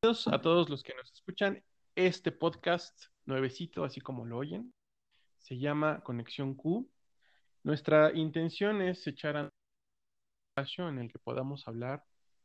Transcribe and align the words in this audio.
Bienvenidos 0.00 0.28
a 0.28 0.40
todos 0.40 0.70
los 0.70 0.84
que 0.84 0.94
nos 0.94 1.12
escuchan. 1.12 1.60
Este 1.96 2.30
podcast 2.30 3.06
nuevecito, 3.26 3.82
así 3.82 4.00
como 4.00 4.24
lo 4.26 4.38
oyen, 4.38 4.72
se 5.38 5.58
llama 5.58 6.04
Conexión 6.04 6.54
Q. 6.54 6.88
Nuestra 7.64 8.12
intención 8.14 8.80
es 8.80 9.04
echar 9.08 9.36
a 9.36 9.42
un 9.42 9.50
espacio 10.50 10.88
en 10.88 11.00
el 11.00 11.10
que 11.10 11.18
podamos 11.18 11.66
hablar 11.66 12.04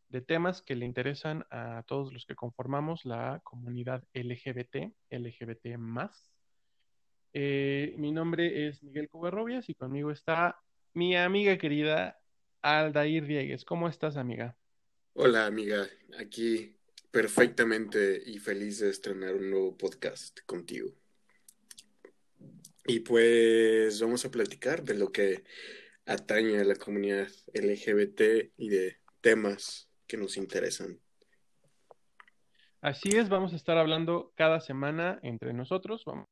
de 0.09 0.21
temas 0.21 0.63
que 0.63 0.75
le 0.75 0.87
interesan 0.87 1.45
a 1.51 1.83
todos 1.85 2.11
los 2.11 2.25
que 2.25 2.33
conformamos 2.33 3.05
la 3.05 3.39
comunidad 3.43 4.03
LGBT, 4.15 4.91
LGBT 5.11 5.77
más. 5.77 6.33
Eh, 7.33 7.93
mi 7.99 8.11
nombre 8.11 8.67
es 8.67 8.81
Miguel 8.81 9.09
Covarrobias 9.09 9.69
y 9.69 9.75
conmigo 9.75 10.09
está 10.09 10.59
mi 10.95 11.15
amiga 11.15 11.55
querida 11.59 12.19
Aldair 12.63 13.27
Diegues. 13.27 13.63
¿Cómo 13.63 13.89
estás, 13.89 14.17
amiga? 14.17 14.57
Hola, 15.13 15.45
amiga. 15.45 15.87
Aquí 16.17 16.75
perfectamente 17.13 18.23
y 18.25 18.39
feliz 18.39 18.79
de 18.79 18.89
estrenar 18.89 19.35
un 19.35 19.51
nuevo 19.51 19.77
podcast 19.77 20.39
contigo. 20.47 20.89
Y 22.87 23.01
pues 23.01 24.01
vamos 24.01 24.25
a 24.25 24.31
platicar 24.31 24.81
de 24.81 24.95
lo 24.95 25.11
que 25.11 25.43
atañe 26.07 26.57
a 26.57 26.63
la 26.63 26.75
comunidad 26.75 27.27
LGBT 27.53 28.51
y 28.57 28.69
de 28.69 28.97
temas 29.21 29.91
que 30.07 30.17
nos 30.17 30.37
interesan. 30.37 30.99
Así 32.81 33.09
es, 33.09 33.29
vamos 33.29 33.53
a 33.53 33.57
estar 33.57 33.77
hablando 33.77 34.33
cada 34.35 34.59
semana 34.59 35.19
entre 35.21 35.53
nosotros. 35.53 36.03
Vamos. 36.05 36.27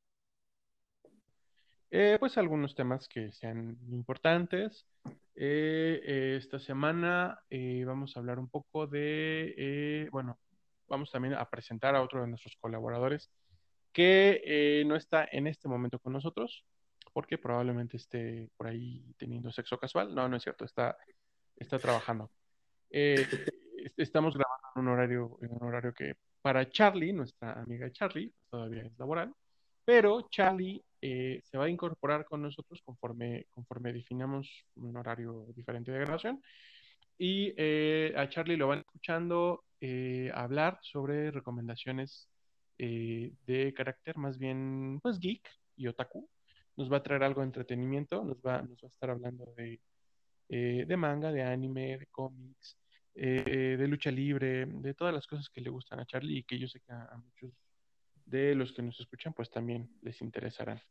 Eh, 1.91 2.17
pues 2.19 2.39
algunos 2.39 2.73
temas 2.73 3.07
que 3.07 3.31
sean 3.31 3.77
importantes. 3.91 4.87
Eh, 5.35 6.37
esta 6.37 6.57
semana 6.57 7.39
eh, 7.51 7.83
vamos 7.85 8.17
a 8.17 8.19
hablar 8.19 8.39
un 8.39 8.49
poco 8.49 8.87
de, 8.87 10.09
bueno, 10.11 10.39
vamos 10.91 11.09
también 11.09 11.33
a 11.33 11.49
presentar 11.49 11.95
a 11.95 12.01
otro 12.03 12.21
de 12.21 12.27
nuestros 12.27 12.55
colaboradores 12.57 13.31
que 13.93 14.41
eh, 14.45 14.83
no 14.85 14.95
está 14.95 15.27
en 15.31 15.47
este 15.47 15.67
momento 15.67 15.99
con 15.99 16.13
nosotros, 16.13 16.65
porque 17.13 17.37
probablemente 17.37 17.97
esté 17.97 18.49
por 18.57 18.67
ahí 18.67 19.03
teniendo 19.17 19.51
sexo 19.51 19.77
casual. 19.77 20.13
No, 20.13 20.27
no 20.27 20.35
es 20.35 20.43
cierto, 20.43 20.65
está, 20.65 20.97
está 21.55 21.79
trabajando. 21.79 22.29
Eh, 22.89 23.15
estamos 23.97 24.35
grabando 24.35 24.67
en 24.75 24.81
un 24.81 24.87
horario, 24.89 25.39
en 25.41 25.51
un 25.51 25.63
horario 25.63 25.93
que 25.93 26.15
para 26.41 26.69
Charlie, 26.69 27.13
nuestra 27.13 27.53
amiga 27.53 27.89
Charlie, 27.91 28.33
todavía 28.49 28.83
es 28.83 28.97
laboral, 28.99 29.33
pero 29.85 30.27
Charlie 30.29 30.83
eh, 31.01 31.41
se 31.43 31.57
va 31.57 31.65
a 31.65 31.69
incorporar 31.69 32.25
con 32.25 32.41
nosotros 32.41 32.81
conforme, 32.83 33.45
conforme 33.49 33.93
definamos 33.93 34.65
un 34.75 34.95
horario 34.97 35.47
diferente 35.55 35.91
de 35.91 35.99
grabación. 35.99 36.41
Y 37.17 37.51
a 38.15 38.27
Charlie 38.29 38.57
lo 38.57 38.69
van 38.69 38.79
escuchando 38.79 39.63
eh, 39.81 40.31
hablar 40.33 40.79
sobre 40.83 41.31
recomendaciones 41.31 42.29
eh, 42.77 43.33
de 43.45 43.73
carácter 43.73 44.15
más 44.17 44.37
bien 44.37 44.99
pues 45.01 45.19
geek 45.19 45.47
y 45.75 45.87
otaku. 45.87 46.29
Nos 46.77 46.91
va 46.91 46.97
a 46.97 47.03
traer 47.03 47.23
algo 47.23 47.41
de 47.41 47.47
entretenimiento, 47.47 48.23
nos 48.23 48.37
va, 48.37 48.61
nos 48.61 48.81
va 48.81 48.87
a 48.87 48.91
estar 48.91 49.09
hablando 49.09 49.53
de, 49.57 49.81
eh, 50.49 50.85
de 50.87 50.97
manga, 50.97 51.31
de 51.31 51.43
anime, 51.43 51.97
de 51.97 52.05
cómics, 52.07 52.77
de 53.13 53.87
lucha 53.89 54.09
libre, 54.09 54.65
de 54.65 54.93
todas 54.93 55.13
las 55.13 55.27
cosas 55.27 55.49
que 55.49 55.59
le 55.59 55.69
gustan 55.69 55.99
a 55.99 56.05
Charlie 56.05 56.37
y 56.37 56.43
que 56.43 56.57
yo 56.57 56.67
sé 56.67 56.79
que 56.79 56.93
a, 56.93 57.03
a 57.05 57.17
muchos 57.17 57.51
de 58.25 58.55
los 58.55 58.71
que 58.71 58.81
nos 58.81 58.97
escuchan 58.99 59.33
pues 59.33 59.51
también 59.51 59.89
les 60.01 60.21
interesarán. 60.21 60.81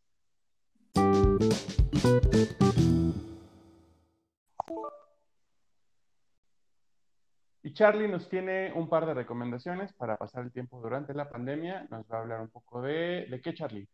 Y 7.62 7.74
Charlie 7.74 8.08
nos 8.08 8.28
tiene 8.28 8.72
un 8.74 8.88
par 8.88 9.04
de 9.04 9.12
recomendaciones 9.12 9.92
para 9.92 10.16
pasar 10.16 10.44
el 10.44 10.52
tiempo 10.52 10.80
durante 10.80 11.12
la 11.12 11.28
pandemia. 11.28 11.86
Nos 11.90 12.06
va 12.10 12.16
a 12.16 12.20
hablar 12.20 12.40
un 12.40 12.48
poco 12.48 12.80
de... 12.80 13.26
¿De 13.28 13.40
qué, 13.42 13.52
Charlie? 13.52 13.86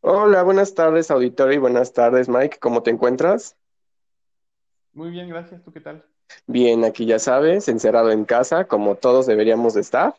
Hola, 0.00 0.44
buenas 0.44 0.74
tardes, 0.74 1.10
auditorio, 1.10 1.54
y 1.54 1.58
buenas 1.58 1.92
tardes, 1.92 2.28
Mike. 2.28 2.58
¿Cómo 2.60 2.84
te 2.84 2.90
encuentras? 2.90 3.56
Muy 4.92 5.10
bien, 5.10 5.28
gracias. 5.28 5.64
¿Tú 5.64 5.72
qué 5.72 5.80
tal? 5.80 6.04
Bien, 6.46 6.84
aquí 6.84 7.04
ya 7.04 7.18
sabes, 7.18 7.68
encerrado 7.68 8.12
en 8.12 8.24
casa, 8.24 8.66
como 8.66 8.94
todos 8.94 9.26
deberíamos 9.26 9.74
de 9.74 9.80
estar. 9.80 10.14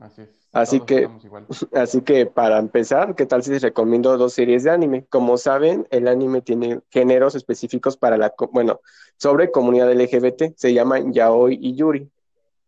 Así 0.00 0.22
es. 0.22 0.41
Así 0.52 0.80
que, 0.80 1.08
así 1.72 2.02
que 2.02 2.26
para 2.26 2.58
empezar, 2.58 3.14
¿qué 3.14 3.26
tal 3.26 3.42
si 3.42 3.50
les 3.50 3.62
recomiendo 3.62 4.16
dos 4.18 4.34
series 4.34 4.64
de 4.64 4.70
anime? 4.70 5.06
Como 5.08 5.38
saben, 5.38 5.86
el 5.90 6.06
anime 6.06 6.42
tiene 6.42 6.80
géneros 6.90 7.34
específicos 7.34 7.96
para 7.96 8.18
la, 8.18 8.34
bueno, 8.52 8.80
sobre 9.16 9.50
comunidad 9.50 9.92
LGBT, 9.92 10.54
se 10.56 10.74
llaman 10.74 11.12
yaoi 11.12 11.58
y 11.60 11.74
yuri. 11.74 12.10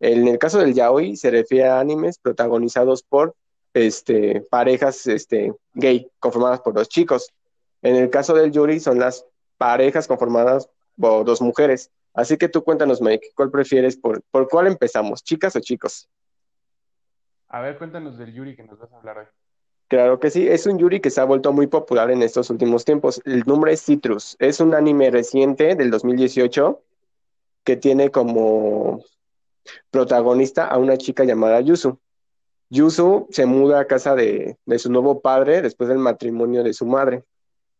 En 0.00 0.26
el 0.26 0.38
caso 0.38 0.58
del 0.58 0.74
yaoi 0.74 1.16
se 1.16 1.30
refiere 1.30 1.68
a 1.68 1.78
animes 1.78 2.18
protagonizados 2.18 3.02
por 3.02 3.34
este, 3.74 4.42
parejas 4.50 5.06
este, 5.06 5.52
gay, 5.74 6.10
conformadas 6.18 6.60
por 6.60 6.74
dos 6.74 6.88
chicos. 6.88 7.28
En 7.82 7.96
el 7.96 8.08
caso 8.08 8.34
del 8.34 8.50
yuri 8.50 8.80
son 8.80 8.98
las 8.98 9.26
parejas 9.58 10.06
conformadas 10.06 10.68
por 10.98 11.24
dos 11.24 11.42
mujeres. 11.42 11.90
Así 12.14 12.36
que 12.38 12.48
tú 12.48 12.62
cuéntanos, 12.62 13.02
Mike, 13.02 13.32
¿cuál 13.34 13.50
prefieres? 13.50 13.96
¿Por, 13.96 14.22
por 14.30 14.48
cuál 14.48 14.68
empezamos? 14.68 15.22
¿Chicas 15.22 15.56
o 15.56 15.60
chicos? 15.60 16.08
A 17.54 17.60
ver, 17.60 17.78
cuéntanos 17.78 18.18
del 18.18 18.34
Yuri 18.34 18.56
que 18.56 18.64
nos 18.64 18.80
vas 18.80 18.92
a 18.92 18.96
hablar 18.96 19.16
hoy. 19.16 19.26
Claro 19.86 20.18
que 20.18 20.28
sí, 20.28 20.48
es 20.48 20.66
un 20.66 20.76
Yuri 20.76 20.98
que 20.98 21.10
se 21.10 21.20
ha 21.20 21.24
vuelto 21.24 21.52
muy 21.52 21.68
popular 21.68 22.10
en 22.10 22.20
estos 22.20 22.50
últimos 22.50 22.84
tiempos. 22.84 23.22
El 23.24 23.44
nombre 23.46 23.72
es 23.72 23.84
Citrus. 23.84 24.34
Es 24.40 24.58
un 24.58 24.74
anime 24.74 25.08
reciente 25.12 25.76
del 25.76 25.92
2018 25.92 26.82
que 27.62 27.76
tiene 27.76 28.10
como 28.10 29.04
protagonista 29.92 30.66
a 30.66 30.78
una 30.78 30.96
chica 30.96 31.22
llamada 31.22 31.60
Yusu. 31.60 31.96
Yusu 32.70 33.28
se 33.30 33.46
muda 33.46 33.78
a 33.78 33.86
casa 33.86 34.16
de, 34.16 34.58
su 34.78 34.90
nuevo 34.90 35.20
padre 35.20 35.62
después 35.62 35.88
del 35.88 35.98
matrimonio 35.98 36.64
de 36.64 36.72
su 36.72 36.86
madre. 36.86 37.22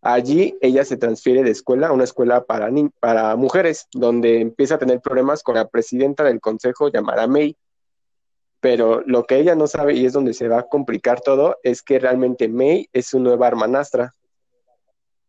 Allí 0.03 0.57
ella 0.61 0.85
se 0.85 0.99
transfiere 0.99 1.43
de 1.43 1.51
escuela 1.51 1.89
a 1.89 1.93
una 1.93 2.05
escuela 2.05 2.45
para, 2.45 2.71
para 3.01 3.35
mujeres, 3.35 3.89
donde 3.91 4.41
empieza 4.41 4.77
a 4.77 4.79
tener 4.79 5.01
problemas 5.01 5.43
con 5.43 5.57
la 5.57 5.67
presidenta 5.67 6.23
del 6.23 6.41
consejo 6.41 6.93
llamada 6.93 7.27
Mei 7.27 7.57
pero 8.65 9.03
lo 9.05 9.25
que 9.25 9.37
ella 9.37 9.55
no 9.55 9.67
sabe 9.67 9.93
y 9.93 10.07
es 10.07 10.15
donde 10.15 10.33
se 10.33 10.49
va 10.49 10.61
a 10.61 10.69
complicar 10.69 11.21
todo 11.21 11.59
es 11.63 11.83
que 11.83 11.99
realmente 11.99 12.49
May 12.49 12.89
es 12.95 13.09
su 13.09 13.21
nueva 13.21 13.47
hermanastra. 13.47 14.15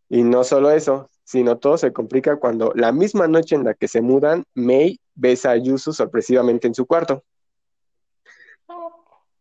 Y 0.08 0.24
no 0.24 0.46
solo 0.46 0.72
eso, 0.72 1.10
sino 1.26 1.58
todo 1.58 1.78
se 1.78 1.92
complica 1.92 2.38
cuando 2.38 2.72
la 2.76 2.94
misma 2.94 3.28
noche 3.28 3.56
en 3.56 3.66
la 3.66 3.74
que 3.74 3.90
se 3.90 4.00
mudan, 4.00 4.46
May 4.54 5.02
besa 5.16 5.52
a 5.52 5.58
Yusu 5.58 5.92
sorpresivamente 5.92 6.68
en 6.68 6.76
su 6.76 6.86
cuarto. 6.86 7.26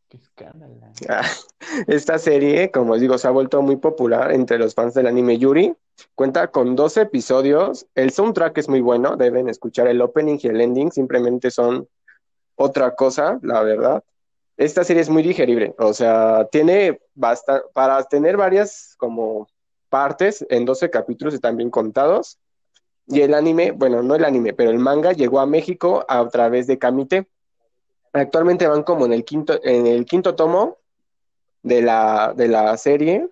qué 0.08 0.16
escándalo. 0.16 0.74
Ah, 1.08 1.30
esta 1.86 2.18
serie, 2.18 2.72
como 2.72 2.94
os 2.94 3.00
digo, 3.00 3.16
se 3.16 3.28
ha 3.28 3.30
vuelto 3.30 3.62
muy 3.62 3.76
popular 3.76 4.32
entre 4.32 4.58
los 4.58 4.74
fans 4.74 4.94
del 4.94 5.06
anime 5.06 5.38
Yuri. 5.38 5.72
Cuenta 6.16 6.48
con 6.48 6.74
12 6.74 7.02
episodios. 7.02 7.86
El 7.94 8.10
soundtrack 8.10 8.58
es 8.58 8.68
muy 8.68 8.80
bueno, 8.80 9.14
deben 9.14 9.48
escuchar 9.48 9.86
el 9.86 10.00
opening 10.00 10.40
y 10.42 10.48
el 10.48 10.60
ending, 10.60 10.90
simplemente 10.90 11.52
son 11.52 11.86
otra 12.56 12.94
cosa, 12.94 13.38
la 13.42 13.62
verdad. 13.62 14.02
Esta 14.56 14.84
serie 14.84 15.02
es 15.02 15.10
muy 15.10 15.22
digerible, 15.22 15.74
o 15.78 15.92
sea, 15.92 16.46
tiene 16.50 17.00
bastante, 17.14 17.66
para 17.72 18.02
tener 18.04 18.36
varias 18.36 18.94
como 18.98 19.48
partes 19.88 20.44
en 20.48 20.64
12 20.64 20.90
capítulos 20.90 21.34
están 21.34 21.56
bien 21.56 21.70
contados. 21.70 22.38
Y 23.06 23.20
el 23.20 23.34
anime, 23.34 23.72
bueno, 23.72 24.02
no 24.02 24.14
el 24.14 24.24
anime, 24.24 24.52
pero 24.52 24.70
el 24.70 24.78
manga 24.78 25.12
llegó 25.12 25.40
a 25.40 25.46
México 25.46 26.04
a 26.08 26.26
través 26.28 26.66
de 26.66 26.78
Kamite. 26.78 27.28
Actualmente 28.12 28.66
van 28.66 28.82
como 28.82 29.06
en 29.06 29.12
el 29.12 29.24
quinto, 29.24 29.60
en 29.62 29.86
el 29.86 30.06
quinto 30.06 30.34
tomo 30.34 30.78
de 31.62 31.82
la, 31.82 32.32
de 32.34 32.48
la 32.48 32.76
serie 32.76 33.28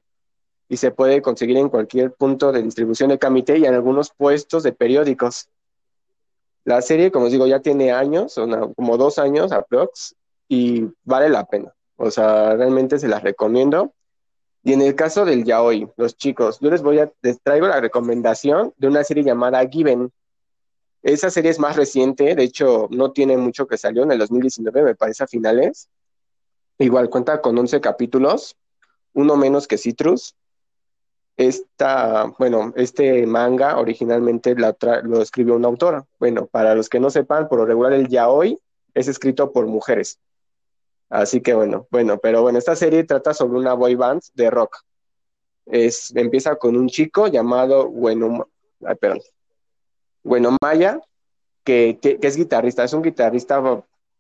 y 0.69 0.77
se 0.77 0.91
puede 0.91 1.23
conseguir 1.23 1.57
en 1.57 1.69
cualquier 1.69 2.13
punto 2.13 2.51
de 2.51 2.63
distribución 2.63 3.11
de 3.11 3.19
Kamite 3.19 3.59
y 3.59 3.65
en 3.67 3.75
algunos 3.75 4.11
puestos 4.11 4.63
de 4.63 4.73
periódicos. 4.73 5.49
La 6.65 6.81
serie, 6.81 7.11
como 7.11 7.27
os 7.27 7.33
digo, 7.33 7.47
ya 7.47 7.61
tiene 7.61 7.93
años, 7.93 8.35
como 8.77 8.97
dos 8.97 9.19
años 9.19 9.53
aprox, 9.53 10.15
y 10.49 10.87
vale 11.05 11.29
la 11.29 11.45
pena. 11.47 11.75
O 11.97 12.11
sea, 12.11 12.55
realmente 12.57 12.99
se 12.99 13.09
las 13.09 13.23
recomiendo. 13.23 13.93
Y 14.63 14.73
en 14.73 14.83
el 14.83 14.95
caso 14.95 15.25
del 15.25 15.45
yaoi, 15.45 15.89
los 15.97 16.17
chicos, 16.17 16.59
yo 16.61 16.71
les 16.71 16.83
voy 16.83 17.01
a, 17.01 17.11
les 17.23 17.41
traigo 17.41 17.67
la 17.67 17.81
recomendación 17.81 18.73
de 18.77 18.89
una 18.89 19.03
serie 19.03 19.25
llamada 19.25 19.67
Given. 19.67 20.13
Esa 21.03 21.31
serie 21.31 21.51
es 21.51 21.59
más 21.59 21.75
reciente, 21.75 22.37
de 22.37 22.45
hecho, 22.45 22.87
no 22.91 23.11
tiene 23.11 23.37
mucho 23.37 23.67
que 23.67 23.77
salió 23.77 24.05
en 24.05 24.13
el 24.13 24.19
2019, 24.19 24.83
me 24.85 24.95
parece 24.95 25.25
a 25.25 25.27
finales. 25.27 25.89
Igual 26.79 27.11
cuenta 27.11 27.41
con 27.41 27.59
11 27.59 27.81
capítulos, 27.81 28.57
uno 29.15 29.37
menos 29.37 29.67
que 29.67 29.79
Citrus, 29.79 30.37
esta, 31.37 32.27
bueno, 32.39 32.73
este 32.77 33.27
manga 33.27 33.79
originalmente 33.79 34.55
lo 34.55 35.23
escribió 35.23 35.57
una 35.57 35.69
autora. 35.69 36.05
Bueno, 36.19 36.47
para 36.47 36.75
los 36.75 36.89
que 36.89 37.01
no 37.01 37.11
sepan, 37.11 37.49
por 37.49 37.59
lo 37.59 37.67
regular 37.67 37.93
el 37.93 38.09
yaoi 38.09 38.59
es 38.95 39.09
escrito 39.09 39.53
por 39.53 39.67
mujeres. 39.67 40.19
Así 41.09 41.41
que 41.41 41.55
bueno, 41.55 41.87
bueno, 41.91 42.19
pero 42.19 42.43
bueno, 42.43 42.59
esta 42.59 42.77
serie 42.77 43.05
trata 43.05 43.35
sobre 43.35 43.59
una 43.59 43.75
boy 43.75 43.95
band 43.95 44.23
de 44.35 44.51
rock. 44.51 44.79
Es, 45.67 46.15
empieza 46.17 46.57
con 46.57 46.75
un 46.77 46.89
chico 46.89 47.29
llamado 47.29 47.89
Bueno, 47.89 48.49
ay, 48.85 48.97
perdón, 48.97 49.21
Bueno 50.23 50.57
Maya, 50.61 51.01
que, 51.65 51.99
que, 52.01 52.19
es 52.21 52.37
guitarrista, 52.37 52.85
es 52.85 52.93
un 52.93 53.03
guitarrista 53.03 53.63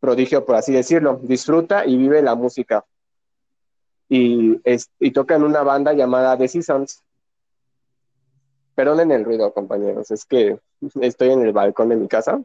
prodigio, 0.00 0.44
por 0.44 0.56
así 0.56 0.72
decirlo. 0.72 1.18
Disfruta 1.22 1.86
y 1.86 1.96
vive 1.96 2.22
la 2.22 2.34
música. 2.34 2.84
Y, 4.14 4.60
es, 4.64 4.90
y 5.00 5.10
toca 5.10 5.36
en 5.36 5.42
una 5.42 5.62
banda 5.62 5.94
llamada 5.94 6.36
The 6.36 6.46
Seasons. 6.46 7.02
Perdonen 8.74 9.10
el 9.10 9.24
ruido, 9.24 9.54
compañeros, 9.54 10.10
es 10.10 10.26
que 10.26 10.58
estoy 11.00 11.30
en 11.30 11.40
el 11.40 11.54
balcón 11.54 11.88
de 11.88 11.96
mi 11.96 12.08
casa. 12.08 12.38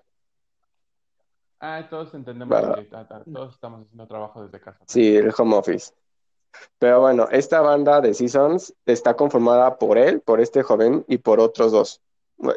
Ah, 1.60 1.86
todos 1.90 2.14
entendemos 2.14 2.58
que 2.58 2.84
todos 3.34 3.54
estamos 3.54 3.82
haciendo 3.82 4.08
trabajo 4.08 4.44
desde 4.44 4.62
casa. 4.62 4.80
Sí, 4.86 5.18
el 5.18 5.34
home 5.38 5.58
office. 5.58 5.92
Pero 6.80 7.02
bueno, 7.02 7.28
esta 7.32 7.60
banda 7.60 8.00
de 8.00 8.14
Seasons 8.14 8.74
está 8.86 9.16
conformada 9.16 9.78
por 9.78 9.98
él, 9.98 10.22
por 10.22 10.40
este 10.40 10.64
joven 10.64 11.04
y 11.10 11.18
por 11.18 11.42
otros 11.42 11.74
dos, 11.74 12.02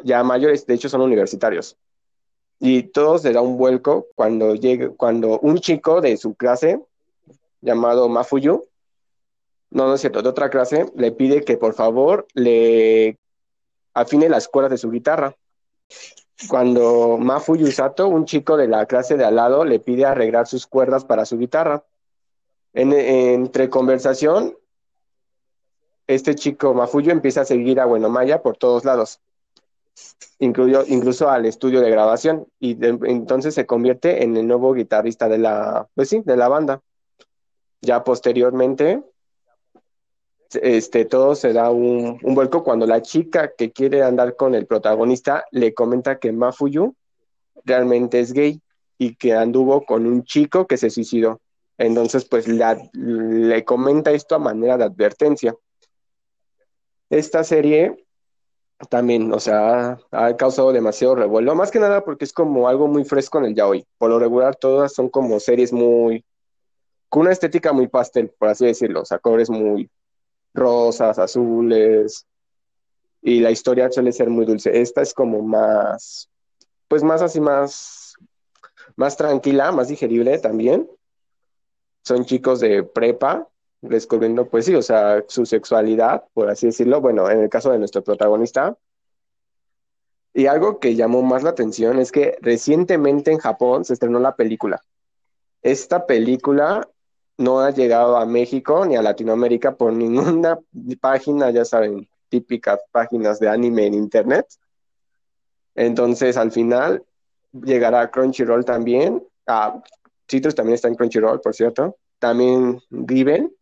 ya 0.05 0.23
mayores, 0.23 0.65
de 0.65 0.75
hecho 0.75 0.87
son 0.87 1.01
universitarios. 1.01 1.75
Y 2.59 2.83
todos 2.83 3.25
le 3.25 3.33
da 3.33 3.41
un 3.41 3.57
vuelco 3.57 4.07
cuando 4.15 4.55
llega, 4.55 4.89
cuando 4.95 5.37
un 5.39 5.57
chico 5.57 5.99
de 5.99 6.15
su 6.15 6.33
clase, 6.33 6.81
llamado 7.59 8.07
Mafuyu, 8.07 8.70
no, 9.71 9.87
no 9.87 9.93
es 9.95 10.01
cierto, 10.01 10.21
de 10.21 10.29
otra 10.29 10.49
clase, 10.49 10.85
le 10.95 11.11
pide 11.11 11.43
que 11.43 11.57
por 11.57 11.73
favor 11.73 12.27
le 12.33 13.17
afine 13.93 14.29
las 14.29 14.47
cuerdas 14.47 14.71
de 14.71 14.77
su 14.77 14.91
guitarra. 14.91 15.35
Cuando 16.49 17.17
Mafuyu 17.17 17.71
Sato, 17.71 18.07
un 18.07 18.25
chico 18.25 18.57
de 18.57 18.67
la 18.67 18.85
clase 18.85 19.15
de 19.15 19.23
al 19.23 19.35
lado, 19.35 19.63
le 19.63 19.79
pide 19.79 20.05
arreglar 20.05 20.47
sus 20.47 20.67
cuerdas 20.67 21.05
para 21.05 21.25
su 21.25 21.37
guitarra. 21.37 21.83
entre 22.73 23.69
conversación, 23.69 24.57
este 26.07 26.35
chico 26.35 26.73
Mafuyu 26.73 27.11
empieza 27.11 27.41
a 27.41 27.45
seguir 27.45 27.79
a 27.79 27.85
Buenomaya 27.85 28.41
por 28.41 28.57
todos 28.57 28.83
lados, 28.83 29.21
incluso 30.39 31.29
al 31.29 31.45
estudio 31.45 31.79
de 31.79 31.91
grabación, 31.91 32.47
y 32.59 32.77
entonces 32.81 33.55
se 33.55 33.65
convierte 33.65 34.23
en 34.23 34.35
el 34.35 34.47
nuevo 34.47 34.73
guitarrista 34.73 35.29
de 35.29 35.37
la, 35.37 35.87
pues 35.95 36.09
sí, 36.09 36.21
de 36.25 36.35
la 36.35 36.49
banda. 36.49 36.81
Ya 37.81 38.03
posteriormente, 38.03 39.03
este, 40.61 41.05
todo 41.05 41.35
se 41.35 41.53
da 41.53 41.71
un, 41.71 42.19
vuelco 42.21 42.63
cuando 42.63 42.85
la 42.85 43.01
chica 43.01 43.53
que 43.55 43.71
quiere 43.71 44.03
andar 44.03 44.35
con 44.35 44.55
el 44.55 44.65
protagonista 44.65 45.45
le 45.51 45.73
comenta 45.73 46.19
que 46.19 46.31
Mafuyu 46.31 46.95
realmente 47.65 48.19
es 48.19 48.33
gay 48.33 48.61
y 48.97 49.15
que 49.15 49.33
anduvo 49.33 49.85
con 49.85 50.05
un 50.05 50.23
chico 50.23 50.67
que 50.67 50.77
se 50.77 50.89
suicidó. 50.89 51.41
Entonces, 51.77 52.25
pues 52.25 52.47
le 52.47 53.65
comenta 53.65 54.11
esto 54.11 54.35
a 54.35 54.39
manera 54.39 54.77
de 54.77 54.83
advertencia. 54.83 55.55
Esta 57.09 57.43
serie 57.43 58.05
también, 58.89 59.31
o 59.33 59.39
sea, 59.39 59.99
ha, 60.11 60.37
causado 60.37 60.71
demasiado 60.71 61.15
revuelo, 61.15 61.55
más 61.55 61.71
que 61.71 61.79
nada 61.79 62.03
porque 62.03 62.25
es 62.25 62.33
como 62.33 62.67
algo 62.67 62.87
muy 62.87 63.03
fresco 63.03 63.39
en 63.39 63.45
el 63.45 63.55
yaoi. 63.55 63.85
Por 63.97 64.09
lo 64.09 64.19
regular, 64.19 64.55
todas 64.55 64.93
son 64.93 65.09
como 65.09 65.39
series 65.39 65.73
muy, 65.73 66.25
con 67.09 67.23
una 67.23 67.31
estética 67.31 67.73
muy 67.73 67.87
pastel, 67.87 68.31
por 68.37 68.49
así 68.49 68.65
decirlo, 68.65 69.01
o 69.01 69.05
sea, 69.05 69.19
colores 69.19 69.49
muy 69.49 69.89
rosas, 70.53 71.17
azules, 71.19 72.25
y 73.21 73.39
la 73.39 73.51
historia 73.51 73.91
suele 73.91 74.11
ser 74.11 74.29
muy 74.29 74.45
dulce. 74.45 74.81
Esta 74.81 75.01
es 75.01 75.13
como 75.13 75.41
más, 75.41 76.29
pues 76.87 77.03
más 77.03 77.21
así, 77.21 77.39
más, 77.39 78.15
más 78.95 79.15
tranquila, 79.15 79.71
más 79.71 79.87
digerible 79.87 80.39
también. 80.39 80.89
Son 82.03 82.25
chicos 82.25 82.59
de 82.59 82.83
prepa, 82.83 83.47
descubriendo, 83.81 84.47
pues 84.49 84.65
sí, 84.65 84.75
o 84.75 84.81
sea, 84.81 85.23
su 85.27 85.45
sexualidad, 85.45 86.23
por 86.33 86.49
así 86.49 86.67
decirlo, 86.67 86.99
bueno, 86.99 87.29
en 87.29 87.41
el 87.41 87.49
caso 87.49 87.71
de 87.71 87.79
nuestro 87.79 88.03
protagonista. 88.03 88.75
Y 90.33 90.47
algo 90.47 90.79
que 90.79 90.95
llamó 90.95 91.21
más 91.21 91.43
la 91.43 91.51
atención 91.51 91.99
es 91.99 92.11
que 92.11 92.37
recientemente 92.41 93.31
en 93.31 93.37
Japón 93.37 93.85
se 93.85 93.93
estrenó 93.93 94.19
la 94.19 94.35
película. 94.35 94.81
Esta 95.61 96.07
película 96.07 96.87
no 97.37 97.59
ha 97.59 97.71
llegado 97.71 98.17
a 98.17 98.25
México 98.25 98.85
ni 98.85 98.95
a 98.95 99.01
Latinoamérica 99.01 99.75
por 99.75 99.93
ninguna 99.93 100.59
página, 100.99 101.51
ya 101.51 101.65
saben, 101.65 102.07
típicas 102.29 102.79
páginas 102.91 103.39
de 103.39 103.49
anime 103.49 103.87
en 103.87 103.93
Internet. 103.93 104.47
Entonces, 105.75 106.37
al 106.37 106.51
final, 106.51 107.03
llegará 107.51 108.01
a 108.01 108.11
Crunchyroll 108.11 108.65
también. 108.65 109.25
Ah, 109.47 109.81
Citrus 110.29 110.55
también 110.55 110.75
está 110.75 110.87
en 110.87 110.95
Crunchyroll, 110.95 111.41
por 111.41 111.53
cierto. 111.53 111.97
También 112.19 112.81
Given. 113.07 113.53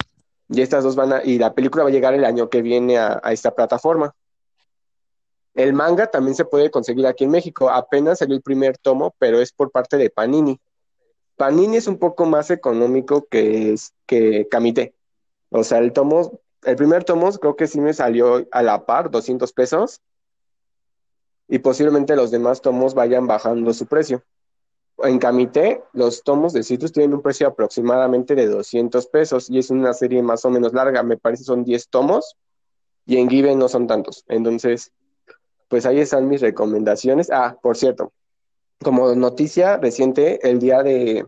Y 0.50 0.62
estas 0.62 0.84
dos 0.84 0.96
van 0.96 1.14
a, 1.14 1.24
y 1.24 1.38
la 1.38 1.54
película 1.54 1.84
va 1.84 1.90
a 1.90 1.94
llegar 1.94 2.14
el 2.14 2.26
año 2.26 2.50
que 2.50 2.62
viene 2.62 2.98
a, 2.98 3.20
a 3.24 3.32
esta 3.32 3.52
plataforma. 3.52 4.14
El 5.54 5.74
manga 5.74 6.08
también 6.08 6.36
se 6.36 6.46
puede 6.46 6.72
conseguir 6.72 7.06
aquí 7.06 7.24
en 7.24 7.32
México. 7.32 7.70
Apenas 7.70 8.20
salió 8.20 8.36
el 8.36 8.42
primer 8.42 8.78
tomo, 8.78 9.14
pero 9.20 9.40
es 9.40 9.52
por 9.52 9.72
parte 9.72 9.98
de 9.98 10.10
Panini. 10.10 10.60
Panini 11.40 11.78
es 11.78 11.88
un 11.88 11.98
poco 11.98 12.26
más 12.26 12.52
económico 12.52 13.26
que, 13.32 13.74
que 14.06 14.50
Kamite. 14.52 14.94
O 15.48 15.64
sea, 15.64 15.78
el 15.78 15.94
tomo, 15.94 16.42
el 16.64 16.76
primer 16.76 17.06
tomo 17.06 17.32
creo 17.32 17.56
que 17.56 17.66
sí 17.66 17.80
me 17.80 17.94
salió 17.94 18.46
a 18.52 18.62
la 18.62 18.86
par, 18.86 19.10
200 19.10 19.54
pesos. 19.54 20.02
Y 21.48 21.60
posiblemente 21.60 22.18
los 22.18 22.30
demás 22.30 22.62
tomos 22.62 22.94
vayan 22.94 23.26
bajando 23.26 23.74
su 23.74 23.88
precio. 23.88 24.22
En 24.98 25.18
Kamite, 25.18 25.82
los 25.94 26.24
tomos 26.24 26.52
de 26.52 26.62
Citrus 26.62 26.92
tienen 26.92 27.14
un 27.14 27.22
precio 27.22 27.48
aproximadamente 27.48 28.36
de 28.36 28.48
200 28.48 29.08
pesos 29.08 29.50
y 29.50 29.60
es 29.60 29.70
una 29.70 29.94
serie 29.94 30.22
más 30.22 30.44
o 30.44 30.50
menos 30.50 30.74
larga, 30.74 31.04
me 31.04 31.16
parece 31.16 31.46
son 31.46 31.64
10 31.64 31.88
tomos 31.88 32.36
y 33.06 33.16
en 33.16 33.30
Given 33.30 33.58
no 33.58 33.70
son 33.70 33.88
tantos. 33.88 34.26
Entonces, 34.28 34.92
pues 35.70 35.86
ahí 35.86 36.02
están 36.02 36.28
mis 36.28 36.42
recomendaciones. 36.42 37.32
Ah, 37.32 37.58
por 37.62 37.78
cierto, 37.78 38.12
como 38.84 39.14
noticia 39.16 39.78
reciente, 39.78 40.48
el 40.48 40.60
día 40.60 40.84
de, 40.84 41.26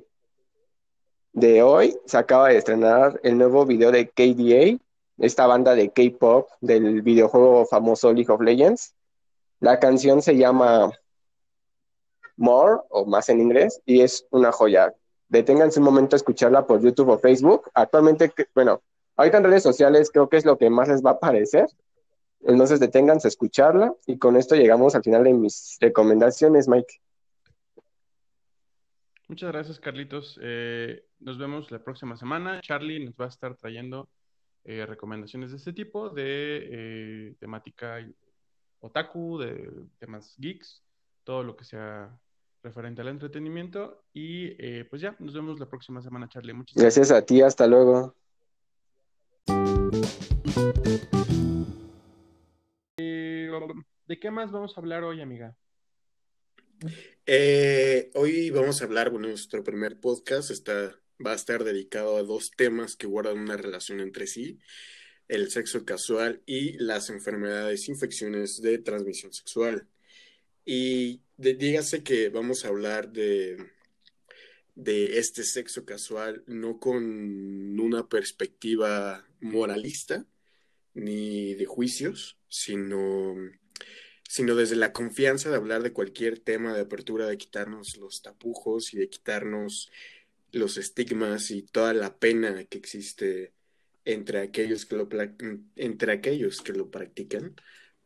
de 1.34 1.64
hoy 1.64 1.98
se 2.06 2.18
acaba 2.18 2.50
de 2.50 2.58
estrenar 2.58 3.20
el 3.24 3.38
nuevo 3.38 3.66
video 3.66 3.92
de 3.92 4.10
KDA, 4.10 4.82
esta 5.18 5.48
banda 5.48 5.76
de 5.76 5.90
K-pop 5.90 6.48
del 6.62 7.02
videojuego 7.02 7.66
famoso 7.66 8.14
League 8.14 8.32
of 8.32 8.42
Legends. 8.42 8.96
La 9.60 9.80
canción 9.80 10.22
se 10.22 10.38
llama 10.38 10.92
More 12.38 12.82
o 12.90 13.06
más 13.06 13.30
en 13.30 13.42
inglés 13.42 13.82
y 13.86 14.02
es 14.02 14.26
una 14.32 14.52
joya. 14.52 14.96
Deténganse 15.28 15.80
un 15.80 15.86
momento 15.86 16.16
a 16.16 16.18
escucharla 16.18 16.66
por 16.66 16.82
YouTube 16.82 17.10
o 17.10 17.18
Facebook. 17.18 17.70
Actualmente, 17.74 18.32
bueno, 18.56 18.82
ahorita 19.16 19.38
en 19.38 19.44
redes 19.44 19.64
sociales 19.64 20.10
creo 20.12 20.30
que 20.30 20.38
es 20.38 20.46
lo 20.46 20.58
que 20.58 20.70
más 20.70 20.88
les 20.88 21.04
va 21.04 21.12
a 21.12 21.14
aparecer. 21.14 21.68
Entonces 22.44 22.80
deténganse 22.80 23.28
a 23.28 23.30
escucharla 23.30 23.94
y 24.08 24.18
con 24.18 24.36
esto 24.38 24.56
llegamos 24.56 24.96
al 24.96 25.04
final 25.04 25.26
de 25.26 25.34
mis 25.34 25.78
recomendaciones, 25.80 26.68
Mike. 26.68 27.02
Muchas 29.32 29.54
gracias, 29.54 29.80
Carlitos. 29.80 30.38
Eh, 30.44 31.06
nos 31.22 31.38
vemos 31.38 31.72
la 31.72 31.80
próxima 31.80 32.18
semana. 32.18 32.60
Charlie 32.60 33.06
nos 33.06 33.16
va 33.16 33.24
a 33.24 33.30
estar 33.30 33.56
trayendo 33.56 34.10
eh, 34.66 34.86
recomendaciones 34.86 35.52
de 35.52 35.58
este 35.58 35.72
tipo, 35.72 36.10
de 36.10 36.68
eh, 36.70 37.36
temática 37.40 38.06
otaku, 38.82 39.40
de 39.40 39.72
temas 40.00 40.36
geeks, 40.38 40.84
todo 41.24 41.44
lo 41.44 41.56
que 41.56 41.64
sea 41.64 42.14
referente 42.62 43.00
al 43.00 43.08
entretenimiento. 43.08 44.04
Y 44.12 44.50
pues 44.90 45.02
ya, 45.02 45.16
nos 45.20 45.34
vemos 45.34 45.58
la 45.62 45.70
próxima 45.70 46.02
semana, 46.02 46.28
Charlie. 46.28 46.52
Muchas 46.52 46.76
gracias. 46.76 47.08
Gracias 47.08 47.18
a 47.18 47.26
ti, 47.26 47.42
hasta 47.42 47.68
luego. 47.68 48.14
¿De 54.08 54.20
qué 54.20 54.30
más 54.30 54.52
vamos 54.52 54.78
a 54.78 54.82
hablar 54.82 55.06
hoy, 55.06 55.22
amiga? 55.22 55.56
Eh, 57.26 58.10
hoy 58.16 58.50
vamos 58.50 58.82
a 58.82 58.86
hablar, 58.86 59.12
bueno, 59.12 59.28
nuestro 59.28 59.64
primer 59.64 60.00
podcast 60.00 60.50
está, 60.52 61.00
va 61.24 61.34
a 61.34 61.36
estar 61.36 61.64
dedicado 61.64 62.18
a 62.18 62.24
dos 62.24 62.52
temas 62.52 62.96
que 62.96 63.08
guardan 63.08 63.38
una 63.38 63.58
relación 63.58 64.00
entre 64.00 64.28
sí, 64.28 64.60
el 65.28 65.52
sexo 65.52 65.86
casual 65.86 66.42
y 66.46 66.74
las 66.80 67.10
enfermedades, 67.10 67.88
infecciones 67.88 68.62
de 68.62 68.80
transmisión 68.80 69.32
sexual. 69.34 69.88
Y 70.66 71.22
dígase 71.38 72.04
que 72.04 72.30
vamos 72.30 72.66
a 72.66 72.70
hablar 72.70 73.12
de, 73.12 73.58
de 74.76 75.20
este 75.20 75.44
sexo 75.44 75.86
casual 75.86 76.44
no 76.48 76.80
con 76.80 77.80
una 77.80 78.10
perspectiva 78.10 79.28
moralista 79.40 80.26
ni 80.94 81.54
de 81.56 81.66
juicios, 81.66 82.38
sino 82.50 83.36
sino 84.32 84.56
desde 84.56 84.78
la 84.78 84.94
confianza 84.94 85.50
de 85.50 85.58
hablar 85.58 85.84
de 85.84 85.92
cualquier 85.92 86.40
tema 86.40 86.74
de 86.74 86.80
apertura, 86.80 87.28
de 87.28 87.38
quitarnos 87.38 87.98
los 87.98 88.22
tapujos 88.22 88.94
y 88.94 88.98
de 88.98 89.10
quitarnos 89.10 89.92
los 90.54 90.78
estigmas 90.78 91.52
y 91.52 91.64
toda 91.64 91.94
la 91.94 92.18
pena 92.18 92.64
que 92.64 92.78
existe 92.78 93.52
entre 94.06 94.40
aquellos 94.40 94.86
que 94.86 94.96
lo, 94.96 95.10
entre 95.76 96.14
aquellos 96.14 96.62
que 96.62 96.72
lo 96.72 96.90
practican, 96.90 97.58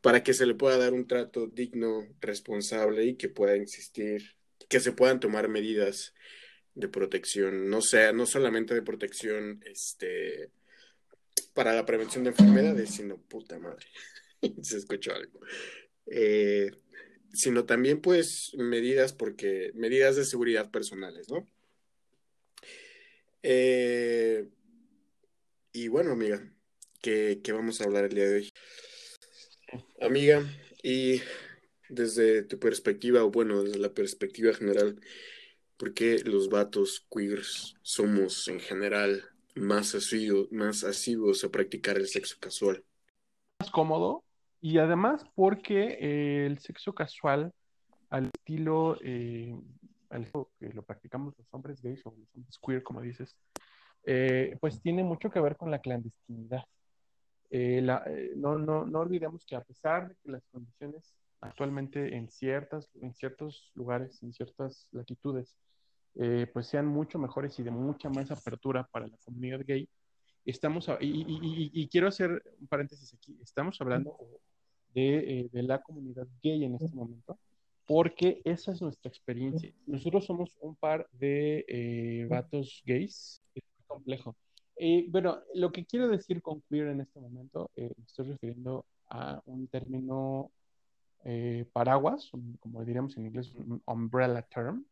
para 0.02 0.24
que 0.24 0.34
se 0.34 0.48
le 0.48 0.56
pueda 0.56 0.80
dar 0.80 0.94
un 0.94 1.06
trato 1.06 1.46
digno, 1.46 2.08
responsable 2.22 3.06
y 3.06 3.18
que 3.18 3.30
pueda 3.30 3.54
existir, 3.54 4.36
que 4.68 4.80
se 4.80 4.94
puedan 4.94 5.20
tomar 5.20 5.48
medidas 5.48 6.16
de 6.74 6.88
protección, 6.88 7.70
no 7.70 7.84
sea, 7.84 8.14
no 8.14 8.26
solamente 8.26 8.74
de 8.74 8.82
protección 8.82 9.62
este, 9.64 10.50
para 11.54 11.76
la 11.76 11.86
prevención 11.86 12.24
de 12.24 12.32
enfermedades, 12.32 12.96
sino 12.96 13.18
puta 13.18 13.60
madre. 13.60 13.86
se 14.64 14.78
escuchó 14.78 15.14
algo. 15.14 15.40
Eh, 16.08 16.72
sino 17.34 17.66
también 17.66 18.02
pues 18.02 18.54
medidas 18.56 19.14
porque 19.14 19.72
medidas 19.76 20.16
de 20.16 20.26
seguridad 20.26 20.72
personales, 20.72 21.30
¿no? 21.30 21.48
Eh, 23.44 24.48
y 25.74 25.88
bueno, 25.90 26.12
amiga, 26.14 26.42
¿qué, 27.02 27.42
¿qué 27.44 27.52
vamos 27.52 27.82
a 27.82 27.84
hablar 27.84 28.06
el 28.06 28.16
día 28.16 28.26
de 28.26 28.36
hoy? 28.36 28.50
Amiga, 30.02 30.44
y 30.82 31.22
desde 31.90 32.44
tu 32.44 32.58
perspectiva, 32.60 33.24
o 33.24 33.32
bueno, 33.32 33.64
desde 33.64 33.80
la 33.80 33.94
perspectiva 33.94 34.54
general, 34.54 35.00
¿por 35.78 35.94
qué 35.94 36.20
los 36.24 36.50
vatos 36.50 37.06
queers 37.12 37.76
somos 37.82 38.48
en 38.48 38.60
general 38.60 39.24
más 39.56 39.94
asiduos, 39.96 40.52
más 40.52 40.84
asiduos 40.84 41.44
a 41.44 41.50
practicar 41.50 41.98
el 41.98 42.08
sexo 42.08 42.38
casual? 42.40 42.84
Más 43.60 43.70
cómodo 43.72 44.25
y 44.68 44.80
además 44.80 45.24
porque 45.36 46.00
eh, 46.02 46.46
el 46.48 46.58
sexo 46.58 46.96
casual, 46.96 47.54
al 48.10 48.32
estilo, 48.34 48.98
eh, 49.04 49.56
al 50.10 50.24
estilo 50.24 50.50
que 50.60 50.70
lo 50.74 50.82
practicamos 50.82 51.38
los 51.38 51.48
hombres 51.54 51.84
gays 51.84 52.04
o 52.08 52.10
los 52.18 52.36
hombres 52.36 52.58
queer, 52.66 52.82
como 52.82 53.00
dices, 53.02 53.38
eh, 54.06 54.58
pues 54.60 54.82
tiene 54.82 55.04
mucho 55.04 55.30
que 55.30 55.40
ver 55.40 55.56
con 55.56 55.70
la 55.70 55.78
clandestinidad. 55.82 56.64
Eh, 57.52 57.80
la, 57.84 58.02
eh, 58.08 58.32
no, 58.38 58.58
no, 58.58 58.88
no 58.88 59.00
olvidemos 59.02 59.46
que 59.46 59.56
a 59.56 59.62
pesar 59.62 60.10
de 60.10 60.16
que 60.16 60.32
las 60.32 60.44
condiciones 60.48 61.14
actualmente 61.42 62.16
en, 62.16 62.28
ciertas, 62.28 62.90
en 62.96 63.14
ciertos 63.14 63.72
lugares, 63.76 64.24
en 64.24 64.34
ciertas 64.34 64.88
latitudes, 64.92 65.60
eh, 66.16 66.48
pues 66.52 66.66
sean 66.66 66.88
mucho 66.88 67.20
mejores 67.20 67.60
y 67.60 67.62
de 67.64 67.70
mucha 67.70 68.10
más 68.10 68.32
apertura 68.32 68.84
para 68.92 69.06
la 69.06 69.18
comunidad 69.24 69.62
gay, 69.64 69.88
estamos, 70.44 70.90
a- 70.90 70.98
y, 71.00 71.22
y- 71.22 71.40
y- 71.44 71.72
y 71.84 71.88
quiero 71.88 72.08
hacer 72.08 72.32
un 72.60 72.68
paréntesis 72.68 73.14
aquí, 73.14 73.38
estamos 73.44 73.80
hablando 73.80 74.18
de, 74.96 75.42
eh, 75.42 75.50
de 75.52 75.64
la 75.64 75.82
comunidad 75.84 76.28
gay 76.42 76.64
en 76.64 76.74
este 76.76 76.96
momento, 76.96 77.38
porque 77.86 78.42
esa 78.46 78.72
es 78.72 78.82
nuestra 78.82 79.10
experiencia. 79.10 79.72
Nosotros 79.86 80.26
somos 80.26 80.58
un 80.62 80.76
par 80.76 81.08
de 81.12 81.66
eh, 81.68 82.26
vatos 82.28 82.82
gays, 82.86 83.44
es 83.54 83.64
muy 83.78 83.86
complejo. 83.86 84.36
Eh, 84.78 85.06
bueno, 85.10 85.38
lo 85.54 85.72
que 85.72 85.86
quiero 85.86 86.08
decir 86.08 86.42
con 86.42 86.62
queer 86.68 86.88
en 86.88 87.02
este 87.02 87.20
momento, 87.20 87.70
eh, 87.76 87.94
me 87.96 88.06
estoy 88.06 88.26
refiriendo 88.32 88.86
a 89.10 89.42
un 89.46 89.68
término 89.68 90.52
eh, 91.24 91.66
paraguas, 91.72 92.32
como 92.60 92.84
diríamos 92.84 93.16
en 93.18 93.28
inglés, 93.28 93.54
un 93.54 93.82
umbrella 93.86 94.42
term, 94.42 94.86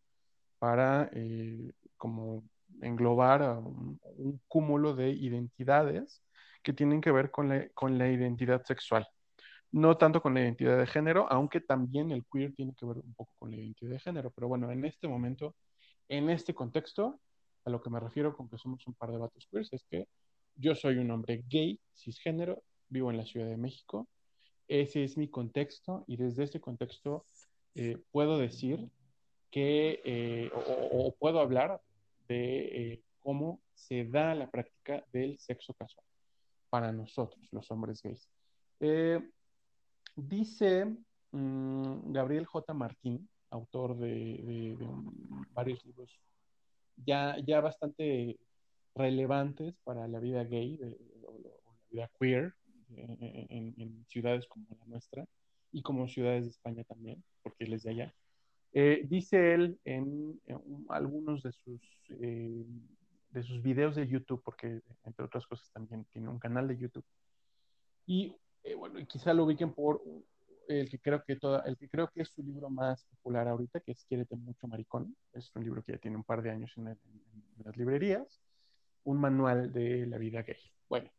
para 0.59 1.09
eh, 1.13 1.71
como 1.97 2.43
englobar 2.81 3.41
a 3.43 3.59
un, 3.59 3.99
un 4.17 4.39
cúmulo 4.47 4.95
de 4.95 5.09
identidades 5.09 6.21
que 6.61 6.73
tienen 6.73 7.01
que 7.01 7.11
ver 7.11 7.29
con 7.31 7.49
la, 7.49 7.67
con 7.69 7.97
la 7.97 8.09
identidad 8.09 8.63
sexual. 8.63 9.05
No 9.73 9.97
tanto 9.97 10.21
con 10.21 10.35
la 10.35 10.41
identidad 10.41 10.77
de 10.77 10.85
género, 10.85 11.27
aunque 11.31 11.59
también 11.59 12.11
el 12.11 12.23
queer 12.31 12.53
tiene 12.53 12.75
que 12.75 12.85
ver 12.85 12.97
un 12.97 13.13
poco 13.15 13.31
con 13.39 13.49
la 13.49 13.57
identidad 13.57 13.89
de 13.91 13.99
género. 13.99 14.29
Pero 14.29 14.47
bueno, 14.47 14.71
en 14.71 14.85
este 14.85 15.07
momento, 15.07 15.55
en 16.07 16.29
este 16.29 16.53
contexto, 16.53 17.19
a 17.65 17.69
lo 17.71 17.81
que 17.81 17.89
me 17.89 17.99
refiero 17.99 18.37
con 18.37 18.47
que 18.47 18.57
somos 18.59 18.85
un 18.85 18.93
par 18.93 19.11
de 19.11 19.17
vatos 19.17 19.47
queers 19.51 19.73
es 19.73 19.83
que 19.89 20.07
yo 20.55 20.75
soy 20.75 20.97
un 20.97 21.09
hombre 21.09 21.43
gay, 21.49 21.79
cisgénero, 21.95 22.61
vivo 22.87 23.09
en 23.09 23.17
la 23.17 23.25
Ciudad 23.25 23.47
de 23.47 23.57
México. 23.57 24.07
Ese 24.67 25.03
es 25.03 25.17
mi 25.17 25.27
contexto 25.27 26.03
y 26.07 26.17
desde 26.17 26.43
ese 26.43 26.61
contexto 26.61 27.25
eh, 27.73 27.97
puedo 28.11 28.37
decir 28.37 28.91
que, 29.49 30.01
eh, 30.05 30.51
o 30.53 31.15
puedo 31.17 31.39
hablar 31.39 31.81
de 32.27 32.93
eh, 32.93 33.01
cómo 33.21 33.59
se 33.73 34.05
da 34.05 34.35
la 34.35 34.51
práctica 34.51 35.03
del 35.11 35.39
sexo 35.39 35.73
casual 35.73 36.05
para 36.69 36.91
nosotros, 36.91 37.47
los 37.51 37.69
hombres 37.71 38.01
gays. 38.03 38.29
Eh, 40.15 40.21
dice 40.21 40.85
mm, 41.31 42.11
Gabriel 42.11 42.45
J. 42.45 42.73
Martín, 42.73 43.29
autor 43.49 43.97
de, 43.97 44.75
varios 45.51 45.83
libros 45.85 46.19
ya, 47.05 47.37
ya 47.45 47.61
bastante 47.61 48.39
relevantes 48.95 49.75
para 49.83 50.07
la 50.07 50.19
vida 50.19 50.43
gay 50.43 50.79
o, 51.23 51.39
la 51.43 51.77
vida 51.89 52.11
queer 52.19 52.53
eh, 52.95 53.47
en, 53.49 53.73
en 53.77 54.05
ciudades 54.07 54.47
como 54.47 54.65
la 54.79 54.85
nuestra 54.85 55.25
y 55.71 55.81
como 55.81 56.07
ciudades 56.07 56.45
de 56.45 56.49
España 56.51 56.83
también, 56.83 57.23
porque 57.41 57.63
él 57.65 57.73
es 57.73 57.83
de 57.83 57.91
allá. 57.91 58.13
Eh, 58.73 59.05
dice 59.07 59.53
él 59.53 59.79
en, 59.85 60.39
en 60.45 60.55
un- 60.55 60.85
algunos 60.89 61.43
de 61.43 61.51
sus, 61.51 61.81
eh, 62.09 62.65
de 63.31 63.43
sus 63.43 63.61
videos 63.61 63.95
de 63.95 64.07
YouTube, 64.07 64.41
porque 64.43 64.81
entre 65.03 65.25
otras 65.25 65.45
cosas 65.47 65.71
también 65.71 66.05
tiene 66.05 66.29
un 66.29 66.39
canal 66.39 66.67
de 66.67 66.77
YouTube, 66.77 67.05
y 68.05 68.35
eh, 68.63 68.75
bueno, 68.75 68.99
y 68.99 69.05
quizá 69.05 69.33
lo 69.33 69.45
ubiquen 69.45 69.73
por 69.73 70.01
el 70.67 70.89
que 70.89 70.99
creo 70.99 71.23
que 71.23 71.35
toda, 71.35 71.59
el 71.65 71.77
que 71.77 71.89
creo 71.89 72.09
que 72.09 72.21
es 72.21 72.29
su 72.29 72.41
libro 72.41 72.69
más 72.69 73.03
popular 73.05 73.47
ahorita, 73.47 73.81
que 73.81 73.91
es 73.91 74.05
Quiérete 74.05 74.35
mucho 74.35 74.67
maricón. 74.67 75.15
Es 75.33 75.51
un 75.55 75.63
libro 75.63 75.83
que 75.83 75.91
ya 75.93 75.97
tiene 75.97 76.17
un 76.17 76.23
par 76.23 76.41
de 76.41 76.51
años 76.51 76.71
en, 76.77 76.87
el- 76.87 76.99
en- 77.05 77.43
las 77.65 77.75
librerías, 77.77 78.41
un 79.03 79.19
manual 79.19 79.71
de 79.73 80.05
la 80.07 80.17
vida 80.17 80.41
gay. 80.43 80.57
Bueno, 80.89 81.11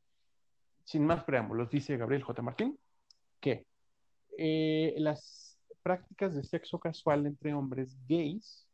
sin 0.84 1.04
más 1.04 1.24
preámbulos, 1.24 1.70
dice 1.70 1.96
Gabriel 1.96 2.22
J. 2.22 2.42
Martín 2.42 2.78
que 3.40 3.66
eh, 4.38 4.94
las 4.98 5.58
prácticas 5.82 6.34
de 6.34 6.42
sexo 6.44 6.78
casual 6.78 7.26
entre 7.26 7.52
hombres 7.54 7.96
gays 8.08 8.66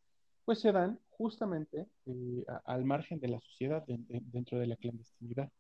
pues 0.45 0.61
se 0.61 0.73
dan 0.73 0.99
justamente 1.11 1.87
eh, 2.07 2.45
a- 2.49 2.63
al 2.73 2.85
margen 2.85 3.19
de 3.21 3.29
la 3.29 3.41
sociedad, 3.41 3.85
de- 3.87 3.99
de- 3.99 4.23
dentro 4.25 4.59
de 4.59 4.67
la 4.69 4.77
clandestinidad 4.77 5.51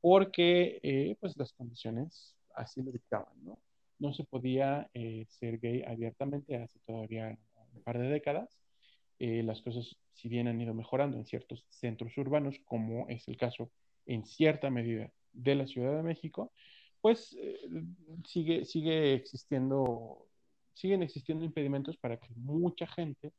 porque 0.00 0.80
eh, 0.82 1.16
pues 1.20 1.36
las 1.36 1.52
condiciones 1.52 2.34
así 2.54 2.82
lo 2.82 2.92
dictaban, 2.92 3.32
¿no? 3.44 3.58
No 3.98 4.12
se 4.12 4.24
podía 4.24 4.90
eh, 4.94 5.26
ser 5.28 5.58
gay 5.58 5.82
abiertamente 5.82 6.56
hace 6.56 6.78
todavía 6.86 7.38
un 7.74 7.82
par 7.82 7.98
de 7.98 8.08
décadas. 8.08 8.60
Eh, 9.18 9.42
las 9.42 9.60
cosas, 9.60 9.96
si 10.14 10.28
bien 10.28 10.48
han 10.48 10.60
ido 10.60 10.72
mejorando 10.72 11.18
en 11.18 11.26
ciertos 11.26 11.66
centros 11.68 12.16
urbanos, 12.16 12.58
como 12.64 13.06
es 13.08 13.28
el 13.28 13.36
caso 13.36 13.70
en 14.06 14.24
cierta 14.24 14.70
medida 14.70 15.12
de 15.32 15.54
la 15.54 15.66
Ciudad 15.66 15.94
de 15.96 16.02
México, 16.02 16.52
pues 17.00 17.36
eh, 17.38 17.60
sigue, 18.26 18.64
sigue 18.64 19.14
existiendo, 19.14 20.26
siguen 20.74 21.02
existiendo 21.02 21.44
impedimentos 21.44 21.96
para 21.98 22.18
que 22.18 22.28
mucha 22.34 22.86
gente, 22.86 23.32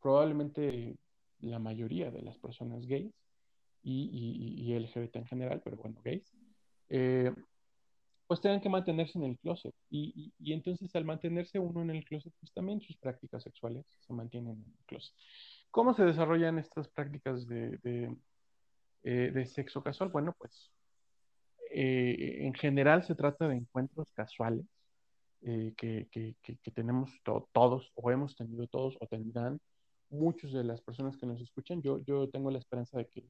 probablemente 0.00 0.96
la 1.40 1.58
mayoría 1.58 2.10
de 2.10 2.22
las 2.22 2.38
personas 2.38 2.86
gays, 2.86 3.14
y, 3.84 4.08
y, 4.12 4.72
y 4.72 4.78
LGBT 4.78 5.16
en 5.16 5.26
general, 5.26 5.60
pero 5.62 5.76
bueno, 5.76 6.00
gays, 6.02 6.32
eh, 6.88 7.32
pues 8.26 8.40
tengan 8.40 8.60
que 8.60 8.68
mantenerse 8.68 9.18
en 9.18 9.24
el 9.24 9.38
closet. 9.38 9.74
Y, 9.90 10.32
y, 10.38 10.52
entonces 10.52 10.94
al 10.96 11.04
mantenerse 11.04 11.58
uno 11.58 11.82
en 11.82 11.90
el 11.90 12.04
closet, 12.04 12.32
pues 12.40 12.52
también 12.52 12.80
sus 12.80 12.96
prácticas 12.96 13.42
sexuales 13.42 13.84
se 14.00 14.12
mantienen 14.12 14.54
en 14.54 14.74
el 14.78 14.84
closet. 14.86 15.14
¿Cómo 15.70 15.92
se 15.94 16.04
desarrollan 16.04 16.58
estas 16.58 16.88
prácticas 16.88 17.46
de, 17.46 17.78
de, 17.82 18.16
eh, 19.02 19.30
de 19.32 19.46
sexo 19.46 19.82
casual? 19.82 20.08
Bueno, 20.08 20.34
pues 20.38 20.72
eh, 21.70 22.38
en 22.40 22.54
general 22.54 23.04
se 23.04 23.14
trata 23.14 23.48
de 23.48 23.56
encuentros 23.56 24.10
casuales 24.12 24.64
eh, 25.42 25.74
que, 25.76 26.08
que, 26.10 26.36
que, 26.42 26.56
que, 26.56 26.70
tenemos 26.70 27.10
to 27.22 27.48
todos 27.52 27.92
o 27.94 28.10
hemos 28.10 28.34
tenido 28.34 28.66
todos 28.66 28.96
o 29.00 29.06
tendrán 29.06 29.60
muchas 30.08 30.52
de 30.52 30.64
las 30.64 30.80
personas 30.80 31.16
que 31.18 31.26
nos 31.26 31.40
escuchan. 31.40 31.82
Yo, 31.82 31.98
yo 32.04 32.30
tengo 32.30 32.50
la 32.50 32.58
esperanza 32.58 32.96
de 32.96 33.08
que 33.08 33.28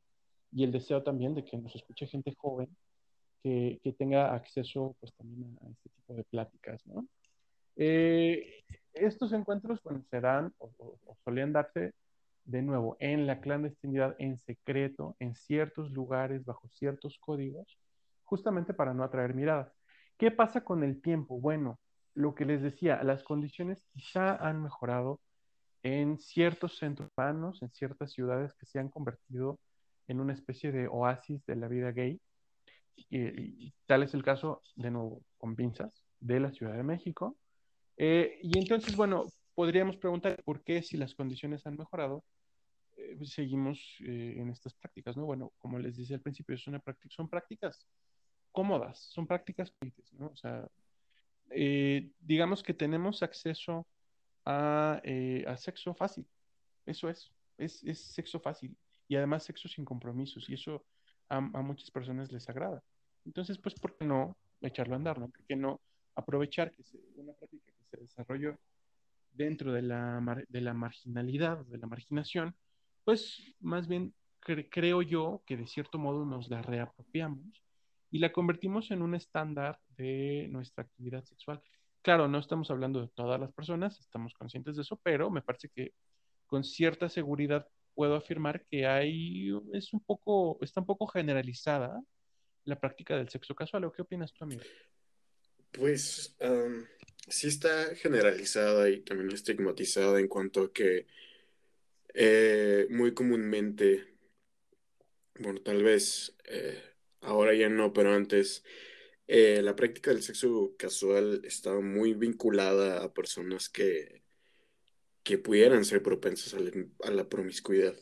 y 0.55 0.65
el 0.65 0.73
deseo 0.73 1.03
también 1.03 1.35
de 1.35 1.45
que 1.45 1.59
nos 1.59 1.75
escuche 1.75 2.07
gente 2.07 2.33
joven 2.37 2.69
que, 3.43 3.81
que 3.83 3.93
tenga 3.93 4.35
acceso 4.35 4.97
pues 5.01 5.13
también 5.15 5.59
a, 5.63 5.69
este 5.69 5.91
tipo 5.91 6.15
de 6.15 6.25
pláticas, 6.25 6.87
¿no? 6.87 7.07
Eh, 7.77 8.63
estos 8.93 9.33
encuentros, 9.33 9.81
se 10.09 10.21
dan 10.21 10.55
o, 10.59 10.71
o, 10.79 11.17
solían 11.25 11.53
darse 11.53 11.93
de 12.45 12.63
nuevo 12.63 12.97
en 13.01 13.27
la 13.27 13.41
clandestinidad, 13.41 14.15
en 14.19 14.39
secreto, 14.39 15.17
en 15.19 15.35
ciertos 15.35 15.91
lugares, 15.91 16.45
bajo 16.45 16.69
ciertos 16.69 17.19
códigos, 17.19 17.67
justamente 18.23 18.75
para 18.75 18.95
no 18.95 19.03
atraer 19.03 19.35
miradas. 19.35 19.73
¿Qué 20.17 20.31
pasa 20.31 20.63
con 20.63 20.85
el 20.85 21.03
tiempo? 21.03 21.41
Bueno, 21.41 21.81
lo 22.15 22.35
que 22.37 22.45
les 22.45 22.63
decía, 22.63 23.03
las 23.03 23.25
condiciones 23.25 23.85
quizá 23.93 24.37
han 24.37 24.63
mejorado 24.63 25.21
en 25.83 26.19
ciertos 26.19 26.79
centros 26.79 27.11
urbanos, 27.11 27.61
en 27.63 27.71
ciertas 27.71 28.13
ciudades 28.13 28.55
que 28.55 28.67
se 28.67 28.79
han 28.79 28.89
convertido 28.89 29.59
en 30.09 30.21
una 30.21 30.33
especie 30.33 30.73
de 30.73 30.89
oasis 30.89 31.45
de 31.47 31.57
la 31.57 31.69
vida 31.69 31.93
gay. 31.93 32.21
Y, 32.97 33.67
y, 33.67 33.75
tal 33.87 34.03
es 34.03 34.15
el 34.15 34.23
caso, 34.23 34.63
de 34.77 34.91
nuevo, 34.91 35.23
con 35.39 35.57
pinzas, 35.57 36.05
de 36.21 36.41
la 36.41 36.53
Ciudad 36.53 36.77
de 36.77 36.83
México. 36.83 37.37
Eh, 37.97 38.39
y 38.43 38.59
entonces, 38.59 38.97
bueno, 38.97 39.27
podríamos 39.55 39.97
preguntar 39.97 40.43
por 40.45 40.63
qué 40.63 40.83
si 40.83 40.97
las 40.97 41.15
condiciones 41.15 41.67
han 41.67 41.77
mejorado, 41.77 42.25
eh, 42.97 43.19
seguimos 43.25 43.79
eh, 44.01 44.37
en 44.39 44.51
estas 44.51 44.75
prácticas, 44.75 45.17
¿no? 45.17 45.25
Bueno, 45.27 45.53
como 45.59 45.79
les 45.79 45.97
decía 45.97 46.17
al 46.17 46.23
principio, 46.23 46.55
es 46.55 46.67
una 46.67 46.79
práctica, 46.79 47.15
son 47.15 47.29
prácticas 47.29 47.87
cómodas, 48.53 49.01
son 49.11 49.27
prácticas, 49.27 49.75
¿no? 50.13 50.27
O 50.27 50.37
sea, 50.37 50.69
eh, 51.51 52.11
digamos 52.21 52.63
que 52.63 52.75
tenemos 52.75 53.23
acceso 53.23 53.87
a, 54.45 55.01
eh, 55.05 55.45
a, 55.47 55.57
sexo 55.57 55.95
fácil, 55.95 56.27
eso 56.87 57.09
es, 57.09 57.33
es, 57.59 57.83
es 57.85 58.01
sexo 58.01 58.41
fácil 58.41 58.77
y 59.09 59.17
además 59.17 59.45
sexo 59.45 59.69
sin 59.69 59.85
compromisos, 59.85 60.49
y 60.49 60.55
eso 60.55 60.85
a, 61.29 61.41
muchas 61.41 61.91
personas 61.91 62.33
les 62.33 62.49
agrada. 62.49 62.83
Entonces, 63.25 63.59
pues, 63.59 63.75
¿por 63.75 63.97
qué 63.97 64.05
no 64.05 64.37
echarlo 64.61 64.95
a 64.95 64.97
andar? 64.97 65.19
¿no? 65.19 65.29
¿Por 65.29 65.45
qué 65.45 65.57
no 65.57 65.81
aprovechar 66.15 66.71
que 66.71 66.83
se, 66.83 66.99
una 67.17 67.33
práctica 67.33 67.73
que 67.73 67.85
se 67.85 67.97
desarrolló 67.97 68.59
dentro 69.33 69.73
de 69.73 69.83
la, 69.83 70.45
de 70.49 70.61
la 70.61 70.75
marginalidad, 70.75 71.65
de 71.67 71.79
la 71.79 71.87
marginación, 71.87 72.55
pues 73.05 73.55
más 73.61 73.89
bien 73.89 74.15
creo 74.41 75.03
yo 75.03 75.43
que 75.47 75.57
de 75.57 75.67
cierto 75.67 75.99
modo 75.99 76.25
nos 76.25 76.51
la 76.51 76.63
reapropiamos 76.63 77.63
y 78.11 78.19
la 78.19 78.33
convertimos 78.33 78.91
en 78.91 79.03
un 79.03 79.15
estándar 79.15 79.81
de 79.97 80.47
nuestra 80.51 80.85
actividad 80.85 81.25
sexual. 81.25 81.63
Claro, 82.03 82.29
no 82.29 82.39
estamos 82.39 82.71
hablando 82.71 83.01
de 83.01 83.09
todas 83.09 83.41
las 83.41 83.53
personas, 83.53 83.99
estamos 83.99 84.35
conscientes 84.35 84.77
de 84.77 84.83
eso, 84.83 85.01
pero 85.03 85.31
me 85.31 85.43
parece 85.43 85.69
que 85.69 85.95
con 86.47 86.63
cierta 86.63 87.09
seguridad 87.09 87.67
puedo 87.95 88.17
afirmar 88.17 88.65
que 88.67 88.87
hay, 88.87 89.51
es 89.73 89.93
un 89.93 90.01
poco, 90.01 90.59
está 90.63 90.81
un 90.81 90.87
poco 90.87 91.07
generalizada 91.07 92.03
la 92.65 92.79
práctica 92.79 93.17
del 93.17 93.29
sexo 93.29 93.55
casual. 93.55 93.85
¿O 93.85 93.93
qué 93.93 94.03
opinas 94.03 94.33
tú, 94.33 94.45
amigo? 94.45 94.63
Pues 95.71 96.37
sí 97.29 97.49
está 97.49 97.95
generalizada 97.97 98.89
y 98.91 99.01
también 99.01 99.33
estigmatizada 99.33 100.21
en 100.21 100.29
cuanto 100.29 100.63
a 100.63 100.73
que 100.73 101.07
eh, 102.15 102.87
muy 102.91 103.13
comúnmente, 103.13 104.07
bueno, 105.41 105.61
tal 105.63 105.83
vez 105.83 106.37
eh, 106.45 106.81
ahora 107.21 107.55
ya 107.55 107.69
no, 107.69 107.93
pero 107.93 108.13
antes, 108.15 108.63
eh, 109.27 109.63
la 109.63 109.75
práctica 109.75 110.13
del 110.13 110.23
sexo 110.23 110.75
casual 110.79 111.43
estaba 111.45 111.81
muy 111.81 112.15
vinculada 112.15 113.03
a 113.03 113.13
personas 113.13 113.69
que, 113.69 114.24
que 115.25 115.39
pudieran 115.39 115.85
ser 115.85 116.03
propensas 116.03 116.55
a 116.55 117.11
la, 117.11 117.29
promiscuidad. 117.29 117.97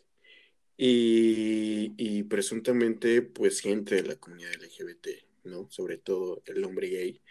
Y, 0.77 1.95
y, 1.97 2.25
presuntamente, 2.25 3.23
pues 3.23 3.61
gente 3.61 3.97
de 3.97 4.03
la 4.03 4.17
comunidad 4.17 4.53
LGBT, 4.55 5.09
¿no? 5.45 5.69
Sobre 5.71 5.99
todo 5.99 6.43
el 6.47 6.65
hombre 6.65 6.89
gay, 6.89 7.23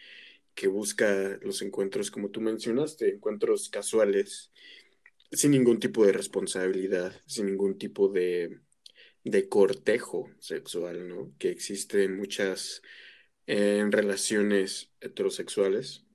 que 0.55 0.67
busca 0.67 1.38
los 1.41 1.62
encuentros, 1.62 2.12
como 2.12 2.29
tú 2.31 2.41
mencionaste, 2.41 3.10
encuentros 3.10 3.69
casuales 3.69 4.51
sin 5.31 5.51
ningún 5.51 5.79
tipo 5.79 6.05
de 6.05 6.13
responsabilidad, 6.13 7.21
sin 7.25 7.48
ningún 7.48 7.77
tipo 7.77 8.10
de, 8.10 8.60
de 9.24 9.50
cortejo 9.50 10.29
sexual, 10.39 11.07
¿no? 11.07 11.33
Que 11.38 11.50
existe 11.50 12.03
en 12.03 12.17
muchas 12.17 12.81
relaciones 13.48 14.93
heterosexuales 15.01 16.05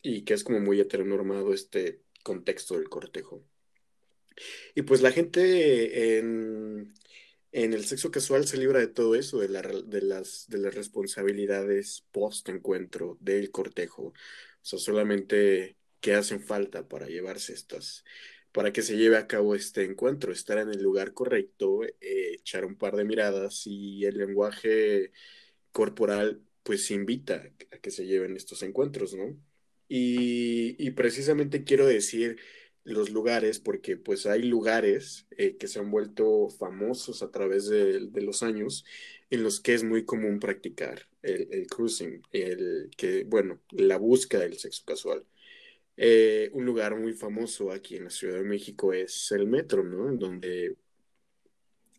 y 0.00 0.22
que 0.22 0.34
es 0.34 0.44
como 0.44 0.60
muy 0.60 0.80
heteronormado 0.80 1.52
este 1.52 2.05
contexto 2.26 2.74
del 2.74 2.88
cortejo. 2.88 3.44
Y 4.74 4.82
pues 4.82 5.00
la 5.00 5.12
gente 5.12 6.18
en, 6.18 6.92
en 7.52 7.72
el 7.72 7.84
sexo 7.84 8.10
casual 8.10 8.48
se 8.48 8.56
libra 8.58 8.80
de 8.80 8.88
todo 8.88 9.14
eso, 9.14 9.38
de, 9.38 9.48
la, 9.48 9.62
de, 9.62 10.02
las, 10.02 10.46
de 10.48 10.58
las 10.58 10.74
responsabilidades 10.74 12.04
post-encuentro, 12.10 13.16
del 13.20 13.52
cortejo. 13.52 14.06
O 14.06 14.14
sea, 14.62 14.80
solamente 14.80 15.76
que 16.00 16.14
hacen 16.14 16.42
falta 16.42 16.88
para 16.88 17.06
llevarse 17.06 17.52
estas, 17.52 18.04
para 18.50 18.72
que 18.72 18.82
se 18.82 18.96
lleve 18.96 19.18
a 19.18 19.28
cabo 19.28 19.54
este 19.54 19.84
encuentro, 19.84 20.32
estar 20.32 20.58
en 20.58 20.70
el 20.70 20.82
lugar 20.82 21.12
correcto, 21.14 21.84
eh, 21.84 21.94
echar 22.40 22.64
un 22.64 22.76
par 22.76 22.96
de 22.96 23.04
miradas 23.04 23.62
y 23.66 24.04
el 24.04 24.18
lenguaje 24.18 25.12
corporal 25.70 26.42
pues 26.64 26.90
invita 26.90 27.48
a 27.70 27.78
que 27.78 27.90
se 27.92 28.04
lleven 28.06 28.36
estos 28.36 28.62
encuentros, 28.64 29.14
¿no? 29.14 29.36
Y, 29.88 30.90
precisamente 30.92 31.64
quiero 31.64 31.86
decir 31.86 32.38
los 32.84 33.10
lugares, 33.10 33.58
porque 33.60 33.96
pues 33.96 34.26
hay 34.26 34.42
lugares 34.42 35.26
eh, 35.32 35.56
que 35.56 35.68
se 35.68 35.80
han 35.80 35.90
vuelto 35.90 36.48
famosos 36.50 37.22
a 37.22 37.30
través 37.30 37.68
de, 37.68 38.08
los 38.22 38.42
años 38.42 38.84
en 39.30 39.42
los 39.42 39.60
que 39.60 39.74
es 39.74 39.84
muy 39.84 40.04
común 40.04 40.38
practicar 40.40 41.08
el, 41.22 41.66
cruising, 41.68 42.22
el 42.32 42.90
que, 42.96 43.24
bueno, 43.24 43.60
la 43.70 43.98
búsqueda 43.98 44.42
del 44.42 44.58
sexo 44.58 44.84
casual. 44.84 45.24
Eh, 45.96 46.50
un 46.52 46.64
lugar 46.66 46.96
muy 46.96 47.14
famoso 47.14 47.72
aquí 47.72 47.96
en 47.96 48.04
la 48.04 48.10
Ciudad 48.10 48.36
de 48.36 48.44
México 48.44 48.92
es 48.92 49.32
el 49.32 49.46
metro, 49.46 49.82
¿no? 49.82 50.12
Donde 50.16 50.76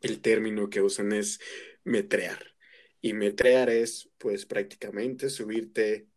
el 0.02 0.22
término 0.22 0.70
que 0.70 0.82
usan 0.82 1.12
es 1.14 1.40
metrear. 1.84 2.56
Y 3.02 3.14
metrear 3.14 3.70
es, 3.70 4.10
pues, 4.18 4.46
prácticamente 4.46 5.30
subirte 5.30 6.08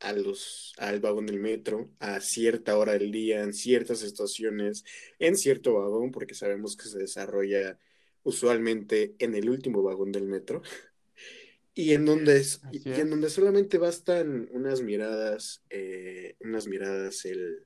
a 0.00 0.12
los, 0.12 0.74
al 0.78 1.00
vagón 1.00 1.26
del 1.26 1.40
metro 1.40 1.90
a 1.98 2.20
cierta 2.20 2.76
hora 2.78 2.92
del 2.92 3.10
día, 3.10 3.42
en 3.42 3.52
ciertas 3.52 4.02
estaciones, 4.02 4.84
en 5.18 5.36
cierto 5.36 5.74
vagón, 5.74 6.10
porque 6.10 6.34
sabemos 6.34 6.76
que 6.76 6.88
se 6.88 6.98
desarrolla 6.98 7.78
usualmente 8.26 9.14
en 9.20 9.36
el 9.36 9.48
último 9.48 9.84
vagón 9.84 10.10
del 10.10 10.26
metro 10.26 10.62
y 11.74 11.92
en 11.92 12.04
donde 12.04 12.42
y, 12.72 12.90
en 12.90 13.10
donde 13.10 13.30
solamente 13.30 13.78
bastan 13.78 14.48
unas 14.50 14.82
miradas 14.82 15.62
eh, 15.70 16.34
unas 16.40 16.66
miradas 16.66 17.24
el, 17.24 17.64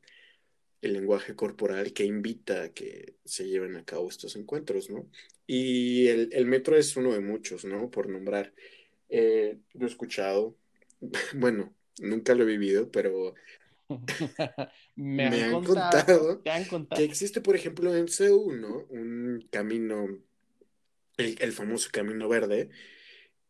el, 0.83 0.93
lenguaje 0.93 1.35
corporal 1.35 1.95
que 1.95 2.05
invita 2.05 2.65
a 2.65 2.69
que 2.75 3.15
se 3.25 3.49
lleven 3.49 3.75
a 3.77 3.85
cabo 3.87 4.11
estos 4.11 4.37
encuentros 4.37 4.91
no 4.91 5.09
y 5.47 6.09
el, 6.09 6.29
el 6.33 6.45
metro 6.45 6.77
es 6.77 6.95
uno 6.95 7.15
de 7.15 7.21
muchos 7.21 7.65
no 7.65 7.91
por 7.91 8.11
nombrar 8.11 8.53
eh, 9.09 9.59
lo 9.73 9.87
he 9.87 9.89
escuchado 9.89 10.59
bueno 11.35 11.75
nunca 11.99 12.35
lo 12.35 12.45
he 12.45 12.47
vivido 12.47 12.91
pero 12.91 13.35
me, 14.95 15.25
han, 15.27 15.63
contado, 15.65 16.43
que 16.43 17.05
existe 17.05 17.41
por 17.41 17.57
ejemplo 17.57 17.95
en 17.97 18.09
Seúl 18.09 18.61
no 18.61 18.87
un 18.89 19.49
camino 19.51 20.07
el, 21.17 21.37
el 21.41 21.53
famoso 21.53 21.89
camino 21.93 22.29
verde 22.29 22.71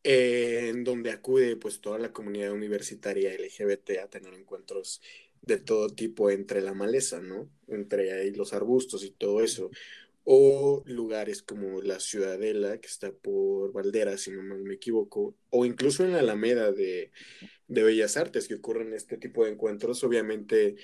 en 0.02 0.82
donde 0.84 1.10
acude 1.10 1.56
pues 1.56 1.80
toda 1.80 1.98
la 1.98 2.12
comunidad 2.12 2.52
universitaria 2.52 3.34
LGBT 3.34 3.98
a 4.02 4.08
tener 4.08 4.32
encuentros 4.34 5.02
de 5.42 5.58
todo 5.58 5.88
tipo 5.90 6.30
entre 6.30 6.60
la 6.60 6.74
maleza, 6.74 7.20
¿no? 7.20 7.50
Entre 7.68 8.12
ahí 8.12 8.30
los 8.30 8.52
arbustos 8.52 9.04
y 9.04 9.10
todo 9.10 9.42
eso. 9.42 9.70
O 10.24 10.82
lugares 10.86 11.42
como 11.42 11.80
la 11.82 11.98
Ciudadela, 11.98 12.78
que 12.78 12.86
está 12.86 13.12
por 13.12 13.72
Valderas, 13.72 14.22
si 14.22 14.30
no 14.30 14.42
me 14.42 14.74
equivoco, 14.74 15.36
o 15.50 15.64
incluso 15.64 16.04
en 16.04 16.12
la 16.12 16.20
Alameda 16.20 16.72
de, 16.72 17.10
de 17.66 17.82
Bellas 17.82 18.16
Artes, 18.16 18.46
que 18.46 18.54
ocurren 18.54 18.92
este 18.92 19.16
tipo 19.16 19.44
de 19.44 19.52
encuentros, 19.52 20.04
obviamente 20.04 20.76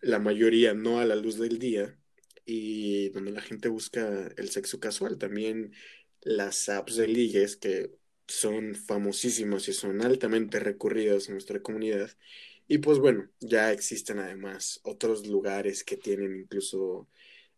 la 0.00 0.18
mayoría 0.18 0.74
no 0.74 1.00
a 1.00 1.06
la 1.06 1.16
luz 1.16 1.38
del 1.38 1.58
día, 1.58 1.98
y 2.44 3.08
donde 3.10 3.32
la 3.32 3.40
gente 3.40 3.68
busca 3.68 4.30
el 4.36 4.50
sexo 4.50 4.80
casual. 4.80 5.18
También 5.18 5.72
las 6.20 6.68
apps 6.68 6.96
de 6.96 7.08
ligues, 7.08 7.56
que 7.56 7.92
son 8.26 8.74
famosísimos 8.74 9.68
y 9.68 9.72
son 9.72 10.02
altamente 10.02 10.58
recurridos 10.58 11.28
en 11.28 11.34
nuestra 11.34 11.60
comunidad. 11.60 12.10
Y 12.66 12.78
pues 12.78 12.98
bueno, 12.98 13.28
ya 13.40 13.72
existen 13.72 14.18
además 14.18 14.80
otros 14.84 15.26
lugares 15.26 15.84
que 15.84 15.96
tienen 15.96 16.36
incluso 16.36 17.08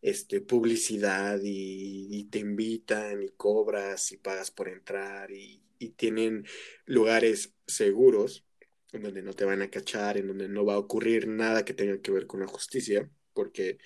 este, 0.06 0.40
publicidad 0.40 1.40
y, 1.42 2.28
te 2.30 2.38
invitan 2.38 3.24
y 3.24 3.30
cobras 3.30 4.12
y 4.12 4.16
pagas 4.16 4.52
por 4.52 4.68
entrar 4.68 5.32
y, 5.32 5.62
tienen 5.96 6.46
lugares 6.86 7.52
seguros 7.66 8.46
en 8.92 9.02
donde 9.02 9.22
no 9.22 9.34
te 9.34 9.44
van 9.44 9.62
a 9.62 9.70
cachar, 9.70 10.16
en 10.16 10.28
donde 10.28 10.48
no 10.48 10.64
va 10.64 10.74
a 10.74 10.78
ocurrir 10.78 11.26
nada 11.26 11.64
que 11.64 11.74
tenga 11.74 12.00
que 12.00 12.12
ver 12.12 12.26
con 12.26 12.40
la 12.40 12.46
justicia, 12.46 13.10
porque 13.34 13.78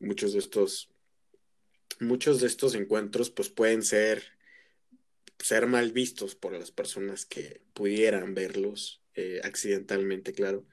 muchos 0.00 0.32
de 0.32 0.40
estos, 0.40 0.90
muchos 2.00 2.40
de 2.40 2.46
estos 2.48 2.74
encuentros 2.74 3.30
pues 3.30 3.48
pueden 3.50 3.82
ser 3.82 4.22
ser 5.38 5.66
mal 5.66 5.92
vistos 5.92 6.34
por 6.34 6.52
las 6.52 6.70
personas 6.72 7.26
que 7.26 7.62
pudieran 7.74 8.34
verlos 8.34 9.02
eh, 9.14 9.40
accidentalmente, 9.44 10.32
claro, 10.32 10.66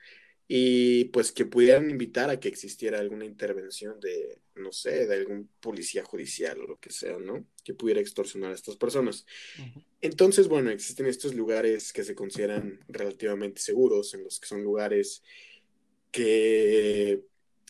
y 0.48 1.06
pues 1.06 1.32
que 1.32 1.46
pudieran 1.46 1.90
invitar 1.92 2.30
a 2.30 2.40
que 2.40 2.48
existiera 2.48 3.00
alguna 3.00 3.26
intervención 3.26 4.00
de, 4.00 4.42
no 4.58 4.72
sé, 4.72 5.06
de 5.06 5.16
algún 5.16 5.50
policía 5.60 6.04
judicial 6.04 6.60
o 6.62 6.68
lo 6.68 6.80
que 6.80 6.92
sea, 6.92 7.18
¿no? 7.18 7.46
Que 7.64 7.74
pudiera 7.74 8.02
extorsionar 8.02 8.52
a 8.52 8.56
estas 8.56 8.78
personas. 8.78 9.26
Entonces, 10.02 10.48
bueno, 10.48 10.70
existen 10.70 11.06
estos 11.06 11.34
lugares 11.34 11.94
que 11.94 12.04
se 12.04 12.16
consideran 12.16 12.80
relativamente 12.88 13.62
seguros, 13.62 14.14
en 14.14 14.24
los 14.24 14.40
que 14.40 14.48
son 14.48 14.64
lugares 14.64 15.24
que 16.12 17.24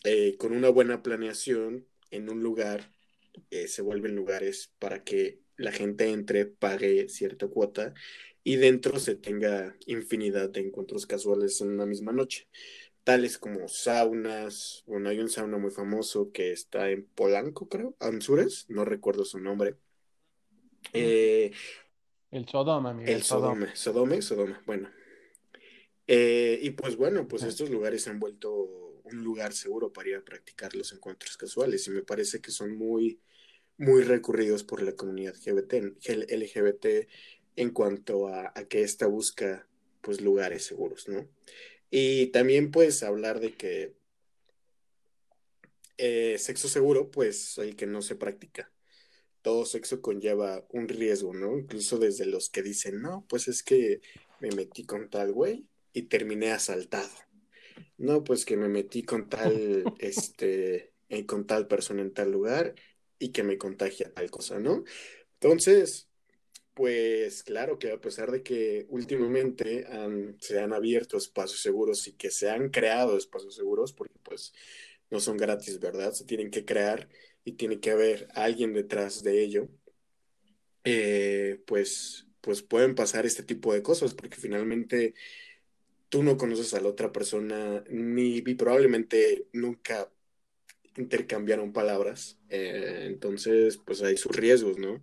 eh, 0.04 0.36
con 0.38 0.52
una 0.52 0.68
buena 0.68 1.02
planeación 1.02 1.86
en 2.10 2.30
un 2.30 2.42
lugar 2.42 2.92
eh, 3.50 3.68
se 3.68 3.82
vuelven 3.82 4.14
lugares 4.14 4.72
para 4.78 5.04
que 5.04 5.40
la 5.56 5.72
gente 5.72 6.08
entre, 6.10 6.46
pague 6.46 7.08
cierta 7.08 7.48
cuota 7.48 7.94
y 8.44 8.56
dentro 8.56 8.98
se 8.98 9.16
tenga 9.16 9.76
infinidad 9.86 10.50
de 10.50 10.60
encuentros 10.60 11.06
casuales 11.06 11.60
en 11.60 11.68
una 11.68 11.84
misma 11.84 12.12
noche, 12.12 12.48
tales 13.08 13.38
como 13.38 13.68
saunas, 13.68 14.84
bueno, 14.86 15.08
hay 15.08 15.18
un 15.18 15.30
sauna 15.30 15.56
muy 15.56 15.70
famoso 15.70 16.30
que 16.30 16.52
está 16.52 16.90
en 16.90 17.06
Polanco, 17.06 17.66
creo, 17.66 17.96
Anzures, 18.00 18.66
no 18.68 18.84
recuerdo 18.84 19.24
su 19.24 19.38
nombre. 19.38 19.76
Eh, 20.92 21.50
el 22.30 22.46
Sodoma, 22.46 22.92
Miguel. 22.92 23.14
El 23.14 23.22
Sodoma, 23.22 23.74
Sodoma, 23.74 24.20
Sodoma, 24.20 24.62
bueno. 24.66 24.90
Eh, 26.06 26.58
y 26.60 26.72
pues 26.72 26.96
bueno, 26.96 27.26
pues 27.26 27.44
estos 27.44 27.70
lugares 27.70 28.02
se 28.02 28.10
han 28.10 28.20
vuelto 28.20 28.52
un 29.04 29.24
lugar 29.24 29.54
seguro 29.54 29.90
para 29.90 30.10
ir 30.10 30.16
a 30.16 30.22
practicar 30.22 30.74
los 30.74 30.92
encuentros 30.92 31.38
casuales 31.38 31.86
y 31.86 31.92
me 31.92 32.02
parece 32.02 32.42
que 32.42 32.50
son 32.50 32.76
muy 32.76 33.22
muy 33.78 34.02
recurridos 34.02 34.64
por 34.64 34.82
la 34.82 34.92
comunidad 34.92 35.34
LGBT, 35.46 37.08
en 37.56 37.70
cuanto 37.70 38.28
a, 38.28 38.52
que 38.68 38.82
ésta 38.82 39.06
busca 39.06 39.66
pues 40.02 40.20
lugares 40.20 40.66
seguros, 40.66 41.08
¿no? 41.08 41.26
Y 41.90 42.28
también 42.28 42.70
pues 42.70 43.02
hablar 43.02 43.40
de 43.40 43.54
que 43.54 43.96
eh, 45.96 46.36
sexo 46.38 46.68
seguro 46.68 47.10
pues 47.10 47.58
el 47.58 47.76
que 47.76 47.86
no 47.86 48.02
se 48.02 48.16
practica 48.16 48.70
todo 49.42 49.64
sexo 49.64 50.02
conlleva 50.02 50.66
un 50.70 50.88
riesgo, 50.88 51.32
¿no? 51.32 51.58
Incluso 51.58 51.98
desde 51.98 52.26
los 52.26 52.50
que 52.50 52.62
dicen, 52.62 53.00
no, 53.00 53.24
pues 53.28 53.48
es 53.48 53.62
que 53.62 54.00
me 54.40 54.50
metí 54.50 54.84
con 54.84 55.08
tal 55.10 55.32
güey 55.32 55.66
y 55.92 56.02
terminé 56.02 56.50
asaltado. 56.50 57.08
No, 57.96 58.24
pues 58.24 58.44
que 58.44 58.56
me 58.56 58.68
metí 58.68 59.02
con 59.04 59.28
tal, 59.28 59.84
este, 59.98 60.92
eh, 61.08 61.26
con 61.26 61.46
tal 61.46 61.66
persona 61.66 62.02
en 62.02 62.12
tal 62.12 62.30
lugar 62.30 62.74
y 63.18 63.30
que 63.30 63.42
me 63.42 63.58
contagia 63.58 64.12
tal 64.12 64.30
cosa, 64.30 64.58
¿no? 64.60 64.84
Entonces, 65.40 66.07
pues 66.78 67.42
claro 67.42 67.76
que 67.80 67.90
a 67.90 68.00
pesar 68.00 68.30
de 68.30 68.44
que 68.44 68.86
últimamente 68.88 69.84
se 70.38 70.60
han 70.60 70.72
abierto 70.72 71.16
espacios 71.16 71.60
seguros 71.60 72.06
y 72.06 72.12
que 72.12 72.30
se 72.30 72.50
han 72.50 72.68
creado 72.68 73.18
espacios 73.18 73.56
seguros, 73.56 73.92
porque 73.92 74.14
pues 74.22 74.52
no 75.10 75.18
son 75.18 75.36
gratis, 75.36 75.80
¿verdad? 75.80 76.12
Se 76.12 76.24
tienen 76.24 76.52
que 76.52 76.64
crear 76.64 77.08
y 77.44 77.54
tiene 77.54 77.80
que 77.80 77.90
haber 77.90 78.28
alguien 78.32 78.74
detrás 78.74 79.24
de 79.24 79.42
ello, 79.42 79.68
eh, 80.84 81.60
pues, 81.66 82.28
pues 82.40 82.62
pueden 82.62 82.94
pasar 82.94 83.26
este 83.26 83.42
tipo 83.42 83.74
de 83.74 83.82
cosas, 83.82 84.14
porque 84.14 84.36
finalmente 84.36 85.14
tú 86.08 86.22
no 86.22 86.36
conoces 86.36 86.74
a 86.74 86.80
la 86.80 86.90
otra 86.90 87.10
persona, 87.10 87.82
ni, 87.90 88.40
probablemente 88.54 89.48
nunca 89.52 90.12
intercambiaron 90.96 91.72
palabras, 91.72 92.38
eh, 92.50 93.06
entonces 93.06 93.78
pues 93.78 94.00
hay 94.00 94.16
sus 94.16 94.36
riesgos, 94.36 94.78
¿no? 94.78 95.02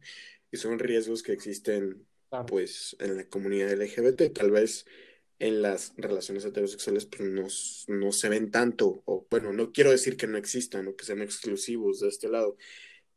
Y 0.56 0.58
son 0.58 0.80
riesgos 0.80 1.22
que 1.22 1.34
existen 1.34 2.08
pues 2.48 2.96
en 3.02 3.18
la 3.18 3.26
comunidad 3.26 3.74
LGBT, 3.74 4.34
tal 4.34 4.52
vez 4.52 4.86
en 5.38 5.62
las 5.62 5.94
relaciones 5.98 6.46
heterosexuales 6.46 7.06
pues 7.06 7.22
no, 7.30 7.48
no, 7.94 8.12
se 8.14 8.30
ven 8.30 8.52
tanto, 8.52 9.04
o 9.04 9.28
bueno, 9.30 9.52
no 9.52 9.74
quiero 9.74 9.92
decir 9.92 10.16
que 10.16 10.28
no 10.28 10.38
existan 10.38 10.88
o 10.88 10.96
que 10.96 11.04
sean 11.04 11.22
exclusivos 11.22 12.00
de 12.00 12.08
este 12.08 12.30
lado, 12.30 12.56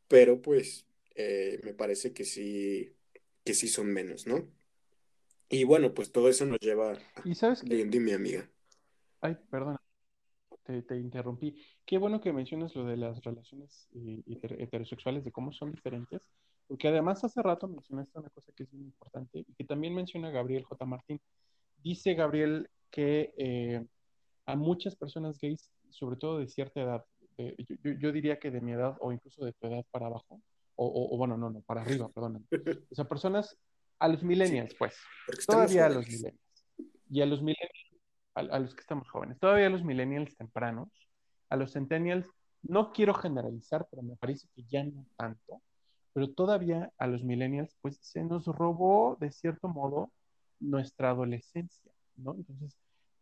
pero 0.09 0.43
pues 0.43 0.85
eh, 1.15 1.61
me 1.63 1.75
parece 1.75 2.13
que 2.13 2.25
sí, 2.25 2.93
que 3.45 3.55
sí 3.55 3.69
son 3.69 3.93
menos, 3.93 4.27
¿no? 4.27 4.49
Y 5.49 5.63
bueno, 5.63 5.95
pues 5.95 6.11
todo 6.11 6.29
eso 6.29 6.45
nos 6.45 6.59
lleva 6.59 6.99
¿Y 7.25 7.37
sabes 7.37 7.63
qué? 7.63 7.85
Dime, 7.85 8.15
amiga. 8.15 8.51
Ay, 9.21 9.37
perdona, 9.49 9.81
te, 10.65 10.83
te, 10.83 10.97
interrumpí. 10.97 11.57
Qué 11.87 11.99
bueno 11.99 12.21
que 12.21 12.33
mencionas 12.33 12.75
lo 12.75 12.85
de 12.85 12.97
las 12.97 13.23
relaciones 13.23 13.89
eh, 13.95 14.25
heterosexuales, 14.27 15.23
de 15.25 15.31
cómo 15.31 15.53
son 15.53 15.71
diferentes, 15.71 16.21
porque 16.69 16.89
además 16.89 17.25
hace 17.25 17.43
rato 17.43 17.67
mencionaste 17.67 18.19
una 18.19 18.31
cosa 18.31 18.53
que 18.55 18.63
es 18.63 18.73
muy 18.73 18.85
importante 18.85 19.41
y 19.41 19.55
que 19.55 19.65
también 19.65 19.95
menciona 19.95 20.31
Gabriel 20.31 20.65
J. 20.65 20.85
Martín 20.85 21.21
Dice 21.83 22.15
Gabriel 22.15 22.69
que 22.91 23.33
eh, 23.37 23.85
a 24.47 24.57
muchas 24.57 24.97
personas 24.97 25.39
gays, 25.41 25.71
sobre 25.91 26.17
todo 26.17 26.39
de 26.39 26.49
cierta 26.49 26.81
edad, 26.81 27.05
yo, 27.85 28.13
diría 28.13 28.39
que 28.39 28.51
de 28.51 28.61
mi 28.61 28.73
edad 28.73 28.97
o 29.01 29.13
incluso 29.13 29.45
de 29.45 29.53
tu 29.53 29.69
edad 29.69 29.85
para 29.91 30.07
abajo, 30.07 30.41
o, 30.75 31.17
bueno, 31.17 31.37
no, 31.37 31.51
no, 31.51 31.61
para 31.63 31.83
arriba, 31.83 32.09
perdón. 32.09 32.47
O 32.91 32.95
sea, 32.95 33.05
personas, 33.05 33.57
a 33.99 34.09
los 34.09 34.23
millennials, 34.23 34.75
pues, 34.75 34.97
todavía 35.47 35.87
a 35.87 35.89
los 35.89 36.07
millennials. 36.07 36.67
Y 37.11 37.21
a 37.21 37.27
los 37.27 37.43
millennials, 37.43 38.01
a, 38.35 38.59
los 38.59 38.75
que 38.75 38.81
estamos 38.81 39.09
jóvenes, 39.09 39.39
todavía 39.39 39.67
a 39.67 39.71
los 39.71 39.83
millennials 39.83 40.37
tempranos, 40.37 40.89
a 41.49 41.57
los 41.57 41.73
centennials, 41.73 42.29
no 42.63 42.93
quiero 42.93 43.15
generalizar, 43.15 43.87
pero 43.91 44.03
me 44.03 44.17
parece 44.17 44.49
que 44.55 44.65
ya 44.65 44.85
no 44.85 45.05
tanto, 45.17 45.61
pero 46.13 46.31
todavía 46.33 46.93
a 46.99 47.07
los 47.07 47.25
millennials, 47.25 47.77
pues 47.81 47.99
se 48.03 48.25
nos 48.25 48.47
robó 48.47 49.17
de 49.21 49.31
cierto 49.31 49.69
modo 49.69 50.13
nuestra 50.61 51.11
adolescencia, 51.11 51.93
¿no? 52.17 52.35
Entonces, 52.35 52.77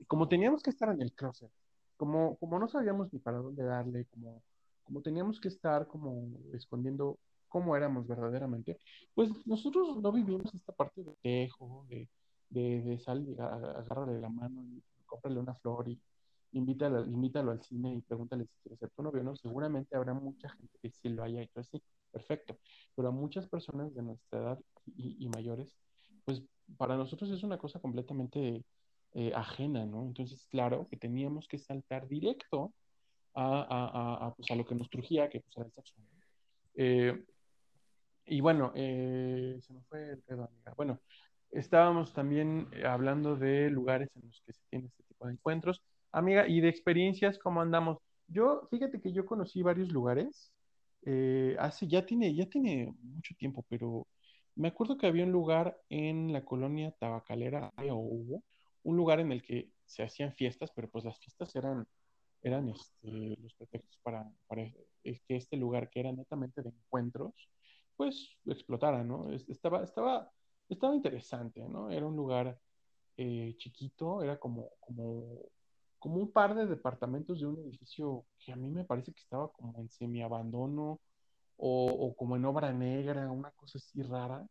como 0.07 0.29
teníamos 0.29 0.63
que 0.63 0.71
estar 0.71 0.91
en 0.91 1.03
el 1.03 1.13
closet, 1.13 1.51
como, 1.97 2.37
como 2.37 2.59
no 2.59 2.69
sabíamos 2.69 3.13
ni 3.13 3.19
para 3.19 3.39
dónde 3.39 3.65
darle, 3.65 4.07
como, 4.07 4.43
como 4.85 5.03
teníamos 5.03 5.41
que 5.41 5.49
estar 5.49 5.87
como 5.87 6.29
escondiendo 6.55 7.19
cómo 7.49 7.77
éramos 7.77 8.07
verdaderamente, 8.07 8.79
pues 9.15 9.31
nosotros 9.47 9.97
no 9.99 10.13
vivimos 10.13 10.55
esta 10.55 10.73
parte 10.73 11.03
de 11.03 11.15
tejo, 11.23 11.87
de, 11.89 12.09
de, 12.51 12.83
de 12.83 12.99
sal 12.99 13.27
y 13.29 13.37
agárrale 13.41 14.21
la 14.21 14.29
mano 14.29 14.63
y 14.65 14.83
cómprale 15.07 15.39
una 15.41 15.55
flor 15.55 15.89
y 15.89 16.01
invítalo, 16.53 17.05
invítalo 17.07 17.51
al 17.53 17.63
cine 17.63 17.95
y 17.95 18.01
pregúntale 18.03 18.47
si 18.47 18.59
quiere 18.63 18.77
ser 18.77 18.91
tu 18.91 19.03
novio, 19.03 19.23
¿no? 19.23 19.37
Seguramente 19.37 19.97
habrá 19.97 20.15
mucha 20.15 20.49
gente 20.51 20.79
que 20.81 20.91
sí 20.91 21.09
lo 21.09 21.23
haya 21.23 21.43
hecho 21.43 21.61
así, 21.61 21.83
perfecto, 22.17 22.59
pero 22.95 23.09
a 23.09 23.11
muchas 23.11 23.47
personas 23.47 23.95
de 23.95 24.03
nuestra 24.03 24.41
edad 24.41 24.59
y, 24.97 25.29
mayores, 25.29 25.77
pues 26.25 26.43
para 26.79 26.97
nosotros 26.97 27.31
es 27.31 27.43
una 27.43 27.59
cosa 27.59 27.79
completamente 27.79 28.65
eh, 29.13 29.33
ajena, 29.35 29.85
¿no? 29.85 30.07
Entonces, 30.07 30.47
claro, 30.51 30.87
que 30.89 30.97
teníamos 30.97 31.47
que 31.47 31.59
saltar 31.59 32.09
directo 32.09 32.73
a, 33.35 34.33
pues, 34.35 34.49
lo 34.51 34.65
que 34.65 34.75
nos 34.75 34.89
trujía, 34.89 35.29
que 35.29 35.41
pues, 35.41 35.57
era 35.59 35.67
el 35.67 35.73
sexo. 35.73 35.95
Eh, 36.75 37.23
y 38.25 38.41
bueno, 38.41 38.73
eh, 38.75 39.59
se 39.61 39.75
me 39.75 39.83
fue 39.83 40.13
el 40.13 40.23
pedo, 40.23 40.45
amiga. 40.45 40.73
Bueno, 40.75 40.99
estábamos 41.51 42.15
también 42.15 42.71
hablando 42.87 43.37
de 43.37 43.69
lugares 43.69 44.09
en 44.17 44.23
los 44.27 44.41
que 44.41 44.55
se 44.55 44.63
tiene 44.71 44.87
este 44.87 45.03
tipo 45.03 45.27
de 45.27 45.35
encuentros. 45.35 45.83
Amiga, 46.13 46.49
y 46.49 46.63
de 46.63 46.71
experiencias, 46.71 47.39
¿cómo 47.39 47.61
andamos? 47.61 47.99
Yo, 48.27 48.67
fíjate 48.71 49.03
que 49.03 49.13
yo 49.13 49.27
conocí 49.27 49.61
varios 49.61 49.93
lugares. 49.93 50.51
Hace, 51.59 51.87
ya 51.87 52.05
tiene, 52.05 52.35
ya 52.35 52.47
tiene 52.47 52.95
mucho 53.03 53.35
tiempo, 53.37 53.65
pero 53.69 54.07
me 54.57 54.69
acuerdo 54.69 54.97
que 54.97 55.07
había 55.07 55.25
un 55.25 55.33
lugar 55.33 55.79
en 55.89 56.33
la 56.33 56.45
colonia 56.45 56.93
tabacalera, 56.93 57.73
o 57.77 57.95
hubo, 57.95 58.43
un 58.83 58.97
lugar 58.97 59.21
en 59.21 59.33
el 59.33 59.43
que 59.43 59.71
se 59.85 60.03
hacían 60.03 60.33
fiestas, 60.35 60.73
pero 60.75 60.89
pues 60.89 61.05
las 61.05 61.19
fiestas 61.19 61.55
eran, 61.57 61.87
eran 62.43 62.69
este, 62.69 63.37
los 63.41 63.55
pretextos 63.55 63.99
para, 64.03 64.31
para 64.47 64.65
que 65.03 65.21
este 65.29 65.57
lugar, 65.57 65.91
que 65.91 66.01
era 66.01 66.13
netamente 66.13 66.63
de 66.63 66.71
encuentros, 66.71 67.35
pues 67.97 68.37
explotara, 68.47 69.05
¿no? 69.05 69.31
Estaba, 69.33 69.83
estaba, 69.83 70.31
estaba 70.69 70.95
interesante, 70.95 71.61
¿no? 71.69 71.91
Era 71.91 72.07
un 72.07 72.17
lugar 72.17 72.59
eh, 73.17 73.55
chiquito, 73.59 74.23
era 74.23 74.39
como, 74.39 74.71
como 76.07 76.21
un 76.21 76.31
par 76.31 76.55
de 76.55 76.67
departamentos 76.67 77.41
de 77.41 77.47
un 77.47 77.59
edificio 77.59 78.25
que 78.39 78.53
a 78.53 78.57
mí 78.57 78.71
me 78.71 78.85
parece 78.85 79.13
que 79.13 79.19
estaba 79.19 79.51
como 79.51 79.81
en 79.81 79.91
semiabandono, 79.91 81.01
o, 81.57 82.15
como 82.15 82.37
en 82.37 82.45
obra 82.45 82.73
negra, 82.73 83.29
una 83.29 83.51
cosa 83.51 83.79
así 83.79 84.05
rara, 84.05 84.47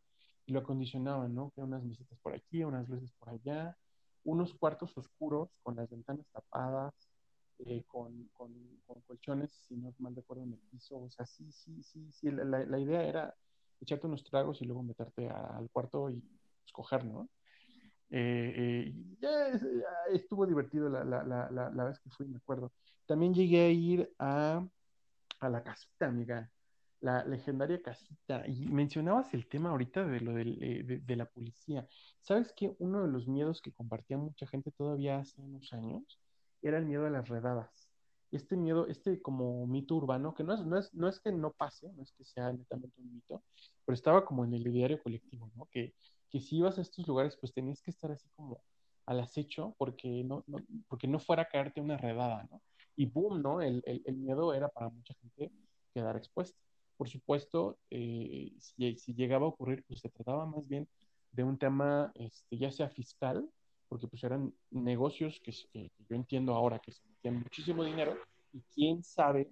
y 0.46 0.52
lo 0.52 0.60
acondicionaban, 0.60 1.34
¿no? 1.34 1.52
Que 1.56 1.62
unas 1.62 1.82
visitas 1.88 2.20
por 2.20 2.36
aquí, 2.36 2.65
unas 2.65 2.89
luces 2.89 3.13
por 3.13 3.30
allá, 3.30 3.78
unos 4.26 4.54
cuartos 4.56 4.98
oscuros 4.98 5.48
con 5.63 5.78
las 5.78 5.89
ventanas 5.89 6.26
tapadas, 6.34 6.94
eh, 7.60 7.86
con, 7.88 8.30
con, 8.34 8.54
colchones, 9.08 9.54
si 9.65 9.78
no 9.78 9.94
mal 10.00 10.13
recuerdo, 10.13 10.44
en 10.44 10.52
el 10.52 10.60
piso, 10.60 10.98
o 11.04 11.10
sea, 11.10 11.26
sí, 11.26 11.50
sí, 11.54 11.82
sí, 11.84 12.12
sí, 12.12 12.32
la, 12.32 12.65
la 12.65 12.80
idea 12.80 13.02
era 13.02 13.34
echarte 13.80 14.08
unos 14.08 14.26
tragos 14.26 14.62
y 14.62 14.65
luego 14.65 14.84
meterte 14.84 15.30
al 15.30 15.70
cuarto 15.70 16.10
y 16.10 16.22
escoger, 16.65 17.06
¿no? 17.06 17.30
Eh, 18.10 18.54
eh, 18.56 18.94
ya, 19.20 19.48
estuvo 20.13 20.46
divertido 20.46 20.89
la, 20.89 21.04
la, 21.04 21.24
la, 21.24 21.70
la, 21.72 21.84
vez 21.84 22.00
que 22.00 22.10
fui, 22.10 22.28
me 22.28 22.38
acuerdo. 22.38 22.72
También 23.06 23.34
llegué 23.34 23.65
a 23.65 23.70
ir 23.70 24.13
a, 24.20 24.65
a 25.39 25.50
la 25.50 25.63
casita, 25.63 26.08
amiga 26.08 26.50
la 27.06 27.24
legendaria 27.24 27.82
casita. 27.82 28.48
Y 28.48 28.65
mencionabas 28.68 29.34
el 29.36 29.48
tema 29.48 29.70
ahorita 29.70 30.06
de 30.06 30.20
lo 30.22 30.38
eh, 30.39 31.02
de, 31.06 31.15
la 31.15 31.26
policía. 31.26 31.88
¿Sabes 32.22 32.52
que 32.54 32.76
uno 32.80 33.04
de 33.04 33.08
los 33.10 33.28
miedos 33.28 33.62
que 33.62 33.72
compartía 33.72 34.18
mucha 34.18 34.48
gente 34.48 34.72
todavía 34.72 35.20
hace 35.20 35.39
unos 35.39 35.72
años 35.72 36.20
era 36.63 36.80
el 36.80 36.86
miedo 36.86 37.06
a 37.06 37.12
las 37.12 37.30
redadas? 37.30 37.89
Este 38.32 38.58
miedo, 38.58 38.88
este 38.88 39.22
como 39.22 39.68
mito 39.68 39.96
urbano, 39.96 40.34
que 40.34 40.44
no 40.44 40.56
es, 40.56 40.65
no 40.65 40.80
es, 40.80 40.94
no 40.96 41.08
es 41.08 41.20
que 41.20 41.32
no 41.32 41.52
pase, 41.52 41.94
no 41.94 42.02
es 42.02 42.12
que 42.13 42.26
sea 42.26 42.52
netamente 42.52 43.00
un 43.00 43.13
mito, 43.13 43.44
pero 43.86 43.94
estaba 43.94 44.26
como 44.26 44.44
en 44.44 44.56
el 44.56 44.63
diario 44.63 45.02
colectivo, 45.02 45.52
¿no? 45.56 45.68
Que, 45.72 45.94
que 46.30 46.40
si 46.40 46.58
ibas 46.58 46.78
a 46.78 46.82
estos 46.82 47.08
lugares, 47.08 47.38
pues 47.38 47.54
tenías 47.54 47.82
que 47.82 47.92
estar 47.92 48.12
así 48.12 48.28
como 48.36 48.62
al 49.06 49.20
acecho 49.20 49.76
porque 49.78 50.24
no, 50.24 50.44
no, 50.48 50.58
porque 50.88 51.08
no 51.08 51.20
fuera 51.20 51.44
a 51.44 51.48
caerte 51.48 51.82
una 51.82 51.98
redada, 51.98 52.48
¿no? 52.52 52.62
Y 52.96 53.06
boom, 53.06 53.42
¿no? 53.42 53.62
El, 53.62 53.84
el, 53.86 54.02
el 54.06 54.16
miedo 54.18 54.54
era 54.54 54.70
para 54.70 54.90
mucha 54.90 55.14
gente 55.16 55.52
quedar 55.94 56.16
expuesta. 56.18 56.58
Por 56.98 57.10
supuesto, 57.10 57.78
eh, 57.90 58.54
si, 58.60 59.14
llegaba 59.14 59.46
a 59.46 59.50
ocurrir, 59.50 59.84
pues 59.88 60.00
se 60.00 60.10
trataba 60.10 60.46
más 60.46 60.68
bien 60.68 60.88
de 61.32 61.44
un 61.44 61.58
tema, 61.58 62.12
este, 62.16 62.58
ya 62.58 62.72
sea 62.72 62.90
fiscal, 62.90 63.50
porque 63.90 64.08
pues 64.08 64.24
eran 64.24 64.54
negocios 64.72 65.42
que, 65.44 65.52
yo 66.10 66.16
entiendo 66.16 66.54
ahora 66.54 66.80
que 66.80 66.92
se 66.92 67.04
metían 67.06 67.40
muchísimo 67.40 67.84
dinero 67.84 68.18
y 68.54 68.62
quién 68.74 69.04
sabe 69.04 69.50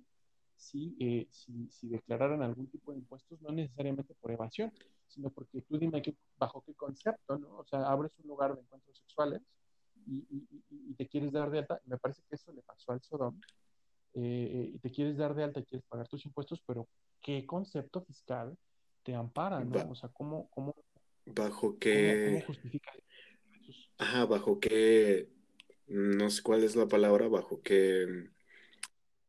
si, 0.56 0.96
eh, 1.00 1.28
si, 1.30 1.70
si, 1.70 1.90
declararan 1.90 2.42
algún 2.42 2.68
tipo 2.68 2.94
de 2.94 3.00
impuestos, 3.00 3.42
no 3.42 3.52
necesariamente 3.52 4.14
por 4.16 4.32
evasión, 4.32 4.72
sino 5.14 5.30
porque 5.30 5.62
tú 5.62 5.78
dime 5.78 6.02
bajo 6.38 6.62
qué 6.62 6.74
concepto, 6.74 7.38
¿no? 7.38 7.58
O 7.58 7.66
sea, 7.66 7.88
abres 7.88 8.12
un 8.20 8.28
lugar 8.28 8.56
de 8.56 8.62
encuentros 8.62 8.98
sexuales 8.98 9.42
y, 10.08 10.26
y 10.70 10.94
te 10.96 11.08
quieres 11.08 11.32
dar 11.32 11.50
de 11.50 11.60
alta. 11.60 11.80
Me 11.86 11.98
parece 11.98 12.22
que 12.28 12.36
eso 12.36 12.52
le 12.52 12.62
pasó 12.62 12.92
al 12.92 13.02
Sodom. 13.02 13.40
Eh, 14.16 14.72
y 14.76 14.80
te 14.80 14.92
quieres 14.92 15.18
dar 15.18 15.34
de 15.34 15.44
alta 15.44 15.60
y 15.60 15.66
quieres 15.66 15.86
pagar 15.88 16.08
tus 16.08 16.26
impuestos, 16.26 16.62
pero 16.68 16.88
qué 17.20 17.46
concepto 17.48 18.02
fiscal 18.02 18.56
te 19.02 19.16
ampara, 19.16 19.60
¿no? 19.64 19.90
o 19.90 19.96
sea, 19.96 20.10
¿cómo, 20.10 20.50
cómo, 20.52 20.76
bajo 21.26 21.78
qué... 21.80 22.44
justifica 22.46 22.92
Ajá, 23.98 24.26
bajo 24.26 24.60
qué... 24.60 25.30
No 25.88 26.30
sé 26.30 26.42
cuál 26.44 26.64
es 26.64 26.76
la 26.76 26.88
palabra, 26.88 27.28
bajo 27.28 27.62
qué... 27.62 28.30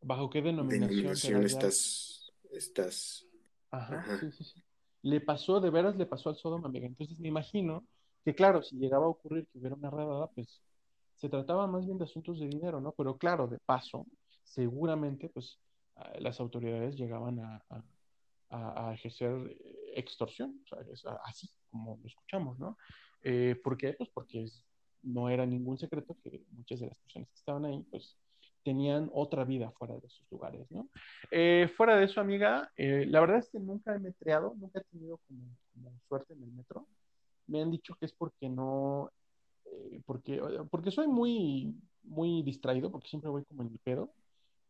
¿Bajo 0.03 0.29
qué 0.29 0.42
denominación, 0.42 1.44
estás, 1.44 2.33
estás 2.51 3.27
Ajá, 3.70 4.18
sí, 4.20 4.31
sí, 4.33 4.44
sí. 4.44 4.64
Le 5.05 5.21
pasó, 5.21 5.61
de 5.61 5.69
veras 5.71 5.97
le 5.97 6.07
pasó 6.07 6.31
al 6.31 6.37
Sodom, 6.37 6.64
amiga. 6.64 6.87
Entonces 6.87 7.19
me 7.19 7.29
imagino 7.29 7.85
que, 8.25 8.35
claro, 8.35 8.62
si 8.62 8.77
llegaba 8.77 9.05
a 9.05 9.11
ocurrir 9.11 9.47
que 9.49 9.59
hubiera 9.59 9.77
una 9.77 9.90
redada, 9.90 10.29
pues 10.29 10.62
se 11.17 11.29
trataba 11.29 11.67
más 11.67 11.85
bien 11.85 11.99
de 11.99 12.05
asuntos 12.05 12.40
de 12.40 12.49
dinero, 12.49 12.81
¿no? 12.81 12.93
Pero 12.93 13.19
claro, 13.19 13.47
de 13.47 13.59
paso, 13.59 14.07
seguramente, 14.43 15.29
pues 15.29 15.61
las 16.21 16.40
autoridades 16.40 16.97
llegaban 16.97 17.38
a, 17.40 17.62
ejercer 18.95 19.57
extorsión, 19.95 20.61
o 20.71 20.97
sea, 20.97 21.19
así 21.25 21.51
como 21.71 21.99
lo 22.01 22.07
escuchamos, 22.07 22.59
¿no? 22.59 22.79
Eh, 23.21 23.61
¿Por 23.62 23.77
qué? 23.77 23.93
Pues 23.95 24.09
porque 24.11 24.47
no 25.03 25.29
era 25.29 25.45
ningún 25.45 25.77
secreto 25.77 26.17
que 26.23 26.45
muchas 26.53 26.81
de 26.81 26.87
las 26.87 26.99
personas 26.99 27.29
que 27.29 27.35
estaban 27.35 27.64
ahí, 27.64 27.85
pues 27.90 28.17
tenían 28.64 29.11
otra 29.12 29.44
vida 29.44 29.70
fuera 29.72 29.94
de 29.94 30.07
esos 30.07 30.27
lugares, 30.31 30.66
¿no? 30.70 30.88
Eh, 31.31 31.70
fuera 31.77 31.96
de 31.96 32.07
eso, 32.07 32.20
amiga, 32.20 32.72
eh, 32.77 33.07
la 33.09 33.20
verdad 33.20 33.38
es 33.38 33.48
que 33.50 33.61
nunca 33.61 33.94
he 33.94 33.98
metreado, 33.98 34.55
nunca 34.59 34.81
he 34.81 34.85
tenido 34.85 35.20
como, 35.29 35.92
suerte 36.09 36.33
en 36.33 36.42
el 36.42 36.53
metro. 36.53 36.87
Me 37.46 37.61
han 37.61 37.70
dicho 37.70 37.94
que 37.94 38.07
es 38.07 38.12
porque 38.12 38.48
no, 38.48 39.12
eh, 39.66 40.00
porque, 40.07 40.40
porque 40.70 40.90
soy 40.90 41.07
muy, 41.07 41.74
muy 42.03 42.42
distraído, 42.42 42.90
porque 42.90 43.09
siempre 43.09 43.31
voy 43.31 43.44
como 43.44 43.62
en 43.62 43.68
el 43.68 43.79
pedo, 43.79 44.11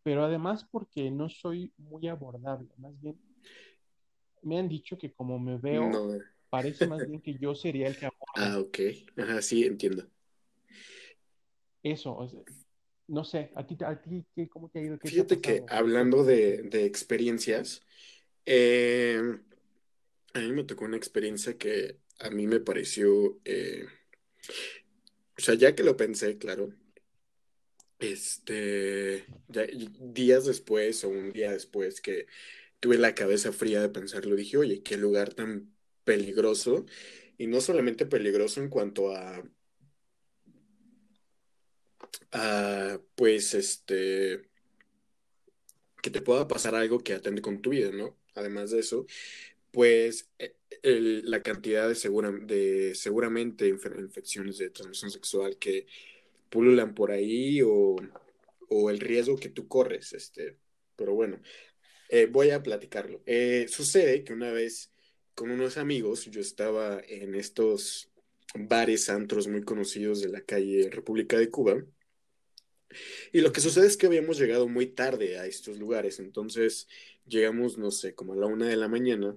pero 0.03 0.25
además 0.25 0.67
porque 0.71 1.11
no 1.11 1.29
soy 1.29 1.73
muy 1.79 2.09
abordable, 2.09 2.69
más 2.79 3.01
bien 3.01 3.19
me 4.43 4.59
han 4.59 4.69
dicho 4.69 4.99
que 4.99 5.13
como 5.13 5.39
me 5.39 5.57
veo, 5.57 5.91
parece 6.51 6.87
más 6.87 7.07
bien 7.07 7.21
que 7.23 7.37
yo 7.39 7.55
sería 7.55 7.89
el 7.89 7.97
que 7.97 8.07
aborda. 8.07 8.25
Ah, 8.37 8.59
ok, 8.59 8.79
ajá, 9.17 9.43
sí, 9.43 9.65
entiendo. 9.65 10.07
Eso, 11.83 12.17
no 13.07 13.25
sé, 13.25 13.51
a 13.55 13.67
ti, 13.67 13.77
a 13.85 14.01
ti 14.01 14.25
¿cómo 14.49 14.69
te 14.69 14.79
ha 14.79 14.83
ido? 14.83 14.99
Fíjate 15.03 15.41
que 15.41 15.65
hablando 15.69 16.25
de, 16.25 16.69
experiencias, 16.87 17.83
eh, 18.47 19.21
a 20.33 20.41
mí 20.41 20.53
me 20.53 20.65
tocó 20.65 20.85
una 20.85 20.97
experiencia 20.97 21.57
que 21.59 21.99
a 22.21 22.31
mí 22.31 22.47
me 22.47 22.61
pareció, 22.61 23.39
eh, 23.45 23.85
o 25.37 25.41
sea, 25.41 25.55
ya 25.55 25.75
que 25.75 25.83
lo 25.83 25.97
pensé, 25.97 26.39
claro, 26.39 26.73
este, 27.99 29.25
días 30.01 30.45
después 30.45 31.05
o 31.05 31.09
un 31.09 31.33
día 31.33 31.53
después 31.53 32.01
que 32.01 32.27
tuve 32.81 32.99
la 32.99 33.15
cabeza 33.15 33.53
fría 33.53 33.81
de 33.81 33.89
pensarlo, 33.89 34.37
dije, 34.37 34.57
oye, 34.59 34.83
qué 34.83 34.97
lugar 34.97 35.35
tan 35.35 35.75
peligroso, 36.05 36.87
y 37.39 37.47
no 37.47 37.61
solamente 37.61 38.07
peligroso 38.07 38.63
en 38.63 38.69
cuanto 38.69 39.15
a 39.15 39.43
pues 43.15 43.55
este, 43.55 44.43
que 46.03 46.11
te 46.11 46.23
pueda 46.23 46.47
pasar 46.49 46.75
algo 46.75 47.01
que 47.01 47.15
atende 47.15 47.43
con 47.43 47.63
tu 47.63 47.71
vida, 47.71 47.91
¿no? 47.91 48.17
Además 48.35 48.71
de 48.71 48.81
eso, 48.81 49.07
pues 49.71 50.29
e, 50.39 50.55
la 51.25 51.43
cantidad 51.43 51.89
de, 51.89 51.95
segura, 51.95 52.31
de 52.31 52.95
seguramente 52.95 53.69
infecciones 53.69 54.59
de 54.59 54.71
transmisión 54.71 55.11
sexual 55.11 55.57
que 55.59 55.87
pululan 56.51 56.95
por 56.95 57.11
ahí 57.11 57.63
o, 57.63 57.97
el 58.91 59.01
riesgo 59.01 59.37
que 59.37 59.49
tú 59.49 59.69
corres, 59.69 60.13
este, 60.13 60.59
pero 60.97 61.15
bueno, 61.15 61.41
eh, 62.09 62.27
voy 62.27 62.51
a 62.51 62.63
platicarlo. 62.63 63.23
Eh, 63.25 63.67
sucede 63.69 64.25
que 64.25 64.33
una 64.33 64.53
vez 64.53 64.93
con 65.35 65.51
unos 65.51 65.79
amigos, 65.79 66.27
yo 66.27 66.41
estaba 66.41 67.01
en 67.09 67.35
estos 67.35 68.11
bares 68.55 69.09
antros 69.09 69.49
muy 69.49 69.63
conocidos 69.63 70.21
de 70.21 70.29
la 70.29 70.41
calle 70.43 70.91
República 70.91 71.39
de 71.39 71.51
Cuba, 71.51 71.85
y 73.33 73.41
lo 73.41 73.53
que 73.53 73.61
sucede 73.61 73.87
es 73.87 73.97
que 73.97 74.07
habíamos 74.07 74.39
llegado 74.39 74.69
muy 74.69 74.87
tarde 74.87 75.39
a 75.39 75.47
estos 75.47 75.79
lugares, 75.79 76.19
entonces 76.19 76.89
llegamos, 77.27 77.79
no 77.79 77.91
sé, 77.91 78.15
como 78.15 78.35
a 78.35 78.37
la 78.37 78.47
una 78.47 78.67
de 78.69 78.77
la 78.77 78.89
mañana 78.89 79.37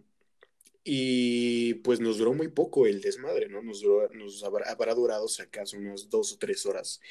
y 0.84 1.76
pues 1.76 2.00
nos 2.00 2.18
duró 2.18 2.34
muy 2.34 2.48
poco 2.48 2.88
el 2.88 3.02
desmadre, 3.02 3.50
¿no? 3.50 3.62
Nos, 3.62 3.84
nos 4.14 4.44
habrá, 4.44 4.94
durado 4.96 5.28
si 5.28 5.42
acaso 5.42 5.78
unas 5.78 6.10
dos 6.10 6.34
o 6.34 6.38
tres 6.38 6.66
horas, 6.66 7.02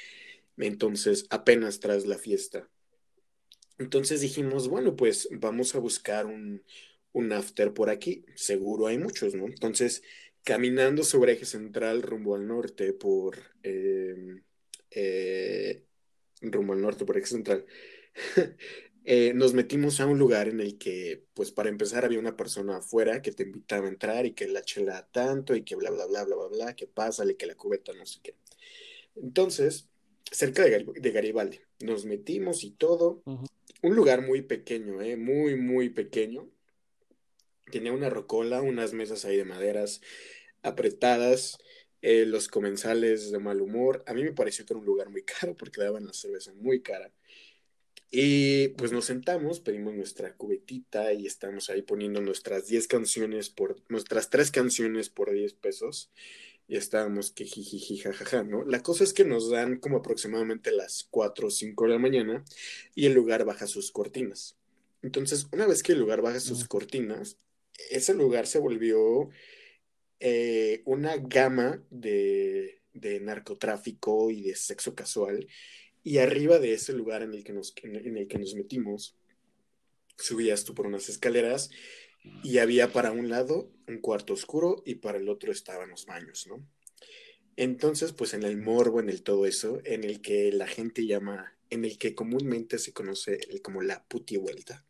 entonces 0.56 1.26
apenas 1.30 1.80
tras 1.80 2.06
la 2.06 2.16
fiesta. 2.16 2.70
Entonces 3.78 4.22
dijimos, 4.22 4.68
bueno, 4.68 4.96
pues 4.96 5.28
vamos 5.30 5.74
a 5.74 5.78
buscar 5.78 6.24
un, 6.24 6.62
un 7.12 7.32
after 7.32 7.74
por 7.74 7.90
aquí, 7.90 8.24
seguro 8.34 8.86
hay 8.86 8.96
muchos, 8.98 9.34
¿no? 9.34 9.46
Entonces, 9.46 10.02
caminando 10.42 11.04
sobre 11.04 11.32
eje 11.32 11.44
central 11.44 12.02
rumbo 12.02 12.34
al 12.34 12.46
norte 12.46 12.92
por... 12.92 13.36
Eh, 13.62 14.40
eh, 14.90 15.85
rumbo 16.40 16.72
al 16.72 16.80
norte, 16.80 17.04
por 17.04 17.16
eje 17.16 17.26
central, 17.26 17.66
eh, 19.04 19.32
nos 19.34 19.54
metimos 19.54 20.00
a 20.00 20.06
un 20.06 20.18
lugar 20.18 20.48
en 20.48 20.60
el 20.60 20.78
que, 20.78 21.24
pues 21.34 21.52
para 21.52 21.68
empezar, 21.68 22.04
había 22.04 22.18
una 22.18 22.36
persona 22.36 22.78
afuera 22.78 23.22
que 23.22 23.32
te 23.32 23.44
invitaba 23.44 23.86
a 23.86 23.90
entrar 23.90 24.26
y 24.26 24.32
que 24.32 24.48
la 24.48 24.62
chela 24.62 25.08
tanto 25.10 25.54
y 25.54 25.62
que 25.62 25.76
bla, 25.76 25.90
bla, 25.90 26.06
bla, 26.06 26.24
bla, 26.24 26.36
bla, 26.36 26.48
bla, 26.48 26.76
que 26.76 26.86
pásale, 26.86 27.36
que 27.36 27.46
la 27.46 27.54
cubeta, 27.54 27.92
no 27.92 28.06
sé 28.06 28.20
qué. 28.22 28.34
Entonces, 29.16 29.88
cerca 30.30 30.64
de, 30.64 31.10
Garibaldi, 31.10 31.60
nos 31.80 32.04
metimos 32.04 32.64
y 32.64 32.70
todo. 32.70 33.22
Un 33.82 33.96
lugar 33.96 34.22
muy 34.22 34.42
pequeño, 34.42 35.00
¿eh? 35.02 35.16
muy, 35.16 35.56
muy 35.56 35.90
pequeño. 35.90 36.48
Tenía 37.70 37.92
una 37.92 38.10
rocola, 38.10 38.62
unas 38.62 38.92
mesas 38.92 39.24
ahí 39.24 39.36
de 39.36 39.44
maderas 39.44 40.00
apretadas, 40.62 41.58
eh, 42.08 42.24
los 42.24 42.46
comensales 42.46 43.32
de 43.32 43.40
mal 43.40 43.60
humor. 43.60 44.04
A 44.06 44.14
mí 44.14 44.22
me 44.22 44.30
pareció 44.30 44.64
que 44.64 44.74
era 44.74 44.78
un 44.78 44.86
lugar 44.86 45.10
muy 45.10 45.22
caro 45.40 45.56
porque 45.56 45.80
daban 45.80 46.06
la 46.06 46.12
cerveza 46.12 46.52
muy 46.54 46.80
cara. 46.80 47.10
Y 48.12 48.68
pues 48.68 48.92
nos 48.92 49.06
sentamos, 49.06 49.58
pedimos 49.58 49.92
nuestra 49.92 50.36
cubetita 50.36 51.12
y 51.12 51.26
estamos 51.26 51.68
ahí 51.68 51.82
poniendo 51.82 52.20
nuestras 52.20 52.68
10 52.68 52.86
canciones 52.86 53.50
por, 53.50 53.82
nuestras 53.88 54.30
3 54.30 54.52
canciones 54.52 55.10
por 55.10 55.32
10 55.32 55.54
pesos. 55.54 56.12
Y 56.68 56.76
estábamos 56.76 57.32
que 57.32 57.44
jiji, 57.44 57.98
jajaja, 57.98 58.44
¿no? 58.44 58.64
La 58.64 58.84
cosa 58.84 59.02
es 59.02 59.12
que 59.12 59.24
nos 59.24 59.50
dan 59.50 59.80
como 59.80 59.96
aproximadamente 59.96 60.70
las 60.70 61.08
4 61.10 61.48
o 61.48 61.50
5 61.50 61.86
de 61.86 61.90
la 61.90 61.98
mañana 61.98 62.44
y 62.94 63.06
el 63.06 63.14
lugar 63.14 63.44
baja 63.44 63.66
sus 63.66 63.90
cortinas. 63.90 64.56
Entonces, 65.02 65.48
una 65.50 65.66
vez 65.66 65.82
que 65.82 65.90
el 65.90 65.98
lugar 65.98 66.22
baja 66.22 66.38
sus 66.38 66.68
cortinas, 66.68 67.36
ese 67.90 68.14
lugar 68.14 68.46
se 68.46 68.60
volvió 68.60 69.28
eh, 70.20 70.82
una 70.84 71.16
gama 71.16 71.82
de, 71.90 72.80
narcotráfico 73.22 74.30
y 74.30 74.42
de 74.42 74.54
sexo 74.54 74.94
casual. 74.94 75.46
Y 76.02 76.18
arriba 76.18 76.58
de 76.58 76.72
ese 76.72 76.92
lugar 76.92 77.22
en 77.22 77.34
el 77.34 77.44
que 77.44 77.52
nos, 77.52 77.74
en 77.82 78.16
el 78.16 78.28
que 78.28 78.38
nos 78.38 78.54
metimos, 78.54 79.16
subías 80.16 80.64
tú 80.64 80.74
por 80.74 80.86
unas 80.86 81.08
escaleras 81.08 81.70
y 82.42 82.58
había 82.58 82.92
para 82.92 83.12
un 83.12 83.28
lado 83.28 83.70
un 83.86 83.98
cuarto 83.98 84.32
oscuro 84.32 84.82
y 84.84 84.96
para 84.96 85.18
el 85.18 85.28
otro 85.28 85.52
estaban 85.52 85.90
los 85.90 86.06
baños, 86.06 86.46
¿no? 86.46 86.66
Entonces, 87.56 88.12
pues 88.12 88.34
en 88.34 88.42
el 88.42 88.56
morbo, 88.58 89.00
en 89.00 89.08
el 89.08 89.22
todo 89.22 89.46
eso, 89.46 89.80
en 89.84 90.04
el 90.04 90.20
que 90.20 90.52
la 90.52 90.66
gente 90.66 91.06
llama, 91.06 91.56
en 91.70 91.84
el 91.84 91.98
que 91.98 92.14
comúnmente 92.14 92.78
se 92.78 92.92
conoce 92.92 93.38
como 93.62 93.82
la 93.82 94.04
puti 94.04 94.36
vuelta, 94.36 94.84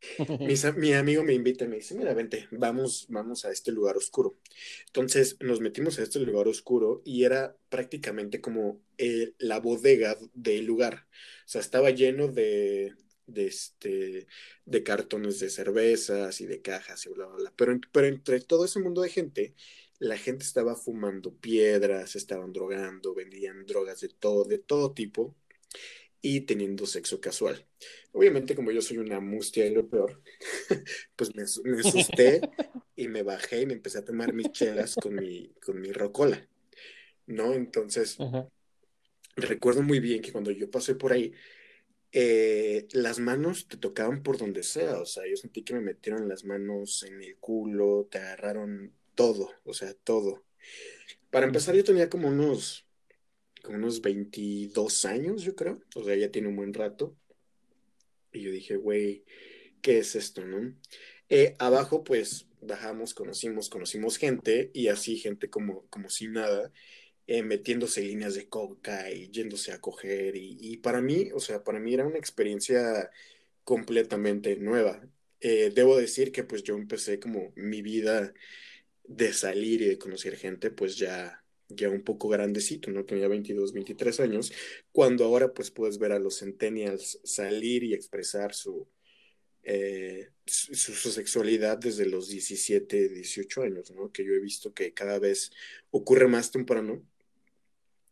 mi 0.76 0.92
amigo 0.92 1.22
me 1.24 1.34
invita 1.34 1.64
y 1.64 1.68
me 1.68 1.76
dice, 1.76 1.94
mira, 1.94 2.14
vente, 2.14 2.48
vamos, 2.52 3.06
vamos 3.08 3.44
a 3.44 3.50
este 3.50 3.72
lugar 3.72 3.96
oscuro. 3.96 4.38
Entonces 4.86 5.36
nos 5.40 5.60
metimos 5.60 5.98
a 5.98 6.02
este 6.02 6.20
lugar 6.20 6.48
oscuro 6.48 7.02
y 7.04 7.24
era 7.24 7.56
prácticamente 7.68 8.40
como 8.40 8.80
eh, 8.98 9.34
la 9.38 9.60
bodega 9.60 10.16
del 10.34 10.64
lugar. 10.66 11.06
O 11.46 11.48
sea, 11.48 11.60
estaba 11.60 11.90
lleno 11.90 12.28
de, 12.28 12.94
de, 13.26 13.46
este, 13.46 14.26
de 14.64 14.82
cartones 14.82 15.40
de 15.40 15.50
cervezas 15.50 16.40
y 16.40 16.46
de 16.46 16.62
cajas 16.62 17.06
y 17.06 17.10
bla, 17.10 17.26
bla, 17.26 17.36
bla. 17.36 17.52
Pero, 17.56 17.78
pero 17.92 18.06
entre 18.06 18.40
todo 18.40 18.64
ese 18.64 18.80
mundo 18.80 19.02
de 19.02 19.10
gente, 19.10 19.54
la 19.98 20.18
gente 20.18 20.44
estaba 20.44 20.76
fumando 20.76 21.34
piedras, 21.34 22.16
estaban 22.16 22.52
drogando, 22.52 23.14
vendían 23.14 23.64
drogas 23.66 24.00
de 24.00 24.08
todo, 24.08 24.44
de 24.44 24.58
todo 24.58 24.92
tipo 24.92 25.34
y 26.20 26.42
teniendo 26.42 26.86
sexo 26.86 27.20
casual. 27.20 27.66
Obviamente, 28.12 28.54
como 28.54 28.70
yo 28.70 28.80
soy 28.80 28.98
una 28.98 29.20
mustia 29.20 29.66
y 29.66 29.74
lo 29.74 29.88
peor, 29.88 30.22
pues 31.16 31.34
me, 31.34 31.42
asusté 31.42 32.40
y 32.94 33.08
me 33.08 33.22
bajé 33.22 33.62
y 33.62 33.66
me 33.66 33.74
empecé 33.74 33.98
a 33.98 34.04
tomar 34.04 34.32
mis 34.32 34.50
chelas 34.52 34.94
con 34.94 35.14
mi, 35.14 35.52
con 35.64 35.80
mi 35.80 35.92
rocola, 35.92 36.48
¿no? 37.26 37.54
Entonces, 37.54 38.16
recuerdo 39.36 39.82
muy 39.82 40.00
bien 40.00 40.22
que 40.22 40.32
cuando 40.32 40.50
yo 40.50 40.70
pasé 40.70 40.94
por 40.94 41.12
ahí, 41.12 41.32
eh, 42.12 42.86
las 42.92 43.18
manos 43.18 43.68
te 43.68 43.76
tocaban 43.76 44.22
por 44.22 44.38
donde 44.38 44.62
sea, 44.62 44.98
o 45.00 45.06
sea, 45.06 45.24
yo 45.28 45.36
sentí 45.36 45.62
que 45.62 45.74
me 45.74 45.80
metieron 45.80 46.28
las 46.28 46.44
manos 46.44 47.02
en 47.02 47.22
el 47.22 47.36
culo, 47.36 48.08
te 48.10 48.18
agarraron 48.18 48.94
todo, 49.14 49.50
o 49.64 49.74
sea, 49.74 49.92
todo. 49.92 50.44
Para 51.30 51.46
empezar, 51.46 51.74
yo 51.74 51.84
tenía 51.84 52.08
como 52.08 52.28
unos 52.28 52.85
como 53.66 53.78
unos 53.78 54.00
22 54.00 55.04
años, 55.04 55.42
yo 55.42 55.54
creo. 55.56 55.80
O 55.94 56.04
sea, 56.04 56.16
ya 56.16 56.30
tiene 56.30 56.48
un 56.48 56.56
buen 56.56 56.72
rato. 56.74 57.16
Y 58.32 58.42
yo 58.42 58.50
dije, 58.50 58.76
güey, 58.76 59.24
¿qué 59.82 59.98
es 59.98 60.14
esto, 60.16 60.44
no? 60.46 60.74
Eh, 61.28 61.56
abajo, 61.58 62.04
pues, 62.04 62.46
bajamos, 62.60 63.14
conocimos, 63.14 63.68
conocimos 63.68 64.18
gente 64.18 64.70
y 64.74 64.88
así 64.88 65.18
gente 65.18 65.50
como, 65.50 65.86
como 65.88 66.08
sin 66.10 66.34
nada, 66.34 66.72
eh, 67.26 67.42
metiéndose 67.42 68.02
líneas 68.02 68.34
de 68.34 68.48
coca 68.48 69.10
y 69.10 69.30
yéndose 69.30 69.72
a 69.72 69.80
coger. 69.80 70.36
Y, 70.36 70.58
y, 70.60 70.78
para 70.78 71.00
mí, 71.02 71.30
o 71.34 71.40
sea, 71.40 71.64
para 71.64 71.80
mí 71.80 71.94
era 71.94 72.06
una 72.06 72.18
experiencia 72.18 73.10
completamente 73.64 74.56
nueva. 74.56 75.02
eh, 75.40 75.72
debo 75.74 75.96
decir 75.98 76.32
que 76.32 76.44
pues 76.44 76.62
yo 76.62 76.76
empecé 76.76 77.20
como 77.20 77.52
mi 77.56 77.82
vida 77.82 78.32
de 79.04 79.32
salir 79.32 79.82
y 79.82 79.86
de 79.86 79.98
conocer 79.98 80.36
gente 80.36 80.70
pues 80.70 80.96
ya 80.96 81.44
ya 81.68 81.90
un 81.90 82.02
poco 82.02 82.28
grandecito, 82.28 82.90
¿no? 82.90 83.04
Tenía 83.04 83.28
22, 83.28 83.72
23 83.72 84.20
años, 84.20 84.52
cuando 84.92 85.24
ahora 85.24 85.52
pues 85.52 85.70
puedes 85.70 85.98
ver 85.98 86.12
a 86.12 86.18
los 86.18 86.38
centennials 86.38 87.20
salir 87.24 87.84
y 87.84 87.94
expresar 87.94 88.54
su, 88.54 88.88
eh, 89.68 90.30
su, 90.46 91.10
sexualidad 91.10 91.76
desde 91.78 92.06
los 92.06 92.28
17, 92.28 93.08
18 93.08 93.62
años, 93.62 93.90
¿no? 93.90 94.12
Que 94.12 94.24
yo 94.24 94.32
he 94.32 94.40
visto 94.40 94.72
que 94.72 94.92
cada 94.94 95.18
vez 95.18 95.50
ocurre 95.90 96.28
más 96.28 96.52
temprano. 96.52 97.02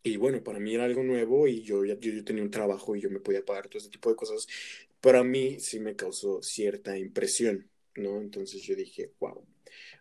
Y 0.02 0.16
bueno, 0.16 0.42
para 0.42 0.58
mí 0.58 0.74
era 0.74 0.84
algo 0.84 1.02
nuevo 1.04 1.46
y 1.48 1.62
yo, 1.62 1.84
yo, 1.84 1.98
yo 1.98 2.24
tenía 2.24 2.42
un 2.42 2.50
trabajo 2.50 2.96
y 2.96 3.00
yo 3.00 3.08
me 3.08 3.20
podía 3.20 3.44
pagar 3.44 3.68
todo 3.68 3.78
ese 3.78 3.88
tipo 3.88 4.10
de 4.10 4.16
cosas. 4.16 4.48
Para 5.00 5.22
mí 5.22 5.60
sí 5.60 5.78
me 5.80 5.94
causó 5.94 6.42
cierta 6.42 6.98
impresión, 6.98 7.70
¿no? 7.94 8.20
Entonces 8.20 8.62
yo 8.62 8.74
dije, 8.74 9.12
wow. 9.20 9.46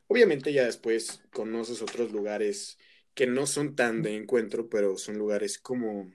Obviamente 0.07 0.51
ya 0.53 0.65
después 0.65 1.21
conoces 1.31 1.81
otros 1.81 2.11
lugares 2.11 2.77
que 3.13 3.27
no 3.27 3.45
son 3.45 3.75
tan 3.75 4.01
de 4.01 4.15
encuentro, 4.15 4.69
pero 4.69 4.97
son 4.97 5.17
lugares 5.17 5.57
como, 5.59 6.11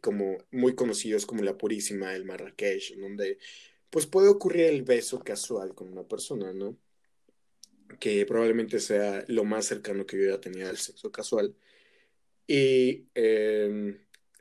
como 0.00 0.38
muy 0.50 0.74
conocidos 0.74 1.26
como 1.26 1.42
La 1.42 1.58
Purísima, 1.58 2.14
el 2.14 2.24
Marrakech, 2.24 2.96
donde 2.96 3.38
pues 3.90 4.06
puede 4.06 4.28
ocurrir 4.28 4.66
el 4.66 4.82
beso 4.82 5.20
casual 5.20 5.74
con 5.74 5.88
una 5.90 6.04
persona, 6.06 6.52
¿no? 6.52 6.78
Que 7.98 8.24
probablemente 8.24 8.78
sea 8.80 9.24
lo 9.28 9.44
más 9.44 9.66
cercano 9.66 10.06
que 10.06 10.16
yo 10.16 10.30
ya 10.30 10.40
tenía 10.40 10.70
al 10.70 10.78
sexo 10.78 11.10
casual. 11.10 11.56
Y 12.46 13.06
em, 13.14 13.98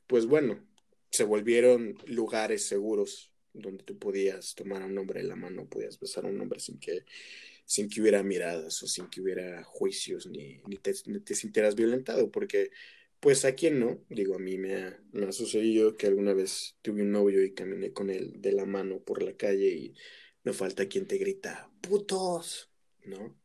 pues 0.08 0.26
bueno, 0.28 0.64
se 1.10 1.24
volvieron 1.24 1.98
lugares 2.06 2.64
seguros 2.66 3.32
donde 3.54 3.84
tú 3.84 3.98
podías 3.98 4.56
tomar 4.56 4.84
a 4.84 4.86
un 4.86 4.98
hombre 4.98 5.22
de 5.22 5.28
la 5.28 5.36
mano, 5.36 5.68
podías 5.68 6.00
besar 6.00 6.26
a 6.26 6.30
un 6.30 6.40
hombre 6.40 6.60
sin 6.60 6.80
que 6.80 7.04
sin 7.70 7.88
que 7.88 8.02
hubiera 8.02 8.24
miradas 8.24 8.82
o 8.82 8.88
sin 8.88 9.08
que 9.12 9.22
hubiera 9.22 9.64
juicios 9.64 10.26
ni, 10.26 10.60
ni, 10.66 10.78
te, 10.78 11.36
sintieras 11.36 11.76
violentado, 11.76 12.32
porque 12.32 12.72
pues 13.20 13.46
a 13.46 13.54
quién 13.54 13.80
no, 13.80 14.04
digo, 14.10 14.36
a 14.36 14.40
mí 14.40 14.58
me 14.58 14.74
ha, 14.74 15.00
me 15.12 15.28
ha, 15.28 15.32
sucedido 15.32 15.96
que 15.96 16.08
alguna 16.08 16.34
vez 16.34 16.78
tuve 16.82 17.04
un 17.04 17.12
novio 17.12 17.44
y 17.44 17.54
caminé 17.54 17.94
con 17.94 18.10
él 18.10 18.42
de 18.42 18.54
la 18.54 18.66
mano 18.66 19.02
por 19.02 19.22
la 19.22 19.34
calle 19.34 19.68
y 19.68 19.94
no 20.44 20.54
falta 20.54 20.88
quien 20.88 21.06
te 21.06 21.20
grita, 21.20 21.70
putos, 21.80 22.72
¿no? 23.06 23.38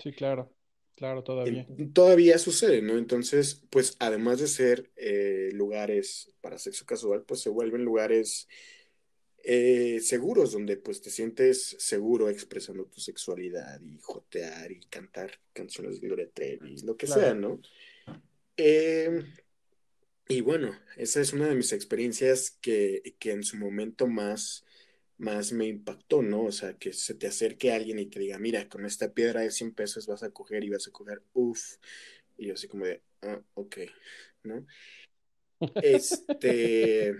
Sí, 0.00 0.12
claro, 0.12 0.54
claro, 0.94 1.24
todavía. 1.24 1.66
todavía 1.92 2.38
sucede, 2.38 2.80
¿no? 2.80 2.96
Entonces, 2.96 3.64
pues 3.70 3.96
además 3.98 4.38
de 4.38 4.46
ser 4.46 4.92
eh, 4.94 5.50
lugares 5.52 6.32
para 6.40 6.58
sexo 6.58 6.86
casual, 6.86 7.24
pues 7.24 7.40
se 7.40 7.50
vuelven 7.50 7.82
lugares 7.82 8.46
eh, 9.50 10.00
seguros, 10.00 10.52
donde 10.52 10.76
pues 10.76 11.00
te 11.00 11.08
sientes 11.08 11.74
seguro 11.78 12.28
expresando 12.28 12.84
tu 12.84 13.00
sexualidad 13.00 13.80
y 13.80 13.98
jotear 13.98 14.70
y 14.70 14.80
cantar 14.80 15.40
canciones 15.54 15.98
de 15.98 16.06
Gloria 16.06 16.28
Trevi, 16.28 16.76
lo 16.82 16.98
que 16.98 17.06
sea, 17.06 17.32
¿no? 17.32 17.58
Em, 18.58 19.24
y 20.28 20.42
bueno, 20.42 20.78
esa 20.98 21.22
es 21.22 21.32
una 21.32 21.48
de 21.48 21.54
mis 21.54 21.72
experiencias 21.72 22.58
que, 22.60 23.16
que 23.18 23.30
en 23.30 23.42
su 23.42 23.56
momento 23.56 24.06
más, 24.06 24.66
más 25.16 25.50
me 25.52 25.66
impactó, 25.66 26.20
¿no? 26.20 26.42
O 26.42 26.52
sea, 26.52 26.74
que 26.74 26.92
se 26.92 27.14
te 27.14 27.26
acerque 27.26 27.72
alguien 27.72 27.98
y 28.00 28.04
te 28.04 28.20
diga, 28.20 28.38
mira, 28.38 28.68
con 28.68 28.84
esta 28.84 29.14
piedra 29.14 29.40
de 29.40 29.50
100 29.50 29.72
pesos 29.72 30.06
vas 30.06 30.22
a 30.22 30.30
coger 30.30 30.62
y 30.62 30.68
vas 30.68 30.86
a 30.88 30.92
coger, 30.92 31.22
uff, 31.32 31.76
y 32.36 32.48
yo 32.48 32.52
así 32.52 32.68
como 32.68 32.84
de, 32.84 33.00
ah, 33.22 33.40
ok, 33.54 33.78
¿no? 34.42 34.66
Este 35.82 37.16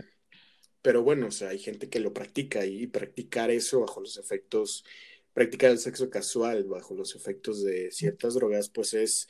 pero 0.89 1.03
bueno, 1.03 1.27
o 1.27 1.31
sea, 1.31 1.51
hay 1.51 1.59
gente 1.59 1.91
que 1.91 2.01
lo 2.01 2.15
practica 2.15 2.65
y 2.65 2.87
practicar 2.87 3.51
eso 3.51 3.81
bajo 3.81 4.01
los 4.01 4.17
efectos, 4.17 4.87
practicar 5.35 5.71
el 5.71 5.79
sexo 5.79 6.09
casual 6.09 6.65
bajo 6.65 6.95
los 6.95 7.15
efectos 7.15 7.63
de 7.63 7.91
ciertas 7.93 8.33
drogas, 8.33 8.71
pues 8.71 8.95
es, 8.95 9.29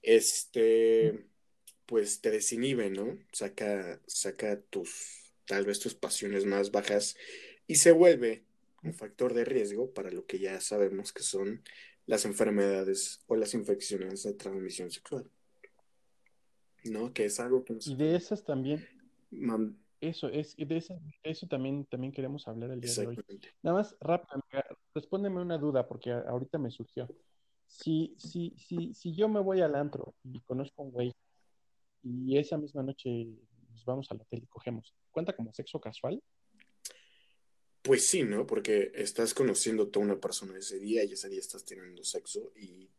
este, 0.00 1.26
pues 1.84 2.22
te 2.22 2.30
desinhibe, 2.30 2.88
¿no? 2.88 3.18
Saca, 3.32 4.00
saca 4.06 4.58
tus, 4.70 5.34
tal 5.44 5.66
vez 5.66 5.78
tus 5.78 5.94
pasiones 5.94 6.46
más 6.46 6.70
bajas 6.70 7.18
y 7.66 7.74
se 7.74 7.92
vuelve 7.92 8.46
un 8.82 8.94
factor 8.94 9.34
de 9.34 9.44
riesgo 9.44 9.92
para 9.92 10.10
lo 10.10 10.24
que 10.24 10.38
ya 10.38 10.58
sabemos 10.62 11.12
que 11.12 11.22
son 11.22 11.62
las 12.06 12.24
enfermedades 12.24 13.20
o 13.26 13.36
las 13.36 13.52
infecciones 13.52 14.22
de 14.22 14.32
transmisión 14.32 14.90
sexual. 14.90 15.30
¿No? 16.84 17.12
Que 17.12 17.26
es 17.26 17.40
algo 17.40 17.62
que... 17.62 17.76
Y 17.84 17.94
de 17.94 18.16
esas 18.16 18.42
también... 18.42 18.88
Eso, 20.04 20.28
es, 20.28 20.54
de 20.56 20.76
eso, 20.76 21.00
eso 21.22 21.46
también, 21.46 21.86
también 21.86 22.12
queremos 22.12 22.46
hablar 22.46 22.70
el 22.70 22.80
día 22.80 22.92
de 22.92 23.06
hoy. 23.06 23.18
Nada 23.62 23.78
más, 23.78 23.96
rápido, 24.00 24.42
respóndeme 24.94 25.40
una 25.40 25.56
duda, 25.56 25.88
porque 25.88 26.12
ahorita 26.12 26.58
me 26.58 26.70
surgió. 26.70 27.08
Si, 27.66 28.14
si, 28.18 28.54
si, 28.58 28.92
si 28.92 29.14
yo 29.14 29.30
me 29.30 29.40
voy 29.40 29.62
al 29.62 29.74
antro 29.74 30.14
y 30.22 30.40
conozco 30.42 30.82
a 30.82 30.84
un 30.84 30.92
güey 30.92 31.14
y 32.02 32.36
esa 32.36 32.58
misma 32.58 32.82
noche 32.82 33.08
nos 33.70 33.84
vamos 33.86 34.10
al 34.10 34.20
hotel 34.20 34.42
y 34.42 34.46
cogemos, 34.46 34.94
¿cuenta 35.10 35.34
como 35.34 35.54
sexo 35.54 35.80
casual? 35.80 36.22
Pues 37.80 38.06
sí, 38.06 38.24
¿no? 38.24 38.46
Porque 38.46 38.92
estás 38.94 39.32
conociendo 39.32 39.84
a 39.84 39.90
toda 39.90 40.04
una 40.04 40.20
persona 40.20 40.58
ese 40.58 40.78
día 40.78 41.02
y 41.04 41.14
ese 41.14 41.30
día 41.30 41.40
estás 41.40 41.64
teniendo 41.64 42.04
sexo 42.04 42.52
y 42.56 42.90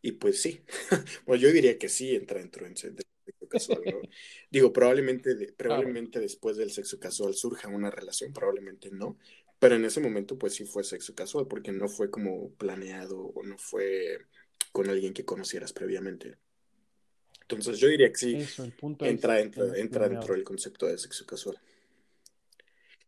y 0.00 0.12
pues 0.12 0.40
sí, 0.40 0.64
pues 1.26 1.42
yo 1.42 1.52
diría 1.52 1.78
que 1.78 1.90
sí 1.90 2.14
entra 2.16 2.38
dentro 2.38 2.66
sexo 2.74 3.13
casual, 3.54 3.82
¿no? 3.86 4.00
Digo, 4.50 4.72
probablemente, 4.72 5.34
probablemente 5.56 6.20
después 6.20 6.56
del 6.56 6.70
sexo 6.70 6.98
casual 6.98 7.34
surja 7.34 7.68
una 7.68 7.90
relación, 7.90 8.32
probablemente 8.32 8.90
no, 8.90 9.16
pero 9.58 9.76
en 9.76 9.84
ese 9.84 10.00
momento 10.00 10.38
pues 10.38 10.54
sí 10.54 10.64
fue 10.64 10.84
sexo 10.84 11.14
casual 11.14 11.46
porque 11.46 11.72
no 11.72 11.88
fue 11.88 12.10
como 12.10 12.50
planeado 12.50 13.18
o 13.18 13.42
no 13.42 13.56
fue 13.56 14.18
con 14.72 14.90
alguien 14.90 15.14
que 15.14 15.24
conocieras 15.24 15.72
previamente. 15.72 16.36
Entonces 17.42 17.78
yo 17.78 17.88
diría 17.88 18.10
que 18.10 18.16
sí, 18.16 18.34
entra, 19.00 19.40
entra, 19.40 19.78
entra 19.78 20.08
dentro 20.08 20.34
del 20.34 20.44
concepto 20.44 20.86
de 20.86 20.98
sexo 20.98 21.24
casual. 21.26 21.58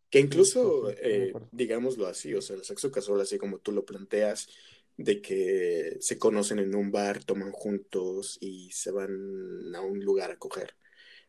Que 0.09 0.21
incluso, 0.21 0.91
eh, 0.91 1.33
digámoslo 1.51 2.07
así, 2.07 2.33
o 2.35 2.41
sea, 2.41 2.57
el 2.57 2.65
sexo 2.65 2.93
casual, 2.93 3.21
así 3.21 3.39
como 3.39 3.59
tú 3.59 3.73
lo 3.73 3.85
planteas, 3.85 4.49
de 4.97 5.21
que 5.21 5.97
se 6.01 6.19
conocen 6.19 6.59
en 6.59 6.75
un 6.75 6.91
bar, 6.91 7.23
toman 7.25 7.53
juntos 7.53 8.39
y 8.41 8.71
se 8.73 8.91
van 8.91 9.75
a 9.75 9.81
un 9.81 10.01
lugar 10.01 10.31
a 10.31 10.39
coger. 10.39 10.75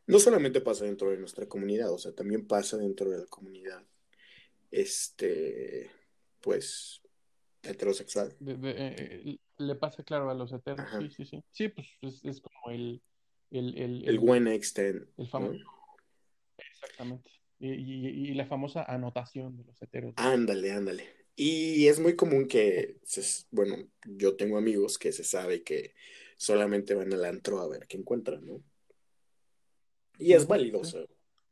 No 0.05 0.19
solamente 0.19 0.61
pasa 0.61 0.85
dentro 0.85 1.11
de 1.11 1.17
nuestra 1.17 1.47
comunidad, 1.47 1.91
o 1.91 1.97
sea, 1.97 2.13
también 2.13 2.47
pasa 2.47 2.77
dentro 2.77 3.09
de 3.09 3.17
la 3.17 3.25
comunidad, 3.25 3.83
este, 4.71 5.91
pues, 6.39 7.01
heterosexual. 7.61 8.33
Eh, 8.45 9.37
le 9.57 9.75
pasa, 9.75 10.03
claro, 10.03 10.29
a 10.29 10.33
los 10.33 10.53
heteros, 10.53 10.87
sí, 10.97 11.09
sí, 11.09 11.25
sí. 11.25 11.43
Sí, 11.51 11.67
pues 11.69 11.87
es, 12.23 12.41
como 12.41 12.71
el... 12.73 13.01
El, 13.49 13.77
el, 13.77 14.09
el, 14.09 14.19
buen 14.19 14.47
extent. 14.47 15.07
El 15.17 15.29
famoso. 15.29 15.63
Exactamente. 16.57 17.31
Y, 17.59 17.69
y, 17.69 18.33
la 18.33 18.45
famosa 18.45 18.83
anotación 18.83 19.57
de 19.57 19.63
los 19.63 19.81
heteros. 19.81 20.13
Ándale, 20.17 20.71
ándale. 20.71 21.16
Y 21.39 21.87
es 21.87 21.99
muy 21.99 22.15
común 22.15 22.47
que, 22.47 22.97
bueno, 23.51 23.75
yo 24.05 24.35
tengo 24.35 24.57
amigos 24.57 24.97
que 24.97 25.11
se 25.11 25.23
sabe 25.23 25.61
que 25.61 25.93
solamente 26.35 26.95
van 26.95 27.13
al 27.13 27.25
antro 27.25 27.59
a 27.59 27.67
ver 27.67 27.85
qué 27.85 27.95
encuentran, 27.95 28.43
¿no? 28.43 28.63
Y 30.17 30.33
es 30.33 30.47
válido. 30.47 30.81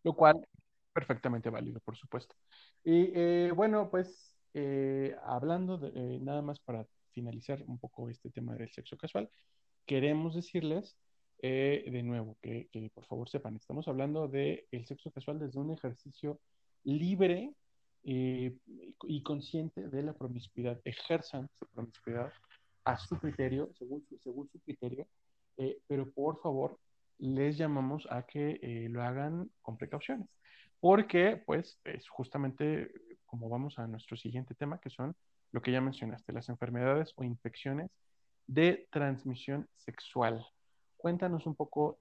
Lo 0.04 0.16
cual, 0.16 0.44
perfectamente 0.92 1.52
válido, 1.52 1.80
por 1.82 1.96
supuesto. 1.96 2.36
Y 2.84 3.12
eh, 3.14 3.52
bueno, 3.56 3.92
pues 3.92 4.36
eh, 4.56 5.16
hablando 5.24 5.78
de, 5.78 5.90
eh, 5.90 6.20
nada 6.20 6.42
más 6.42 6.60
para 6.60 6.88
finalizar 7.12 7.64
un 7.68 7.78
poco 7.78 8.10
este 8.10 8.32
tema 8.32 8.56
del 8.56 8.72
sexo 8.72 8.98
casual, 8.98 9.30
queremos 9.86 10.34
decirles 10.34 10.98
de 11.42 12.02
nuevo 12.02 12.40
que, 12.42 12.70
que, 12.72 12.90
por 12.90 13.06
favor 13.06 13.30
sepan, 13.30 13.56
estamos 13.58 13.88
hablando 13.88 14.28
del 14.28 14.66
el 14.72 14.88
sexo 14.88 15.12
casual 15.12 15.38
desde 15.38 15.60
un 15.60 15.70
ejercicio 15.70 16.40
libre 16.84 17.54
eh, 18.08 18.56
y 19.08 19.24
consciente 19.24 19.88
de 19.90 20.04
la 20.04 20.14
promiscuidad, 20.14 20.80
ejerzan 20.86 21.50
su 21.58 21.66
promiscuidad 21.66 22.32
a 22.84 23.00
su 23.00 23.18
criterio, 23.18 23.72
según 23.80 24.06
su, 24.08 24.20
según 24.20 24.48
su 24.52 24.60
criterio, 24.60 25.08
eh, 25.58 25.80
pero 25.88 26.12
por 26.12 26.40
favor 26.40 26.78
les 27.18 27.58
llamamos 27.58 28.08
a 28.12 28.22
que 28.22 28.60
eh, 28.62 28.90
lo 28.90 29.02
hagan 29.02 29.50
con 29.64 29.78
precauciones, 29.78 30.30
porque 30.80 31.42
pues 31.48 31.80
es 31.84 32.08
justamente 32.08 32.94
como 33.26 33.50
vamos 33.50 33.80
a 33.80 33.88
nuestro 33.88 34.16
siguiente 34.18 34.54
tema, 34.54 34.80
que 34.80 34.92
son 34.92 35.16
lo 35.52 35.64
que 35.64 35.72
ya 35.72 35.82
mencionaste, 35.82 36.32
las 36.32 36.50
enfermedades 36.50 37.12
o 37.16 37.24
infecciones 37.24 37.90
de 38.46 38.88
transmisión 38.92 39.68
sexual. 39.74 40.46
Cuéntanos 40.96 41.48
un 41.48 41.56
poco 41.56 41.98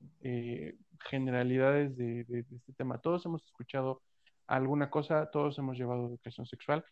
generalidades 1.09 1.97
de, 1.97 2.25
de, 2.25 2.41
este 2.41 2.75
tema. 2.75 2.99
Todos 2.99 3.25
hemos 3.25 3.43
escuchado 3.45 4.03
alguna 4.47 4.91
cosa, 4.91 5.31
todos 5.31 5.59
hemos 5.59 5.77
llevado 5.77 6.07
educación 6.07 6.47
sexual, 6.47 6.85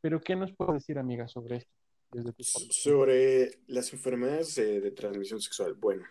pero 0.00 0.20
¿qué 0.20 0.36
nos 0.36 0.52
puedes 0.52 0.74
decir, 0.74 0.98
amiga, 0.98 1.28
sobre 1.28 1.58
esto? 1.58 1.72
Desde 2.12 2.32
sobre 2.40 3.60
las 3.68 3.92
enfermedades 3.92 4.56
de, 4.56 4.90
transmisión 4.90 5.40
sexual. 5.40 5.74
Bueno, 5.74 6.04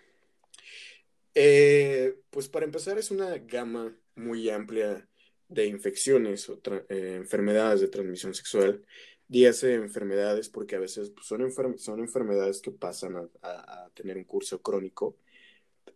eh, 1.35 2.15
pues 2.29 2.47
para 2.47 2.65
empezar 2.65 2.97
es 2.97 3.11
una 3.11 3.37
gama 3.37 3.93
muy 4.15 4.49
amplia 4.49 5.05
de 5.49 5.65
infecciones 5.65 6.47
o 6.49 6.61
eh, 6.89 7.15
enfermedades 7.17 7.81
de 7.81 7.89
transmisión 7.89 8.33
sexual, 8.33 8.85
dígase 9.27 9.73
enfermedades 9.73 10.49
porque 10.49 10.75
a 10.75 10.79
veces 10.79 11.11
pues, 11.11 11.27
son, 11.27 11.77
son 11.77 11.99
enfermedades 11.99 12.61
que 12.61 12.71
pasan 12.71 13.29
a, 13.41 13.89
tener 13.93 14.17
un 14.17 14.23
curso 14.23 14.61
crónico, 14.61 15.17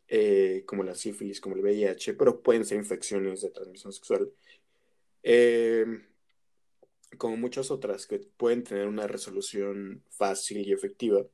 eh, 0.07 0.63
como 0.65 0.83
la 0.83 0.95
sífilis, 0.95 1.39
como 1.39 1.55
el 1.55 1.61
VIH, 1.61 2.15
pero 2.15 2.41
pueden 2.41 2.65
ser 2.65 2.77
infecciones 2.77 3.41
de 3.41 3.51
transmisión 3.51 3.93
sexual, 3.93 4.31
eh, 5.23 5.85
como 7.17 7.37
muchas 7.37 7.71
otras 7.71 8.05
que 8.07 8.19
pueden 8.19 8.63
tener 8.63 8.87
una 8.87 9.07
resolución 9.07 10.03
fácil 10.09 10.67
y 10.67 10.73
efectiva. 10.73 11.25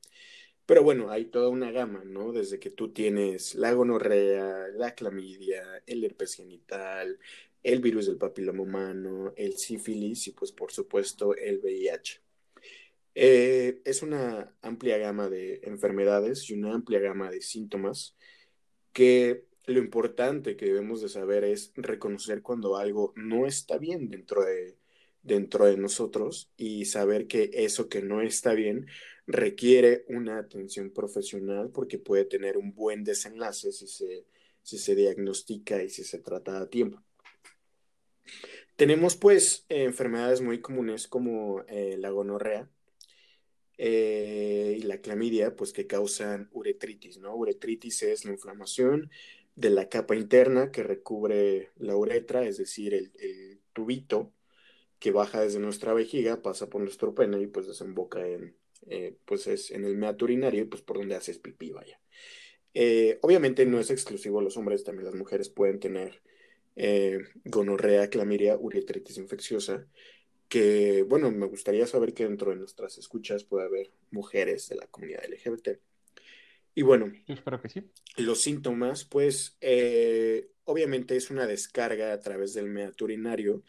Pero 0.66 0.84
bueno, 0.84 1.10
hay 1.10 1.26
toda 1.26 1.50
una 1.50 1.72
gama, 1.72 2.04
¿no? 2.06 2.32
Desde 2.32 2.60
que 2.60 2.70
tú 2.70 2.94
tienes 2.94 3.56
la 3.56 3.74
gonorrea, 3.74 4.68
la 4.76 4.94
clamidia, 4.94 5.64
el 5.88 6.04
herpes 6.04 6.36
genital, 6.36 7.20
el 7.64 7.82
virus 7.82 8.06
del 8.08 8.18
papiloma 8.18 8.62
humano, 8.64 9.34
el 9.36 9.58
sífilis 9.58 10.28
y 10.28 10.32
pues 10.32 10.52
por 10.52 10.72
supuesto 10.72 11.36
el 11.36 11.60
VIH. 11.60 12.22
Eh, 13.16 13.82
es 13.84 14.02
una 14.04 14.56
amplia 14.62 14.98
gama 14.98 15.30
de 15.30 15.62
enfermedades 15.64 16.50
y 16.50 16.54
una 16.54 16.74
amplia 16.74 17.00
gama 17.00 17.32
de 17.32 17.42
síntomas 17.42 18.16
que 18.94 19.46
lo 19.70 19.80
importante 19.80 20.56
que 20.56 20.66
debemos 20.66 21.02
de 21.02 21.10
saber 21.10 21.44
es 21.44 21.72
reconocer 21.76 22.42
cuando 22.42 22.78
algo 22.78 23.14
no 23.16 23.46
está 23.46 23.78
bien 23.78 24.10
dentro 24.10 24.44
de, 24.44 24.78
dentro 25.22 25.66
de 25.66 25.78
nosotros 25.78 26.52
y 26.58 26.86
saber 26.86 27.28
que 27.28 27.52
eso 27.54 27.90
que 27.90 28.02
no 28.02 28.22
está 28.22 28.54
bien 28.54 28.88
requiere 29.28 30.06
una 30.08 30.40
atención 30.40 30.92
profesional 30.92 31.70
porque 31.72 32.00
puede 32.00 32.26
tener 32.26 32.58
un 32.58 32.74
buen 32.74 33.04
desenlace 33.04 33.72
si 33.72 33.88
se, 33.88 34.26
si 34.64 34.78
se 34.78 34.96
diagnostica 34.96 35.84
y 35.84 35.90
si 35.90 36.04
se 36.04 36.20
trata 36.20 36.60
a 36.60 36.70
tiempo. 36.70 37.02
Tenemos 38.76 39.18
pues 39.18 39.66
enfermedades 39.70 40.42
muy 40.42 40.62
comunes 40.62 41.08
como 41.08 41.64
eh, 41.68 41.98
la 42.00 42.10
gonorrea 42.12 42.70
eh, 43.78 44.78
y 44.80 44.82
la 44.84 45.00
clamidia, 45.00 45.56
pues 45.56 45.74
que 45.74 45.86
causan 45.86 46.50
uretritis, 46.52 47.18
¿no? 47.18 47.36
Uretritis 47.36 48.04
es 48.04 48.26
la 48.26 48.32
inflamación 48.32 49.12
de 49.60 49.70
la 49.70 49.90
capa 49.90 50.16
interna 50.16 50.72
que 50.72 50.84
recubre 50.84 51.72
la 51.78 51.96
uretra, 51.96 52.46
es 52.46 52.58
decir, 52.58 52.94
el, 52.94 53.12
tubito 53.74 54.34
que 55.00 55.12
baja 55.12 55.42
desde 55.42 55.60
nuestra 55.60 55.94
vejiga, 55.94 56.42
pasa 56.42 56.70
por 56.70 56.82
nuestro 56.82 57.16
pene 57.16 57.42
y 57.42 57.48
pues 57.48 57.68
desemboca 57.68 58.26
en, 58.28 58.58
eh, 58.88 59.16
pues 59.26 59.48
es 59.48 59.72
en 59.72 59.86
el 59.86 59.96
meato 59.96 60.26
urinario 60.26 60.64
y 60.64 60.66
pues 60.66 60.82
por 60.82 60.98
donde 60.98 61.16
haces 61.16 61.40
pipí, 61.40 61.72
vaya. 61.72 62.00
obviamente 63.22 63.66
no 63.66 63.80
es 63.80 63.92
exclusivo 63.92 64.40
a 64.40 64.44
los 64.44 64.58
hombres, 64.58 64.84
también 64.84 65.06
las 65.06 65.16
mujeres 65.16 65.50
pueden 65.50 65.80
tener 65.80 66.22
eh, 66.82 67.20
gonorrea, 67.44 68.10
clamidia, 68.10 68.58
uretritis 68.58 69.18
infecciosa, 69.18 69.86
que, 70.48 71.04
bueno, 71.04 71.30
me 71.30 71.46
gustaría 71.46 71.86
saber 71.86 72.14
que 72.14 72.24
dentro 72.24 72.52
de 72.52 72.58
nuestras 72.58 72.98
escuchas 72.98 73.44
puede 73.44 73.66
haber 73.66 73.92
mujeres 74.12 74.70
de 74.70 74.78
la 74.78 74.88
comunidad 74.88 75.26
LGBT. 75.26 75.80
Y 76.80 76.82
bueno, 76.82 77.12
espero 77.28 77.62
que 77.62 77.68
sí. 77.68 77.92
Los 78.16 78.40
síntomas, 78.40 79.04
pues, 79.04 79.58
eh, 79.60 80.50
obviamente 80.64 81.18
es 81.18 81.30
una 81.30 81.46
descarga 81.46 82.14
a 82.14 82.22
través 82.22 82.54
del 82.54 82.70
meato 82.70 83.04
urinario 83.04 83.64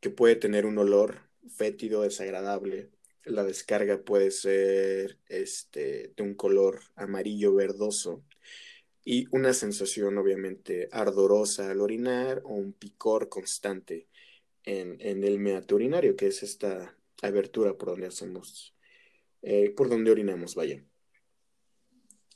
que 0.00 0.10
puede 0.10 0.34
tener 0.34 0.66
un 0.66 0.76
olor 0.78 1.20
fétido, 1.48 2.02
desagradable. 2.02 2.90
La 3.22 3.44
descarga 3.44 4.02
puede 4.02 4.32
ser 4.32 5.20
este, 5.28 6.12
de 6.16 6.22
un 6.24 6.34
color 6.34 6.80
amarillo 6.96 7.54
verdoso 7.54 8.24
y 9.04 9.28
una 9.30 9.52
sensación 9.52 10.18
obviamente 10.18 10.88
ardorosa 10.90 11.70
al 11.70 11.80
orinar 11.80 12.42
o 12.44 12.54
un 12.54 12.72
picor 12.72 13.28
constante 13.28 14.08
en, 14.64 14.98
el 15.00 15.38
meato 15.38 15.76
urinario, 15.76 16.16
que 16.16 16.26
es 16.26 16.42
esta 16.42 16.98
abertura 17.22 17.78
por 17.78 17.90
donde 17.90 18.08
hacemos, 18.08 18.74
eh, 19.42 19.70
por 19.70 19.88
donde 19.88 20.10
orinamos, 20.10 20.56
vaya. 20.56 20.82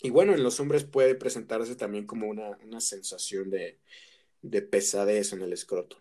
Y 0.04 0.10
bueno, 0.10 0.34
en 0.34 0.42
los 0.42 0.60
hombres 0.60 0.84
puede 0.84 1.14
presentarse 1.14 1.76
también 1.76 2.06
como 2.06 2.28
una, 2.28 2.80
sensación 2.80 3.48
de, 3.48 3.80
pesadez 4.62 5.32
en 5.32 5.40
el 5.40 5.54
escroto. 5.54 5.96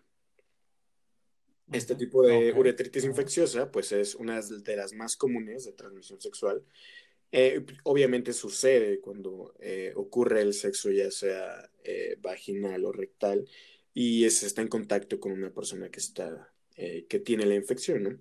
Este 1.72 1.94
tipo 1.94 2.22
de 2.22 2.52
uretritis 2.52 3.04
infecciosa, 3.04 3.70
pues 3.70 3.92
es 3.92 4.14
una 4.14 4.42
de 4.42 4.76
las 4.76 4.92
más 4.92 5.16
comunes 5.16 5.64
de 5.64 5.72
transmisión 5.72 6.20
sexual 6.20 6.62
eh, 7.32 7.64
obviamente 7.82 8.32
sucede 8.32 9.00
cuando 9.00 9.56
eh, 9.58 9.92
ocurre 9.96 10.42
el 10.42 10.54
sexo, 10.54 10.92
ya 10.92 11.10
sea 11.10 11.68
eh, 11.82 12.16
vaginal 12.20 12.84
o 12.84 12.92
rectal, 12.92 13.48
y 13.94 14.28
se 14.28 14.46
está 14.46 14.60
en 14.60 14.68
contacto 14.68 15.18
con 15.18 15.32
una 15.32 15.50
persona 15.50 15.90
que, 15.90 15.98
está, 15.98 16.52
que 16.76 17.22
tiene 17.24 17.46
la 17.46 17.56
infección, 17.56 18.02
¿no? 18.04 18.18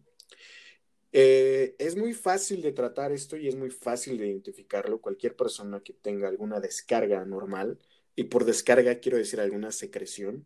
Es 1.14 1.96
muy 1.96 2.14
fácil 2.14 2.62
de 2.62 2.72
tratar 2.74 3.12
esto 3.12 3.38
y 3.38 3.48
es 3.48 3.56
muy 3.56 3.70
fácil 3.70 4.18
de 4.18 4.28
identificarlo. 4.28 5.00
Cualquier 5.00 5.36
persona 5.36 5.82
que 5.82 5.94
tenga 5.94 6.28
alguna 6.28 6.60
descarga 6.60 7.24
normal, 7.26 7.80
y 8.16 8.26
por 8.26 8.46
descarga 8.46 9.00
quiero 9.00 9.18
decir 9.18 9.40
alguna 9.40 9.72
secreción 9.72 10.46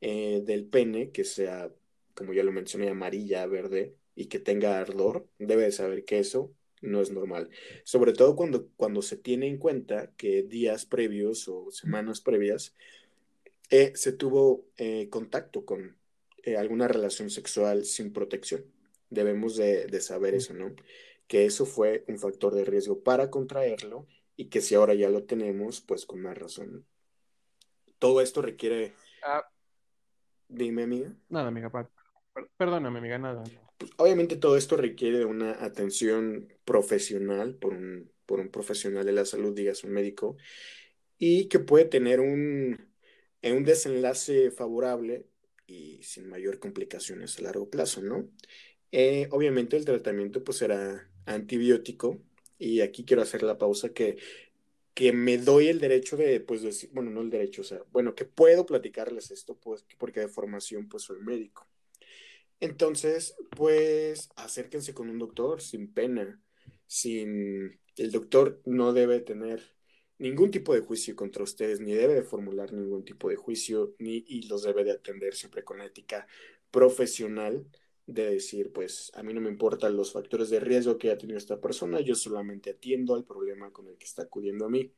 del 0.00 0.66
pene 0.66 1.10
que 1.10 1.24
sea, 1.24 1.70
como 2.14 2.34
ya 2.34 2.42
lo 2.44 2.52
mencioné, 2.52 2.90
amarilla, 2.90 3.46
verde, 3.46 3.94
y 4.16 4.26
que 4.26 4.38
tenga 4.38 4.78
ardor, 4.80 5.26
debe 5.38 5.64
de 5.64 5.72
saber 5.72 6.04
que 6.04 6.18
eso 6.18 6.52
no 6.80 7.00
es 7.00 7.10
normal. 7.10 7.50
Sobre 7.84 8.12
todo 8.12 8.36
cuando, 8.36 8.68
cuando 8.76 9.02
se 9.02 9.16
tiene 9.16 9.48
en 9.48 9.58
cuenta 9.58 10.12
que 10.16 10.42
días 10.42 10.86
previos 10.86 11.48
o 11.48 11.70
semanas 11.70 12.20
previas 12.20 12.74
eh, 13.70 13.92
se 13.94 14.12
tuvo 14.12 14.66
eh, 14.76 15.08
contacto 15.08 15.64
con 15.64 15.96
eh, 16.42 16.56
alguna 16.56 16.86
relación 16.88 17.30
sexual 17.30 17.84
sin 17.84 18.12
protección. 18.12 18.64
Debemos 19.10 19.56
de, 19.56 20.00
saber 20.00 20.34
eso, 20.34 20.54
¿no? 20.54 20.74
Que 21.26 21.46
eso 21.46 21.66
fue 21.66 22.04
un 22.08 22.18
factor 22.18 22.54
de 22.54 22.64
riesgo 22.64 23.02
para 23.02 23.30
contraerlo 23.30 24.06
y 24.36 24.48
que 24.48 24.60
si 24.60 24.74
ahora 24.74 24.94
ya 24.94 25.08
lo 25.08 25.24
tenemos, 25.24 25.80
pues 25.80 26.06
con 26.06 26.20
más 26.20 26.36
razón. 26.36 26.86
Todo 27.98 28.20
esto 28.20 28.42
requiere... 28.42 28.94
Ah. 29.22 29.44
Dime, 30.48 30.82
amiga. 30.82 31.14
Nada, 31.28 31.48
amiga. 31.48 31.70
Perdóname, 32.56 32.98
amiga, 32.98 33.18
nada. 33.18 33.42
Pues, 33.78 33.92
obviamente 33.96 34.36
todo 34.36 34.56
esto 34.56 34.76
requiere 34.76 35.24
una 35.24 35.64
atención 35.64 36.48
profesional 36.64 37.56
por 37.56 37.74
un, 37.74 38.12
por 38.26 38.40
un 38.40 38.50
profesional 38.50 39.04
de 39.04 39.12
la 39.12 39.24
salud, 39.24 39.54
digas 39.54 39.84
un 39.84 39.92
médico, 39.92 40.36
y 41.18 41.48
que 41.48 41.58
puede 41.58 41.84
tener 41.84 42.20
un, 42.20 42.92
un 43.42 43.64
desenlace 43.64 44.50
favorable 44.50 45.26
y 45.66 46.02
sin 46.02 46.28
mayor 46.28 46.58
complicaciones 46.58 47.38
a 47.38 47.42
largo 47.42 47.70
plazo, 47.70 48.02
¿no? 48.02 48.28
Eh, 48.96 49.26
obviamente 49.32 49.76
el 49.76 49.84
tratamiento 49.84 50.44
pues 50.44 50.58
será 50.58 51.10
antibiótico 51.26 52.22
y 52.60 52.80
aquí 52.80 53.04
quiero 53.04 53.22
hacer 53.22 53.42
la 53.42 53.58
pausa 53.58 53.88
que, 53.88 54.18
que 54.94 55.12
me 55.12 55.36
doy 55.36 55.66
el 55.66 55.80
derecho 55.80 56.16
de, 56.16 56.38
pues 56.38 56.62
decir, 56.62 56.90
bueno, 56.92 57.10
no 57.10 57.22
el 57.22 57.28
derecho, 57.28 57.62
o 57.62 57.64
sea, 57.64 57.80
bueno, 57.90 58.14
que 58.14 58.24
puedo 58.24 58.66
platicarles 58.66 59.32
esto 59.32 59.56
pues 59.58 59.84
porque 59.98 60.20
de 60.20 60.28
formación 60.28 60.88
pues 60.88 61.02
soy 61.02 61.18
médico. 61.18 61.66
Entonces, 62.60 63.34
pues 63.56 64.28
acérquense 64.36 64.94
con 64.94 65.10
un 65.10 65.18
doctor 65.18 65.60
sin 65.60 65.92
pena, 65.92 66.40
sin... 66.86 67.80
El 67.96 68.12
doctor 68.12 68.62
no 68.64 68.92
debe 68.92 69.18
tener 69.18 69.74
ningún 70.18 70.52
tipo 70.52 70.72
de 70.72 70.82
juicio 70.82 71.16
contra 71.16 71.42
ustedes, 71.42 71.80
ni 71.80 71.94
debe 71.94 72.14
de 72.14 72.22
formular 72.22 72.72
ningún 72.72 73.04
tipo 73.04 73.28
de 73.28 73.34
juicio, 73.34 73.96
ni 73.98 74.24
y 74.28 74.42
los 74.46 74.62
debe 74.62 74.84
de 74.84 74.92
atender 74.92 75.34
siempre 75.34 75.64
con 75.64 75.80
ética 75.80 76.28
profesional 76.70 77.66
de 78.06 78.30
decir, 78.30 78.72
pues 78.72 79.10
a 79.14 79.22
mí 79.22 79.32
no 79.32 79.40
me 79.40 79.48
importan 79.48 79.96
los 79.96 80.12
factores 80.12 80.50
de 80.50 80.60
riesgo 80.60 80.98
que 80.98 81.08
haya 81.08 81.18
tenido 81.18 81.38
esta 81.38 81.60
persona, 81.60 82.00
yo 82.00 82.14
solamente 82.14 82.70
atiendo 82.70 83.14
al 83.14 83.24
problema 83.24 83.70
con 83.72 83.88
el 83.88 83.96
que 83.96 84.04
está 84.04 84.22
acudiendo 84.22 84.66
a 84.66 84.70
mí. 84.70 84.92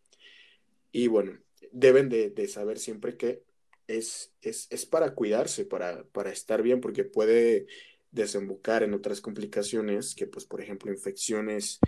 Y 0.92 1.08
bueno, 1.08 1.38
deben 1.72 2.08
de, 2.08 2.30
de 2.30 2.48
saber 2.48 2.78
siempre 2.78 3.16
que 3.16 3.42
es, 3.86 4.32
es, 4.42 4.86
para 4.86 5.14
cuidarse, 5.14 5.64
para, 5.64 6.04
para 6.08 6.30
estar 6.30 6.62
bien, 6.62 6.80
porque 6.80 7.04
puede 7.04 7.66
desembocar 8.10 8.82
en 8.82 8.94
otras 8.94 9.20
complicaciones 9.20 10.14
que, 10.14 10.26
pues, 10.26 10.44
por 10.46 10.60
ejemplo, 10.60 10.90
infecciones 10.90 11.78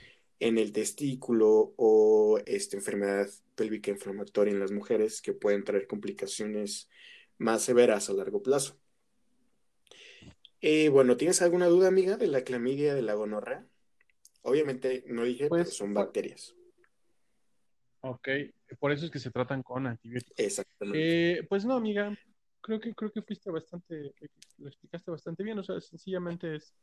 en 0.41 0.59
el 0.59 0.73
testículo 0.73 1.75
o 1.77 2.39
esta 2.47 2.77
enfermedad 2.77 3.29
pélvica 3.55 3.91
inflamatoria 3.91 4.53
en 4.53 4.61
las 4.61 4.71
mujeres 4.71 5.21
que 5.21 5.33
pueden 5.33 5.65
traer 5.65 5.87
complicaciones 5.87 6.89
más 7.39 7.63
severas 7.63 8.09
a 8.09 8.13
largo 8.13 8.43
plazo. 8.43 8.79
Y 10.61 10.89
bueno, 10.89 11.17
¿tienes 11.17 11.41
alguna 11.43 11.67
duda, 11.67 11.89
amiga, 11.89 12.17
de 12.17 12.27
la 12.27 12.43
clamidia 12.43 12.95
de 12.95 13.03
la 13.03 13.15
gonorrea? 13.15 13.67
Obviamente 14.43 15.05
no 15.07 15.25
dije, 15.25 15.49
pues, 15.49 15.75
son 15.75 15.95
bacterias. 15.95 16.55
Ok, 18.01 18.29
por 18.79 18.93
eso 18.93 19.05
es 19.05 19.11
que 19.11 19.19
se 19.19 19.31
tratan 19.31 19.63
con 19.63 19.87
antibióticos. 19.87 20.39
Exactamente. 20.39 21.39
Eh, 21.39 21.43
pues 21.49 21.65
no, 21.65 21.75
amiga, 21.75 22.17
creo 22.61 22.81
que 22.81 22.95
creo 22.95 23.11
que 23.11 23.23
fuiste 23.23 23.51
bastante, 23.51 24.15
lo 24.59 24.69
explicaste 24.69 25.11
bastante 25.11 25.43
bien. 25.43 25.59
O 25.59 25.65
sea, 25.65 25.81
sencillamente 25.81 26.57
es 26.57 26.75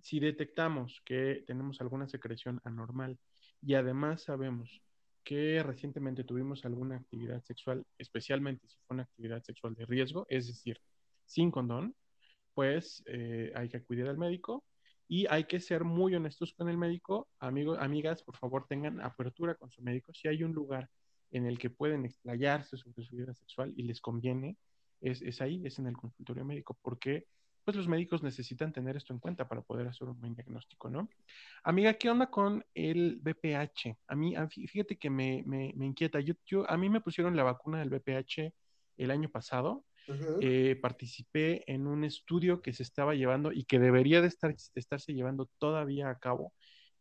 si 0.00 0.20
detectamos 0.20 1.00
que 1.04 1.44
tenemos 1.46 1.80
alguna 1.80 2.06
secreción 2.06 2.60
anormal 2.64 3.18
y 3.62 3.74
además 3.74 4.22
sabemos 4.22 4.82
que 5.22 5.62
recientemente 5.62 6.24
tuvimos 6.24 6.64
alguna 6.66 6.96
actividad 6.96 7.42
sexual, 7.42 7.86
especialmente 7.96 8.68
si 8.68 8.76
fue 8.86 8.94
una 8.94 9.04
actividad 9.04 9.42
sexual 9.42 9.74
de 9.74 9.86
riesgo, 9.86 10.26
es 10.28 10.46
decir, 10.46 10.78
sin 11.24 11.50
condón, 11.50 11.94
pues 12.54 13.02
eh, 13.06 13.52
hay 13.54 13.68
que 13.68 13.78
acudir 13.78 14.08
al 14.08 14.18
médico 14.18 14.64
y 15.08 15.26
hay 15.28 15.44
que 15.44 15.60
ser 15.60 15.84
muy 15.84 16.14
honestos 16.14 16.54
con 16.54 16.68
el 16.68 16.78
médico. 16.78 17.28
Amigos, 17.38 17.78
amigas, 17.80 18.22
por 18.22 18.36
favor, 18.36 18.66
tengan 18.68 19.00
apertura 19.00 19.54
con 19.54 19.70
su 19.70 19.82
médico. 19.82 20.14
Si 20.14 20.28
hay 20.28 20.42
un 20.42 20.52
lugar 20.52 20.88
en 21.30 21.46
el 21.46 21.58
que 21.58 21.70
pueden 21.70 22.04
explayarse 22.04 22.76
sobre 22.76 23.04
su 23.04 23.16
vida 23.16 23.34
sexual 23.34 23.74
y 23.76 23.82
les 23.82 24.00
conviene, 24.00 24.56
es, 25.00 25.20
es 25.22 25.40
ahí, 25.40 25.60
es 25.64 25.78
en 25.78 25.88
el 25.88 25.96
consultorio 25.96 26.44
médico, 26.44 26.78
porque 26.80 27.26
pues 27.64 27.76
los 27.76 27.88
médicos 27.88 28.22
necesitan 28.22 28.72
tener 28.72 28.96
esto 28.96 29.12
en 29.12 29.18
cuenta 29.18 29.48
para 29.48 29.62
poder 29.62 29.86
hacer 29.88 30.06
un 30.06 30.20
buen 30.20 30.34
diagnóstico, 30.34 30.90
¿no? 30.90 31.08
Amiga, 31.62 31.94
¿qué 31.94 32.10
onda 32.10 32.28
con 32.28 32.64
el 32.74 33.18
BPH? 33.22 33.96
A 34.06 34.14
mí, 34.14 34.34
fíjate 34.68 34.96
que 34.96 35.08
me, 35.08 35.42
me, 35.46 35.72
me 35.74 35.86
inquieta. 35.86 36.20
Yo, 36.20 36.34
yo, 36.44 36.70
a 36.70 36.76
mí 36.76 36.90
me 36.90 37.00
pusieron 37.00 37.36
la 37.36 37.42
vacuna 37.42 37.78
del 37.78 37.88
BPH 37.88 38.52
el 38.98 39.10
año 39.10 39.30
pasado. 39.30 39.84
Eh, 40.40 40.78
participé 40.82 41.70
en 41.72 41.86
un 41.86 42.04
estudio 42.04 42.60
que 42.60 42.72
se 42.72 42.82
estaba 42.82 43.14
llevando 43.14 43.52
y 43.52 43.64
que 43.64 43.78
debería 43.78 44.20
de 44.20 44.28
estar, 44.28 44.54
estarse 44.74 45.14
llevando 45.14 45.48
todavía 45.58 46.10
a 46.10 46.18
cabo 46.18 46.52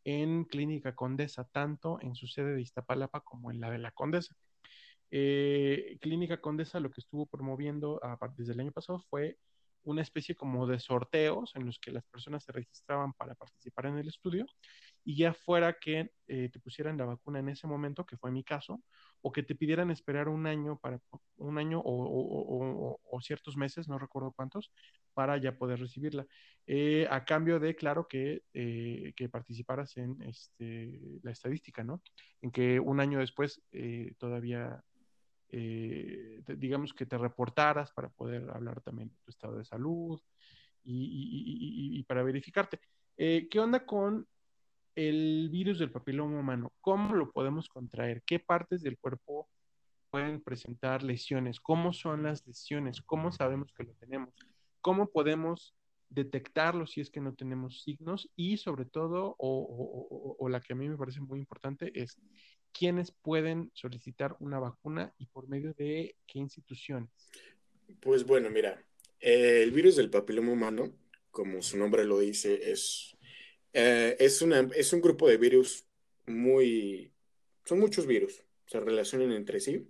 en 0.06 0.46
Clínica 0.46 0.96
Condesa, 0.96 1.46
tanto 1.52 2.00
en 2.02 2.16
su 2.16 2.28
sede 2.28 2.54
de 2.56 2.62
Iztapalapa 2.62 3.22
como 3.22 3.52
en 3.52 3.60
la 3.60 3.70
de 3.72 3.80
la 3.80 3.92
Condesa. 3.92 4.36
Eh, 5.12 5.98
Clínica 6.02 6.42
Condesa 6.42 6.80
lo 6.80 6.92
que 6.92 7.02
estuvo 7.02 7.26
promoviendo 7.26 8.02
desde 8.36 8.54
el 8.54 8.62
año 8.62 8.72
pasado 8.72 9.00
fue 9.10 9.38
una 9.84 10.02
especie 10.02 10.36
como 10.36 10.66
de 10.66 10.80
sorteos 10.80 11.52
en 11.56 11.66
los 11.66 11.80
que 11.80 11.92
las 11.92 12.06
personas 12.06 12.44
se 12.44 12.52
registraban 12.52 13.14
para 13.14 13.36
participar 13.36 13.88
en 13.88 13.98
el 13.98 14.08
estudio 14.08 14.46
y 15.06 15.18
ya 15.18 15.34
fuera 15.34 15.74
que 15.74 16.12
eh, 16.28 16.50
te 16.50 16.60
pusieran 16.60 16.98
la 16.98 17.06
vacuna 17.06 17.40
en 17.40 17.50
ese 17.50 17.68
momento, 17.68 18.06
que 18.06 18.18
fue 18.18 18.32
mi 18.32 18.44
caso, 18.44 18.82
o 19.22 19.32
que 19.32 19.44
te 19.44 19.56
pidieran 19.56 19.92
esperar 19.92 20.30
un 20.30 20.48
año 20.48 20.80
para 20.80 21.00
un 21.38 21.58
año 21.58 21.82
o, 21.84 23.20
ciertos 23.22 23.56
meses, 23.56 23.88
no 23.88 23.98
recuerdo 24.00 24.34
cuántos, 24.34 24.72
para 25.14 25.38
ya 25.38 25.58
poder 25.58 25.80
recibirla. 25.80 26.26
Eh, 26.68 27.08
a 27.10 27.24
cambio 27.24 27.60
de, 27.60 27.76
claro, 27.76 28.08
que, 28.08 28.44
eh, 28.54 29.14
que 29.16 29.30
participaras 29.30 29.96
en 29.98 30.22
este, 30.24 31.20
la 31.22 31.32
estadística, 31.32 31.84
¿no? 31.84 32.02
En 32.42 32.52
que 32.52 32.80
un 32.80 33.00
año 33.00 33.20
después 33.20 33.62
todavía 34.18 34.84
digamos 35.50 36.94
que 36.94 37.06
te 37.06 37.16
reportaras 37.16 37.92
para 37.92 38.10
poder 38.10 38.50
hablar 38.50 38.82
también 38.82 39.10
de 39.10 39.16
tu 39.24 39.30
estado 39.30 39.58
de 39.58 39.66
salud 39.66 40.20
y, 40.84 42.04
para 42.08 42.24
verificarte. 42.24 42.80
¿Qué 43.16 43.60
onda 43.60 43.86
con 43.86 44.28
el 44.96 45.50
virus 45.50 45.80
del 45.80 45.92
papiloma 45.92 46.40
humano? 46.40 46.74
¿Cómo 46.82 47.16
lo 47.16 47.32
podemos 47.32 47.68
contraer? 47.70 48.22
¿Qué 48.26 48.40
partes 48.40 48.82
del 48.82 48.98
cuerpo 48.98 49.50
pueden 50.10 50.42
presentar 50.42 51.04
lesiones? 51.04 51.60
¿Cómo 51.60 51.94
son 51.94 52.24
las 52.24 52.46
lesiones? 52.46 53.02
¿Cómo 53.02 53.32
sabemos 53.32 53.74
que 53.74 53.84
lo 53.84 53.94
tenemos? 53.94 54.34
¿Cómo 54.82 55.10
podemos 55.10 55.76
detectarlo 56.10 56.86
si 56.86 57.02
es 57.02 57.10
que 57.10 57.22
no 57.22 57.34
tenemos 57.34 57.82
signos? 57.84 58.30
Y 58.36 58.58
sobre 58.58 58.86
todo, 58.86 59.36
o 59.40 60.48
la 60.50 60.62
que 60.62 60.74
a 60.74 60.76
mí 60.76 60.88
me 60.88 60.98
parece 60.98 61.22
muy 61.22 61.40
importante, 61.40 61.92
es 62.00 62.18
quiénes 62.74 63.12
pueden 63.12 63.72
solicitar 63.74 64.36
una 64.40 64.60
vacuna 64.60 65.14
y 65.18 65.28
por 65.28 65.48
medio 65.48 65.74
de 65.74 66.16
qué 66.28 66.40
instituciones? 66.40 67.10
Pues 68.02 68.26
bueno, 68.26 68.50
mira, 68.50 68.84
el 69.20 69.72
virus 69.72 69.96
del 69.96 70.10
papiloma 70.10 70.52
humano, 70.52 70.92
como 71.32 71.62
su 71.62 71.78
nombre 71.78 72.04
lo 72.04 72.20
dice, 72.20 72.72
es, 72.72 73.13
eh, 73.74 74.16
es, 74.20 74.42
una, 74.42 74.70
es 74.76 74.94
un 74.94 75.02
grupo 75.02 75.28
de 75.28 75.38
virus 75.38 75.86
muy... 76.26 77.12
Son 77.66 77.80
muchos 77.80 78.06
virus, 78.06 78.44
se 78.68 78.80
relacionan 78.80 79.32
entre 79.32 79.60
sí. 79.60 79.88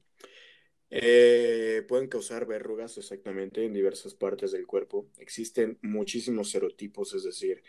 Eh, 0.90 1.84
pueden 1.88 2.08
causar 2.08 2.46
verrugas 2.46 2.98
exactamente 3.00 3.66
en 3.66 3.74
diversas 3.74 4.14
partes 4.14 4.52
del 4.52 4.68
cuerpo. 4.68 5.10
Existen 5.18 5.80
muchísimos 5.82 6.52
serotipos, 6.52 7.14
es 7.16 7.24
decir, 7.24 7.64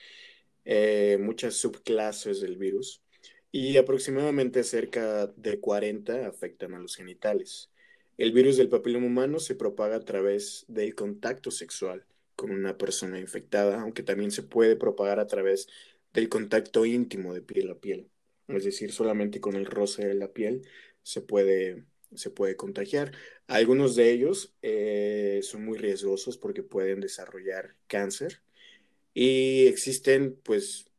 eh, 0.64 1.18
muchas 1.20 1.54
subclases 1.54 2.40
del 2.40 2.56
virus 2.56 3.02
y 3.50 3.76
aproximadamente 3.76 4.62
cerca 4.64 5.28
de 5.28 5.60
40 5.60 6.26
afectan 6.26 6.74
a 6.74 6.80
los 6.80 6.96
genitales. 6.96 7.70
El 8.18 8.32
virus 8.32 8.56
del 8.56 8.68
papiloma 8.68 9.06
humano 9.06 9.38
se 9.38 9.54
propaga 9.54 9.96
a 9.96 10.04
través 10.04 10.64
del 10.68 10.94
contacto 10.94 11.50
sexual 11.50 12.04
con 12.36 12.50
una 12.50 12.76
persona 12.76 13.18
infectada, 13.18 13.80
aunque 13.80 14.02
también 14.02 14.30
se 14.32 14.42
puede 14.42 14.76
propagar 14.76 15.20
a 15.20 15.26
través 15.26 15.68
del 16.14 16.28
contacto 16.30 16.86
íntimo 16.86 17.34
de 17.34 17.42
piel 17.42 17.70
a 17.70 17.78
piel. 17.78 18.10
Es 18.48 18.64
decir, 18.64 18.92
solamente 18.92 19.40
con 19.40 19.56
el 19.56 19.66
roce 19.66 20.06
de 20.06 20.14
la 20.14 20.32
piel 20.32 20.66
se 21.02 21.20
puede, 21.20 21.84
se 22.14 22.30
puede 22.30 22.56
contagiar. 22.56 23.12
Algunos 23.46 23.96
de 23.96 24.10
ellos 24.12 24.54
eh, 24.62 25.40
son 25.42 25.64
muy 25.64 25.78
riesgosos 25.78 26.38
porque 26.38 26.62
pueden 26.62 27.00
desarrollar 27.00 27.76
cáncer 27.88 28.42
y 29.14 29.66
existen 29.66 30.40
pues 30.42 30.90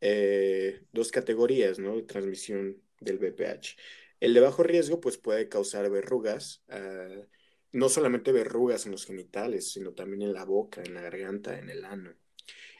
eh, 0.00 0.82
dos 0.92 1.10
categorías 1.12 1.78
¿no? 1.78 1.96
de 1.96 2.02
transmisión 2.02 2.82
del 3.00 3.18
VPH. 3.18 3.76
El 4.20 4.34
de 4.34 4.40
bajo 4.40 4.62
riesgo 4.62 5.00
pues 5.00 5.18
puede 5.18 5.48
causar 5.48 5.90
verrugas, 5.90 6.64
ah, 6.68 7.26
no 7.72 7.88
solamente 7.88 8.32
verrugas 8.32 8.86
en 8.86 8.92
los 8.92 9.04
genitales, 9.06 9.72
sino 9.72 9.92
también 9.92 10.22
en 10.22 10.32
la 10.32 10.44
boca, 10.44 10.82
en 10.82 10.94
la 10.94 11.02
garganta, 11.02 11.58
en 11.58 11.70
el 11.70 11.84
ano. 11.84 12.14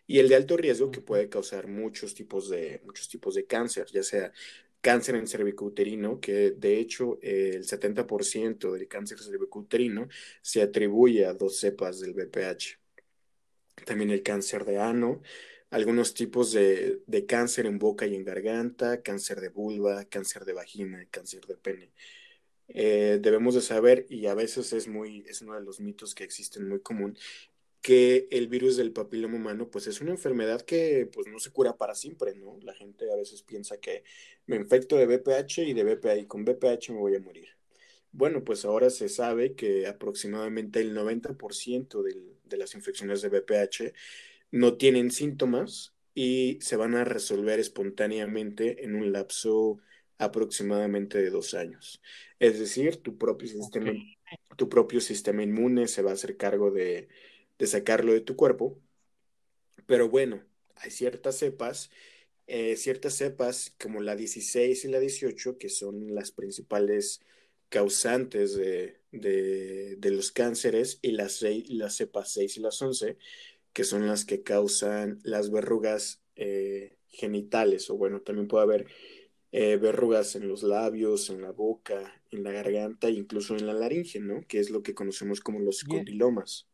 Y 0.07 0.19
el 0.19 0.29
de 0.29 0.37
alto 0.37 0.57
riesgo 0.57 0.91
que 0.91 1.01
puede 1.01 1.29
causar 1.29 1.67
muchos 1.67 2.15
tipos 2.15 2.51
de, 2.51 2.81
muchos 2.85 3.09
tipos 3.09 3.35
de 3.35 3.47
cáncer, 3.47 3.87
ya 3.93 4.03
sea 4.03 4.33
cáncer 4.81 5.15
en 5.17 5.27
cervicouterino, 5.27 6.21
que 6.21 6.51
de 6.51 6.79
hecho 6.79 7.19
el 7.23 7.65
70% 7.65 8.73
del 8.73 8.87
cáncer 8.87 9.19
cervicouterino 9.19 10.09
se 10.43 10.61
atribuye 10.61 11.25
a 11.25 11.33
dos 11.33 11.59
cepas 11.59 12.01
del 12.01 12.13
VPH. 12.13 12.79
También 13.87 14.11
el 14.11 14.23
cáncer 14.23 14.65
de 14.67 14.79
ano, 14.79 15.23
algunos 15.71 16.15
tipos 16.15 16.53
de, 16.53 17.03
cáncer 17.27 17.67
en 17.67 17.79
boca 17.79 18.07
y 18.07 18.15
en 18.15 18.25
garganta, 18.25 19.03
cáncer 19.03 19.41
de 19.41 19.49
vulva, 19.49 20.05
cáncer 20.05 20.45
de 20.45 20.53
vagina, 20.53 21.05
cáncer 21.11 21.47
de 21.47 21.57
pene. 21.57 21.93
Eh, 22.69 23.19
debemos 23.21 23.55
de 23.55 23.63
saber, 23.63 24.07
y 24.09 24.27
a 24.27 24.35
veces 24.35 24.73
es, 24.73 24.87
muy, 24.87 25.25
es 25.27 25.43
uno 25.43 25.55
de 25.55 25.63
los 25.63 25.81
mitos 25.81 26.15
que 26.15 26.25
existen 26.25 26.69
muy 26.69 26.81
común, 26.81 27.17
que 27.85 28.29
el 28.31 28.49
virus 28.49 28.79
del 28.79 28.93
papiloma 28.93 29.37
humano 29.37 29.69
pues 29.71 29.87
es 29.87 30.01
una 30.01 30.13
enfermedad 30.13 30.63
que 30.63 31.07
pues 31.13 31.27
no 31.27 31.39
se 31.39 31.51
cura 31.51 31.77
para 31.77 31.95
siempre, 31.95 32.35
¿no? 32.35 32.59
La 32.63 32.73
gente 32.73 33.13
a 33.13 33.15
veces 33.15 33.43
piensa 33.43 33.77
que 33.77 34.05
me 34.47 34.57
infecto 34.57 34.97
de 34.97 35.05
BPH 35.05 35.59
y 35.59 35.75
de 35.75 35.85
BPH 35.85 36.21
y 36.21 36.27
con 36.27 36.47
BPH 36.47 36.93
me 36.93 37.01
voy 37.01 37.15
a 37.15 37.21
morir. 37.21 37.47
Bueno, 38.11 38.43
pues 38.43 38.65
ahora 38.65 38.89
se 38.89 39.11
sabe 39.11 39.55
que 39.55 39.87
aproximadamente 39.87 40.81
el 40.81 40.97
90% 40.97 42.03
de 42.03 42.57
las 42.57 42.75
infecciones 42.75 43.21
de 43.21 43.29
BPH 43.29 43.93
no 44.51 44.79
tienen 44.79 45.11
síntomas 45.11 45.93
y 46.15 46.57
se 46.63 46.77
van 46.77 46.95
a 46.95 47.05
resolver 47.05 47.61
espontáneamente 47.61 48.83
en 48.83 48.95
un 48.95 49.13
lapso 49.13 49.79
aproximadamente 50.17 51.19
de 51.21 51.29
dos 51.29 51.53
años. 51.53 52.01
Es 52.39 52.59
decir, 52.59 53.03
tu 53.03 53.19
propio 53.19 53.47
sistema, 53.47 53.93
tu 54.57 54.71
propio 54.71 55.03
sistema 55.03 55.43
inmune 55.43 55.87
se 55.87 56.01
va 56.01 56.13
a 56.13 56.15
hacer 56.15 56.39
cargo 56.39 56.71
de, 56.71 57.09
sacarlo 57.61 58.13
de 58.13 58.21
tu 58.21 58.37
cuerpo. 58.37 58.79
Pero 59.87 60.09
bueno, 60.09 60.43
hay 60.77 60.91
ciertas 60.91 61.37
cepas, 61.37 61.91
eh, 62.47 62.77
ciertas 62.77 63.15
cepas 63.15 63.75
como 63.81 64.01
la 64.01 64.17
16 64.17 64.85
y 64.85 64.89
la 64.89 65.01
18, 65.01 65.59
que 65.59 65.69
son 65.69 66.15
las 66.15 66.31
principales 66.33 67.21
causantes 67.69 68.55
de, 68.55 69.01
los 70.03 70.33
cánceres, 70.33 70.99
y 71.03 71.13
las, 71.13 71.45
las 71.69 71.97
cepas 71.97 72.33
6 72.33 72.57
y 72.57 72.61
las 72.61 72.81
11, 72.81 73.17
que 73.73 73.85
son 73.85 74.07
las 74.07 74.25
que 74.25 74.43
causan 74.43 75.19
las 75.25 75.51
verrugas 75.51 76.23
eh, 76.37 76.97
genitales, 77.09 77.91
o 77.91 77.97
bueno, 77.97 78.21
también 78.21 78.49
puede 78.49 78.65
haber 78.65 78.87
eh, 79.57 79.77
verrugas 79.77 80.35
en 80.37 80.49
los 80.49 80.63
labios, 80.63 81.31
en 81.31 81.43
la 81.43 81.53
boca, 81.53 82.21
en 82.31 82.43
la 82.43 82.51
garganta, 82.51 83.09
incluso 83.09 83.57
en 83.57 83.67
la 83.67 83.73
laringe, 83.73 84.19
¿no? 84.21 84.45
Que 84.49 84.59
es 84.59 84.71
lo 84.71 84.83
que 84.83 84.95
conocemos 84.95 85.41
como 85.41 85.61
los 85.61 85.85
condilomas. 85.85 86.67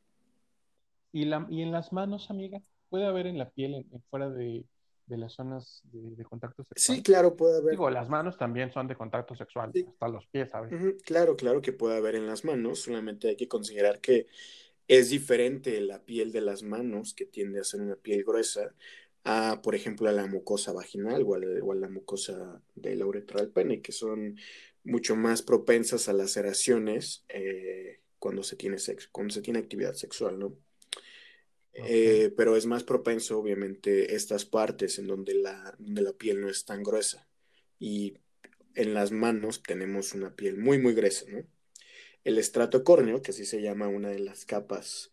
¿Y, 1.12 1.24
la, 1.24 1.46
y 1.50 1.62
en 1.62 1.72
las 1.72 1.92
manos, 1.92 2.30
amiga? 2.30 2.60
¿Puede 2.88 3.06
haber 3.06 3.26
en 3.26 3.38
la 3.38 3.50
piel, 3.50 3.86
fuera 4.10 4.30
de, 4.30 4.64
las 5.06 5.34
zonas 5.34 5.82
de, 5.84 6.24
contacto 6.24 6.64
sexual? 6.64 6.96
Sí, 6.96 7.02
claro, 7.02 7.36
puede 7.36 7.58
haber. 7.58 7.72
Digo, 7.72 7.90
las 7.90 8.08
manos 8.08 8.36
también 8.36 8.72
son 8.72 8.88
de 8.88 8.96
contacto 8.96 9.34
sexual, 9.34 9.72
hasta 9.88 10.08
los 10.08 10.26
pies, 10.26 10.50
¿sabes? 10.50 10.72
Claro, 11.04 11.36
claro 11.36 11.60
que 11.60 11.72
puede 11.72 11.96
haber 11.96 12.16
en 12.16 12.26
las 12.26 12.44
manos, 12.44 12.80
solamente 12.80 13.28
hay 13.28 13.36
que 13.36 13.48
considerar 13.48 14.00
que 14.00 14.26
es 14.88 15.10
diferente 15.10 15.80
la 15.80 16.02
piel 16.04 16.32
de 16.32 16.40
las 16.40 16.64
manos, 16.64 17.14
que 17.14 17.24
tiende 17.24 17.60
a 17.60 17.64
ser 17.64 17.80
una 17.80 17.94
piel 17.94 18.24
gruesa, 18.24 18.74
a, 19.22 19.60
por 19.62 19.76
ejemplo, 19.76 20.08
a 20.08 20.12
la 20.12 20.26
mucosa 20.26 20.72
vaginal 20.72 21.22
o 21.22 21.34
a 21.34 21.74
la, 21.76 21.88
mucosa 21.88 22.60
de 22.74 22.96
la 22.96 23.06
uretra 23.06 23.40
del 23.40 23.52
pene, 23.52 23.82
que 23.82 23.92
son 23.92 24.36
mucho 24.82 25.14
más 25.14 25.42
propensas 25.42 26.08
a 26.08 26.12
laceraciones 26.12 27.24
eh, 27.28 28.00
cuando 28.18 28.42
se 28.42 28.56
tiene 28.56 28.78
sexo, 28.78 29.08
cuando 29.12 29.32
se 29.32 29.42
tiene 29.42 29.60
actividad 29.60 29.94
sexual, 29.94 30.38
¿no? 30.38 30.56
Eh, 31.72 32.32
pero 32.36 32.56
es 32.56 32.66
más 32.66 32.84
propenso, 32.84 33.38
obviamente, 33.38 34.14
estas 34.14 34.44
partes 34.44 34.98
en 34.98 35.06
donde 35.06 35.34
la, 35.34 35.74
donde 35.78 36.02
la 36.02 36.12
piel 36.12 36.40
no 36.40 36.48
es 36.48 36.64
tan 36.64 36.82
gruesa. 36.82 37.28
Y 37.78 38.18
en 38.74 38.94
las 38.94 39.12
manos 39.12 39.62
tenemos 39.62 40.14
una 40.14 40.34
piel 40.34 40.58
muy, 40.58 40.78
muy 40.78 40.94
gruesa, 40.94 41.26
¿no? 41.28 41.44
El 42.24 42.38
estrato 42.38 42.84
córneo, 42.84 43.22
que 43.22 43.30
así 43.30 43.46
se 43.46 43.62
llama 43.62 43.88
una 43.88 44.10
de 44.10 44.18
las 44.18 44.44
capas 44.44 45.12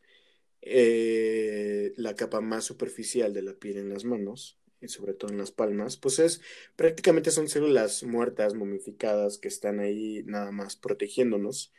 eh, 0.61 1.93
la 1.97 2.15
capa 2.15 2.41
más 2.41 2.65
superficial 2.65 3.33
de 3.33 3.41
la 3.41 3.53
piel 3.53 3.77
en 3.77 3.89
las 3.89 4.03
manos, 4.03 4.59
y 4.81 4.87
sobre 4.89 5.13
todo 5.13 5.31
en 5.31 5.37
las 5.37 5.51
palmas, 5.51 5.97
pues 5.97 6.19
es 6.19 6.41
prácticamente 6.75 7.31
son 7.31 7.47
células 7.47 8.03
muertas, 8.03 8.53
momificadas, 8.53 9.37
que 9.37 9.47
están 9.47 9.79
ahí 9.79 10.23
nada 10.25 10.51
más 10.51 10.75
protegiéndonos 10.75 11.73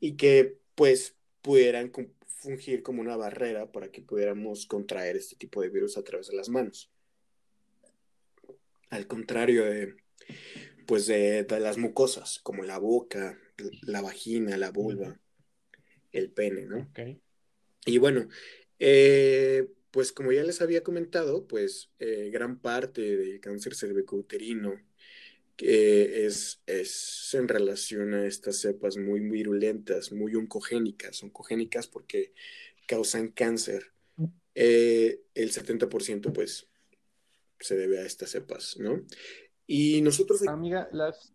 y 0.00 0.16
que 0.16 0.58
pues 0.74 1.16
pudieran 1.42 1.92
fungir 2.40 2.82
como 2.82 3.00
una 3.00 3.16
barrera 3.16 3.70
para 3.70 3.90
que 3.90 4.02
pudiéramos 4.02 4.66
contraer 4.66 5.16
este 5.16 5.36
tipo 5.36 5.62
de 5.62 5.68
virus 5.68 5.96
a 5.96 6.02
través 6.02 6.28
de 6.28 6.36
las 6.36 6.48
manos. 6.48 6.90
Al 8.88 9.06
contrario 9.06 9.64
de, 9.64 9.94
pues 10.86 11.06
de, 11.06 11.46
las 11.60 11.78
mucosas, 11.78 12.40
como 12.42 12.64
la 12.64 12.78
boca, 12.78 13.38
la 13.82 14.00
vagina, 14.00 14.56
la 14.56 14.70
vulva, 14.70 15.20
el 16.12 16.32
pene, 16.32 16.66
¿no? 16.66 16.90
Y 17.86 17.98
bueno, 17.98 18.28
eh, 18.78 19.68
pues 19.90 20.12
como 20.12 20.32
ya 20.32 20.42
les 20.42 20.60
había 20.60 20.82
comentado, 20.82 21.46
pues 21.46 21.92
eh, 21.98 22.30
gran 22.32 22.58
parte 22.58 23.02
del 23.16 23.40
cáncer 23.40 23.74
cervicouterino 23.74 24.80
que 25.60 26.24
es, 26.24 26.62
es 26.64 27.34
en 27.34 27.46
relación 27.46 28.14
a 28.14 28.24
estas 28.24 28.56
cepas 28.62 28.96
muy 28.96 29.20
virulentas, 29.20 30.10
muy 30.10 30.34
oncogénicas, 30.34 31.22
oncogénicas 31.22 31.86
porque 31.86 32.32
causan 32.86 33.28
cáncer. 33.28 33.92
Eh, 34.54 35.20
el 35.34 35.52
70% 35.52 36.32
pues 36.32 36.66
se 37.58 37.76
debe 37.76 37.98
a 37.98 38.06
estas 38.06 38.30
cepas, 38.30 38.78
¿no? 38.78 39.02
Y 39.66 40.00
nosotros... 40.00 40.48
Amiga, 40.48 40.88
las... 40.92 41.34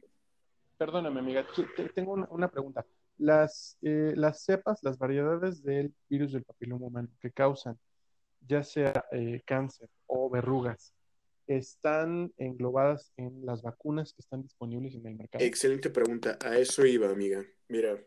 Perdóname, 0.80 1.20
amiga, 1.20 1.46
tengo 1.94 2.14
una, 2.14 2.50
pregunta. 2.50 2.84
Las, 3.20 3.78
eh, 3.84 4.14
las 4.16 4.44
cepas, 4.44 4.80
las 4.82 4.98
variedades 4.98 5.62
del 5.62 5.94
virus 6.10 6.34
del 6.34 6.46
papiloma 6.46 6.88
humano 6.88 7.10
que 7.22 7.30
causan 7.30 7.78
ya 8.48 8.64
sea 8.64 9.06
eh, 9.12 9.44
cáncer 9.46 9.88
o 10.08 10.32
verrugas, 10.32 10.96
están 11.48 12.34
englobadas 12.38 13.14
en 13.18 13.46
las 13.46 13.62
vacunas 13.62 14.14
que 14.14 14.22
están 14.22 14.42
disponibles 14.42 14.96
en 14.96 15.06
el 15.06 15.16
mercado? 15.16 15.44
Excelente 15.44 15.90
pregunta. 15.90 16.38
A 16.42 16.58
eso 16.58 16.86
iba, 16.86 17.10
amiga. 17.10 17.46
Mira, 17.68 18.04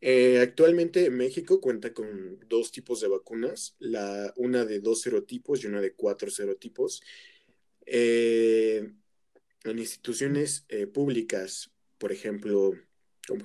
eh, 0.00 0.40
actualmente 0.40 1.06
en 1.06 1.16
México 1.16 1.60
cuenta 1.60 1.92
con 1.92 2.38
dos 2.48 2.70
tipos 2.72 3.00
de 3.00 3.08
vacunas, 3.08 3.76
la, 3.78 4.32
una 4.36 4.64
de 4.64 4.80
dos 4.80 5.02
serotipos 5.02 5.62
y 5.62 5.66
una 5.66 5.80
de 5.80 5.94
cuatro 5.94 6.30
serotipos. 6.30 7.02
Eh, 7.86 8.92
en 9.64 9.78
instituciones 9.78 10.66
públicas, 10.94 11.72
por 11.98 12.12
ejemplo, 12.12 12.72
como, 13.26 13.44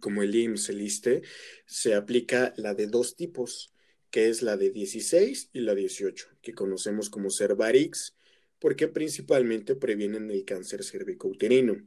como 0.00 0.22
el 0.22 0.34
IMSS, 0.34 0.68
el 0.70 0.82
ISTE, 0.82 1.22
se 1.66 1.94
aplica 1.94 2.52
la 2.56 2.74
de 2.74 2.86
dos 2.86 3.16
tipos 3.16 3.72
que 4.12 4.28
es 4.28 4.42
la 4.42 4.58
de 4.58 4.70
16 4.70 5.50
y 5.54 5.60
la 5.60 5.74
18, 5.74 6.28
que 6.42 6.52
conocemos 6.52 7.08
como 7.08 7.30
Cervarix, 7.30 8.14
porque 8.62 8.86
principalmente 8.86 9.74
previenen 9.74 10.30
el 10.30 10.44
cáncer 10.44 10.84
cervicouterino. 10.84 11.84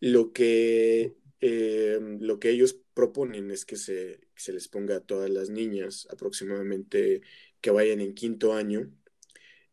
Lo 0.00 0.32
que, 0.32 1.14
eh, 1.42 2.00
lo 2.20 2.40
que 2.40 2.48
ellos 2.48 2.80
proponen 2.94 3.50
es 3.50 3.66
que 3.66 3.76
se, 3.76 4.20
se, 4.34 4.54
les 4.54 4.66
ponga 4.68 4.96
a 4.96 5.00
todas 5.00 5.28
las 5.28 5.50
niñas 5.50 6.08
aproximadamente 6.10 7.20
que 7.60 7.70
vayan 7.70 8.00
en 8.00 8.14
quinto 8.14 8.54
año 8.54 8.90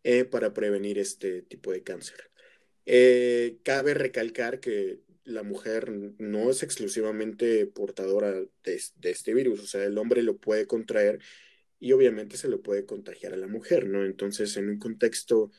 eh, 0.04 0.26
para 0.26 0.54
prevenir 0.54 1.00
este 1.00 1.44
tipo 1.44 1.72
de 1.72 1.82
cáncer. 1.82 2.30
Eh, 2.86 3.60
cabe 3.64 3.94
recalcar 3.94 4.60
que 4.60 5.00
la 5.24 5.44
mujer 5.44 5.94
no 6.20 6.50
es 6.50 6.62
exclusivamente 6.62 7.68
portadora 7.68 8.34
de, 8.34 8.50
de, 8.98 9.10
este 9.12 9.34
virus, 9.34 9.62
o 9.62 9.66
sea, 9.66 9.86
el 9.86 9.98
hombre 9.98 10.22
lo 10.22 10.36
puede 10.36 10.68
contraer 10.68 11.20
y 11.80 11.94
obviamente 11.94 12.36
se 12.36 12.50
lo 12.50 12.62
puede 12.62 12.86
contagiar 12.86 13.34
a 13.34 13.38
la 13.38 13.48
mujer, 13.48 13.88
¿no? 13.88 14.04
Entonces, 14.04 14.58
en 14.58 14.68
un 14.68 14.80
contexto 14.80 15.52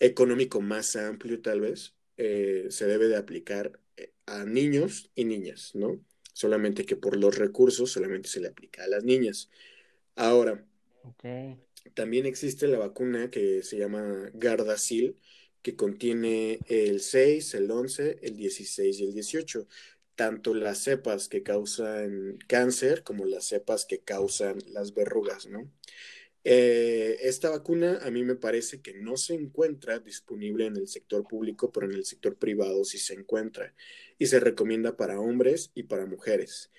económico 0.00 0.60
más 0.60 0.96
amplio, 0.96 1.40
tal 1.40 1.60
vez, 1.60 1.94
eh, 2.16 2.66
se 2.70 2.86
debe 2.86 3.08
de 3.08 3.16
aplicar 3.16 3.80
eh, 3.96 4.12
a 4.26 4.44
niños 4.44 5.10
y 5.14 5.24
niñas, 5.24 5.74
¿no? 5.74 6.00
Solamente 6.32 6.84
que 6.84 6.96
por 6.96 7.16
los 7.16 7.36
recursos 7.38 7.90
solamente 7.92 8.28
se 8.28 8.40
le 8.40 8.48
aplica 8.48 8.84
a 8.84 8.88
las 8.88 9.04
niñas. 9.04 9.50
Ahora, 10.16 10.64
también 11.94 12.26
existe 12.26 12.68
la 12.68 12.78
vacuna 12.78 13.30
que 13.30 13.62
se 13.62 13.78
llama 13.78 14.30
Gardasil, 14.34 15.16
que 15.62 15.76
contiene 15.76 16.60
el 16.68 17.00
6, 17.00 17.54
el 17.54 17.70
11, 17.70 18.18
el 18.22 18.36
16 18.36 19.00
y 19.00 19.04
el 19.04 19.14
18 19.14 19.66
tanto 20.16 20.54
las 20.54 20.78
cepas 20.78 21.28
que 21.28 21.42
causan 21.42 22.38
cáncer 22.48 23.04
como 23.04 23.26
las 23.26 23.44
cepas 23.46 23.84
que 23.84 24.00
causan 24.00 24.58
las 24.68 24.94
verrugas, 24.94 25.46
¿no? 25.46 25.70
Eh, 26.48 27.18
esta 27.22 27.50
vacuna 27.50 27.98
a 28.04 28.10
mí 28.12 28.22
me 28.22 28.36
parece 28.36 28.80
que 28.80 28.94
no 28.94 29.16
se 29.16 29.34
encuentra 29.34 29.98
disponible 29.98 30.66
en 30.66 30.76
el 30.76 30.86
sector 30.86 31.26
público, 31.26 31.72
pero 31.72 31.86
en 31.86 31.92
el 31.94 32.04
sector 32.04 32.36
privado 32.36 32.84
sí 32.84 32.98
se 32.98 33.14
encuentra 33.14 33.74
y 34.16 34.26
se 34.26 34.38
recomienda 34.38 34.96
para 34.96 35.18
hombres 35.18 35.72
y 35.74 35.82
para 35.82 36.06
mujeres. 36.06 36.70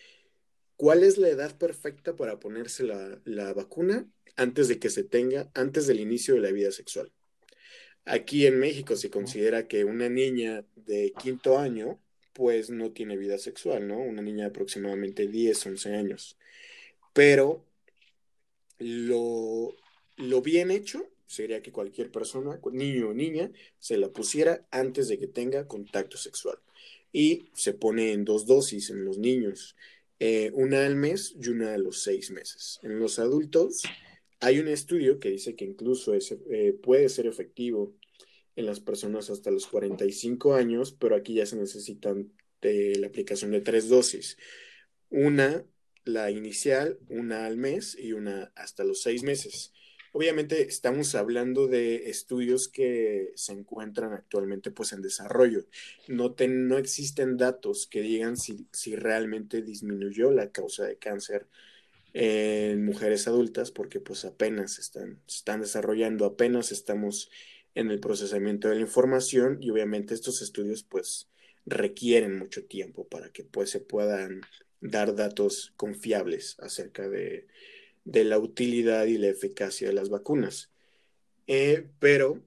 ¿Cuál 0.78 1.04
es 1.04 1.18
la 1.18 1.28
edad 1.28 1.58
perfecta 1.58 2.16
para 2.16 2.40
ponerse 2.40 2.86
la, 2.86 3.20
la 3.26 3.52
vacuna 3.52 4.10
antes 4.38 4.70
de 4.70 4.80
que 4.80 4.90
se 4.90 5.04
tenga, 5.04 5.52
antes 5.54 5.86
del 5.86 6.00
inicio 6.00 6.36
de 6.36 6.40
la 6.40 6.52
vida 6.52 6.72
sexual? 6.72 7.12
Aquí 8.06 8.46
en 8.46 8.60
México 8.60 8.96
se 8.96 9.10
considera 9.10 9.68
que 9.68 9.84
una 9.84 10.08
niña 10.08 10.64
de 10.78 11.12
quinto 11.22 11.60
año 11.60 12.00
pues 12.32 12.70
no 12.70 12.94
tiene 12.94 13.18
vida 13.18 13.38
sexual, 13.38 13.86
¿no? 13.86 14.00
Una 14.00 14.22
niña 14.22 14.46
de 14.46 14.52
aproximadamente 14.52 15.28
10, 15.28 15.66
11 15.66 15.94
años. 15.94 16.38
Pero 17.12 17.67
lo, 18.80 19.76
lo 20.18 20.42
bien 20.42 20.72
hecho 20.72 21.08
sería 21.28 21.62
que 21.62 21.72
cualquier 21.72 22.10
persona, 22.10 22.60
niño 22.72 23.10
o 23.10 23.14
niña, 23.14 23.52
se 23.80 23.98
la 23.98 24.10
pusiera 24.10 24.66
antes 24.72 25.10
de 25.10 25.20
que 25.20 25.28
tenga 25.28 25.68
contacto 25.68 26.18
sexual. 26.18 26.58
Y 27.12 27.50
se 27.54 27.74
pone 27.74 28.14
en 28.14 28.26
dos 28.26 28.46
dosis 28.46 28.90
en 28.90 29.06
los 29.06 29.18
niños, 29.18 29.76
eh, 30.20 30.52
una 30.54 30.86
al 30.86 30.96
mes 30.96 31.36
y 31.40 31.50
una 31.50 31.74
a 31.74 31.78
los 31.78 32.02
seis 32.02 32.32
meses. 32.32 32.80
En 32.82 32.98
los 33.00 33.20
adultos 33.20 33.84
hay 34.40 34.60
un 34.60 34.68
estudio 34.68 35.20
que 35.20 35.30
dice 35.30 35.56
que 35.56 35.66
incluso 35.66 36.14
eh, 36.16 36.74
puede 36.82 37.10
ser 37.10 37.28
efectivo 37.28 37.94
en 38.56 38.66
las 38.66 38.80
personas 38.80 39.30
hasta 39.30 39.52
los 39.52 39.68
45 39.68 40.56
años, 40.56 40.96
pero 40.98 41.16
aquí 41.16 41.36
ya 41.36 41.46
se 41.46 41.58
necesitan 41.58 42.32
de 42.62 42.96
la 42.98 43.08
aplicación 43.08 43.52
de 43.52 43.62
tres 43.62 43.88
dosis. 43.90 44.38
Una, 45.10 45.64
la 46.08 46.32
inicial, 46.32 47.00
una 47.10 47.46
al 47.46 47.58
mes 47.58 47.98
y 48.00 48.14
una 48.14 48.52
hasta 48.56 48.84
los 48.84 49.02
seis 49.02 49.24
meses. 49.24 49.74
Obviamente 50.14 50.64
estamos 50.64 51.14
hablando 51.16 51.68
de 51.68 52.10
estudios 52.10 52.68
que 52.68 53.34
se 53.36 53.54
encuentran 53.54 54.14
actualmente 54.14 54.72
pues 54.72 54.94
en 54.94 55.02
desarrollo. 55.02 55.66
No, 56.08 56.36
no 56.48 56.78
existen 56.78 57.38
datos 57.38 57.88
que 57.88 58.02
digan 58.02 58.38
si, 58.38 58.68
si 58.72 58.96
realmente 58.96 59.62
disminuyó 59.62 60.32
la 60.32 60.52
causa 60.52 60.86
de 60.86 60.98
cáncer 60.98 61.48
en 62.14 62.84
mujeres 62.84 63.28
adultas 63.28 63.70
porque 63.70 64.00
pues 64.00 64.26
apenas 64.26 64.80
están, 64.80 65.22
están 65.28 65.62
desarrollando, 65.62 66.26
apenas 66.26 66.72
estamos 66.72 67.30
en 67.76 67.92
el 67.92 68.00
procesamiento 68.00 68.70
de 68.70 68.76
la 68.76 68.82
información 68.82 69.60
y 69.62 69.70
obviamente 69.70 70.16
estos 70.16 70.42
estudios 70.42 70.82
pues 70.82 71.30
requieren 71.68 72.40
mucho 72.40 72.66
tiempo 72.66 73.08
para 73.08 73.30
que 73.30 73.44
pues 73.44 73.70
se 73.70 73.82
puedan 73.82 74.42
dar 74.82 75.16
datos 75.16 75.74
confiables 75.78 76.58
acerca 76.60 77.08
de, 77.10 77.48
la 78.06 78.40
utilidad 78.40 79.06
y 79.06 79.18
la 79.18 79.28
eficacia 79.28 79.88
de 79.88 79.94
las 79.94 80.10
vacunas. 80.10 80.72
Eh, 81.48 81.88
pero, 82.00 82.42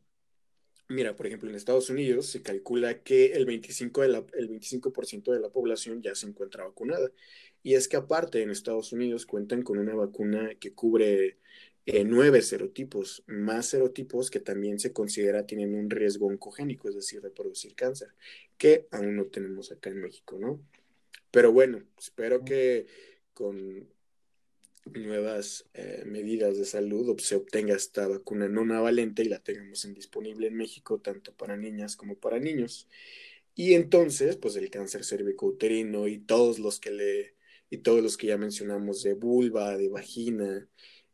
mira, 0.88 1.16
por 1.16 1.26
ejemplo, 1.26 1.50
en 1.50 1.56
Estados 1.56 1.90
Unidos 1.90 2.26
se 2.26 2.42
calcula 2.42 3.02
que 3.02 3.32
el 3.32 3.46
25%, 3.46 4.00
de 4.02 4.08
la, 4.08 4.24
el 4.34 4.48
25 4.48 4.92
de 5.32 5.40
la 5.40 5.50
población 5.50 6.02
ya 6.02 6.14
se 6.14 6.26
encuentra 6.26 6.64
vacunada. 6.64 7.10
Y 7.62 7.74
es 7.74 7.88
que 7.88 7.96
aparte 7.96 8.42
en 8.42 8.50
Estados 8.50 8.92
Unidos 8.92 9.26
cuentan 9.26 9.62
con 9.62 9.78
una 9.78 9.94
vacuna 9.94 10.54
que 10.58 10.72
cubre 10.72 11.36
eh, 11.86 12.04
nueve 12.04 12.42
serotipos, 12.42 13.24
más 13.26 13.66
serotipos 13.66 14.30
que 14.30 14.40
también 14.40 14.78
se 14.78 14.92
considera 14.92 15.46
tienen 15.46 15.74
un 15.74 15.90
riesgo 15.90 16.26
oncogénico, 16.26 16.88
es 16.88 16.94
decir, 16.94 17.20
de 17.20 17.30
producir 17.30 17.74
cáncer, 17.74 18.14
que 18.56 18.86
aún 18.90 19.16
no 19.16 19.26
tenemos 19.26 19.72
acá 19.72 19.90
en 19.90 20.00
México, 20.00 20.38
¿no? 20.38 20.60
Pero 21.30 21.52
bueno, 21.52 21.82
espero 21.98 22.44
que 22.44 22.86
con 23.34 23.88
nuevas 24.86 25.66
eh, 25.74 26.02
medidas 26.06 26.58
de 26.58 26.64
salud 26.64 27.18
se 27.20 27.36
obtenga 27.36 27.74
esta 27.74 28.08
vacuna 28.08 28.48
no 28.48 28.64
navalente 28.64 29.22
y 29.22 29.28
la 29.28 29.38
tengamos 29.38 29.84
en 29.84 29.94
disponible 29.94 30.48
en 30.48 30.56
México, 30.56 31.00
tanto 31.00 31.34
para 31.34 31.56
niñas 31.56 31.96
como 31.96 32.16
para 32.16 32.38
niños. 32.38 32.88
Y 33.54 33.74
entonces, 33.74 34.36
pues 34.36 34.56
el 34.56 34.70
cáncer 34.70 35.04
cervicouterino 35.04 36.08
y 36.08 36.18
todos 36.18 36.58
los 36.58 36.80
que 36.80 36.90
le 36.90 37.34
y 37.70 37.78
todos 37.78 38.02
los 38.02 38.16
que 38.16 38.28
ya 38.28 38.38
mencionamos 38.38 39.02
de 39.04 39.14
vulva, 39.14 39.76
de 39.78 39.88
vagina, 39.88 40.68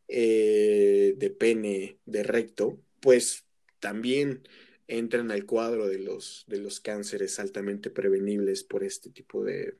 eh, 0.07 1.13
de 1.17 1.29
pene, 1.29 1.99
de 2.05 2.23
recto, 2.23 2.81
pues 2.99 3.45
también 3.79 4.41
entran 4.87 5.31
al 5.31 5.45
cuadro 5.45 5.87
de 5.87 5.99
los, 5.99 6.45
de 6.47 6.57
los 6.59 6.79
cánceres 6.79 7.39
altamente 7.39 7.91
prevenibles 7.91 8.63
por 8.63 8.83
este 8.83 9.11
tipo 9.11 9.43
de, 9.43 9.75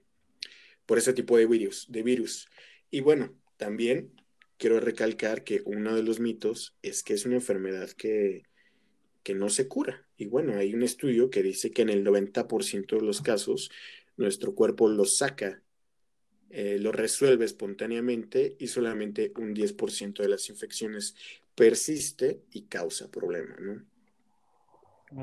por 0.87 0.97
este 0.97 1.13
tipo 1.13 1.37
de 1.37 1.45
virus, 1.45 1.85
de 1.89 2.01
virus. 2.01 2.49
Y 2.89 3.01
bueno, 3.01 3.35
también 3.57 4.11
quiero 4.57 4.79
recalcar 4.79 5.43
que 5.43 5.61
uno 5.65 5.95
de 5.95 6.01
los 6.01 6.19
mitos 6.19 6.75
es 6.81 7.03
que 7.03 7.13
es 7.13 7.27
una 7.27 7.35
enfermedad 7.35 7.91
que, 7.91 8.43
que 9.21 9.35
no 9.35 9.49
se 9.49 9.67
cura. 9.67 10.07
Y 10.17 10.25
bueno, 10.25 10.55
hay 10.57 10.73
un 10.73 10.81
estudio 10.81 11.29
que 11.29 11.43
dice 11.43 11.69
que 11.69 11.83
en 11.83 11.89
el 11.89 12.03
90% 12.03 12.95
de 12.95 13.05
los 13.05 13.21
casos 13.21 13.69
nuestro 14.15 14.55
cuerpo 14.55 14.87
lo 14.89 15.05
saca, 15.05 15.61
eh, 16.49 16.77
lo 16.79 16.91
resuelve 16.91 17.45
espontáneamente 17.45 18.55
y 18.57 18.67
solamente 18.67 19.33
un 19.35 19.53
10% 19.53 20.23
de 20.23 20.29
las 20.29 20.49
infecciones 20.49 21.15
persiste 21.53 22.41
y 22.51 22.63
causa 22.63 23.11
problema, 23.11 23.55
¿no? 23.59 23.85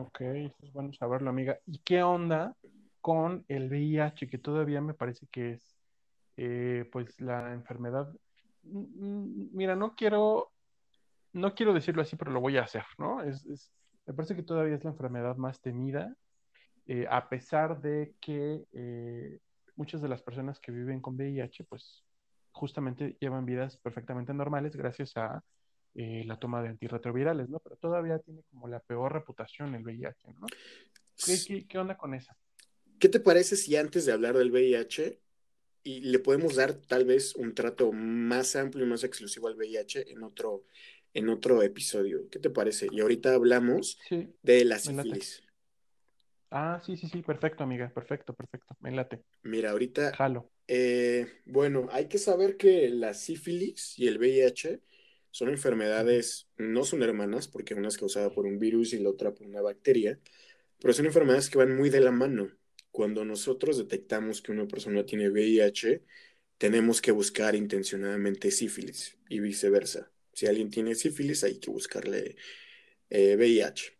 Ok, 0.00 0.20
es 0.20 0.72
bueno 0.72 0.92
saberlo, 0.92 1.30
amiga. 1.30 1.58
¿Y 1.66 1.78
qué 1.78 2.02
onda 2.02 2.56
con 3.04 3.44
el 3.48 3.68
VIH, 3.68 4.30
que 4.30 4.38
todavía 4.38 4.80
me 4.80 4.94
parece 4.94 5.26
que 5.26 5.50
es, 5.50 5.76
eh, 6.38 6.88
pues, 6.90 7.20
la 7.20 7.52
enfermedad? 7.52 8.10
Mm, 8.62 8.78
mm, 8.78 9.48
mira, 9.52 9.76
no 9.76 9.94
quiero, 9.94 10.52
no 11.34 11.54
quiero 11.54 11.74
decirlo 11.74 12.00
así, 12.00 12.16
pero 12.16 12.30
lo 12.30 12.40
voy 12.40 12.56
a 12.56 12.62
hacer, 12.62 12.86
¿no? 12.96 13.22
Es, 13.22 13.44
me 14.06 14.14
parece 14.14 14.34
que 14.34 14.42
todavía 14.42 14.76
es 14.76 14.84
la 14.84 14.92
enfermedad 14.92 15.36
más 15.36 15.60
temida, 15.60 16.16
eh, 16.86 17.06
a 17.10 17.28
pesar 17.28 17.82
de 17.82 18.14
que 18.22 18.64
eh, 18.72 19.38
muchas 19.76 20.00
de 20.00 20.08
las 20.08 20.22
personas 20.22 20.58
que 20.58 20.72
viven 20.72 21.02
con 21.02 21.16
VIH, 21.16 21.64
pues, 21.64 22.06
justamente 22.52 23.18
llevan 23.20 23.44
vidas 23.44 23.76
perfectamente 23.76 24.32
normales 24.32 24.76
gracias 24.76 25.14
a 25.18 25.44
la 25.92 26.38
toma 26.38 26.62
de 26.62 26.70
antirretrovirales, 26.70 27.50
¿no? 27.50 27.60
Pero 27.60 27.76
todavía 27.76 28.18
tiene 28.18 28.42
como 28.50 28.66
la 28.66 28.80
peor 28.80 29.12
reputación 29.12 29.74
el 29.74 29.84
VIH, 29.84 30.32
¿no? 30.40 30.46
¿Qué, 31.68 31.78
onda 31.78 31.96
con 31.96 32.14
esa? 32.14 32.34
¿Qué 33.04 33.10
te 33.10 33.20
parece 33.20 33.56
si 33.56 33.76
antes 33.76 34.06
de 34.06 34.12
hablar 34.12 34.34
del 34.34 34.50
VIH 34.50 35.20
y 35.82 36.00
le 36.00 36.18
podemos 36.20 36.56
dar 36.56 36.72
tal 36.72 37.04
vez 37.04 37.34
un 37.36 37.54
trato 37.54 37.92
más 37.92 38.56
amplio 38.56 38.86
y 38.86 38.88
más 38.88 39.04
exclusivo 39.04 39.46
al 39.46 39.56
VIH 39.56 40.10
en 40.10 40.22
otro, 40.22 40.64
en 41.12 41.28
otro 41.28 41.62
episodio? 41.62 42.30
¿Qué 42.30 42.38
te 42.38 42.48
parece? 42.48 42.88
Y 42.90 43.02
ahorita 43.02 43.34
hablamos 43.34 43.98
de 44.08 44.64
la 44.64 44.78
sífilis. 44.78 45.42
Ah, 46.50 46.80
sí, 46.82 46.96
sí, 46.96 47.06
sí, 47.06 47.20
perfecto, 47.20 47.62
amiga, 47.62 47.92
perfecto, 47.92 48.32
perfecto, 48.32 48.74
me 48.80 48.90
late. 48.90 49.22
Mira, 49.42 49.72
ahorita... 49.72 50.14
Jalo. 50.14 50.50
Eh, 50.66 51.26
bueno, 51.44 51.88
hay 51.92 52.08
que 52.08 52.16
saber 52.16 52.56
que 52.56 52.88
la 52.88 53.12
sífilis 53.12 53.98
y 53.98 54.08
el 54.08 54.16
VIH 54.16 54.80
son 55.30 55.50
enfermedades, 55.50 56.48
no 56.56 56.84
son 56.84 57.02
hermanas, 57.02 57.48
porque 57.48 57.74
una 57.74 57.88
es 57.88 57.98
causada 57.98 58.30
por 58.30 58.46
un 58.46 58.58
virus 58.58 58.94
y 58.94 58.98
la 58.98 59.10
otra 59.10 59.34
por 59.34 59.46
una 59.46 59.60
bacteria, 59.60 60.18
pero 60.80 60.94
son 60.94 61.04
enfermedades 61.04 61.50
que 61.50 61.58
van 61.58 61.76
muy 61.76 61.90
de 61.90 62.00
la 62.00 62.10
mano. 62.10 62.48
Cuando 62.94 63.24
nosotros 63.24 63.76
detectamos 63.76 64.40
que 64.40 64.52
una 64.52 64.68
persona 64.68 65.04
tiene 65.04 65.28
VIH, 65.28 66.04
tenemos 66.58 67.02
que 67.02 67.10
buscar 67.10 67.56
intencionadamente 67.56 68.52
sífilis 68.52 69.18
y 69.28 69.40
viceversa. 69.40 70.12
Si 70.32 70.46
alguien 70.46 70.70
tiene 70.70 70.94
sífilis, 70.94 71.42
hay 71.42 71.58
que 71.58 71.72
buscarle 71.72 72.36
VIH. 73.10 73.88
Eh, 73.88 73.92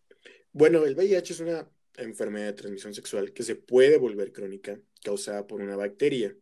bueno, 0.52 0.84
el 0.84 0.94
VIH 0.94 1.32
es 1.32 1.40
una 1.40 1.68
enfermedad 1.96 2.46
de 2.46 2.52
transmisión 2.52 2.94
sexual 2.94 3.32
que 3.32 3.42
se 3.42 3.56
puede 3.56 3.98
volver 3.98 4.30
crónica, 4.30 4.78
causada 5.02 5.48
por 5.48 5.60
una 5.60 5.74
bacteria. 5.74 6.36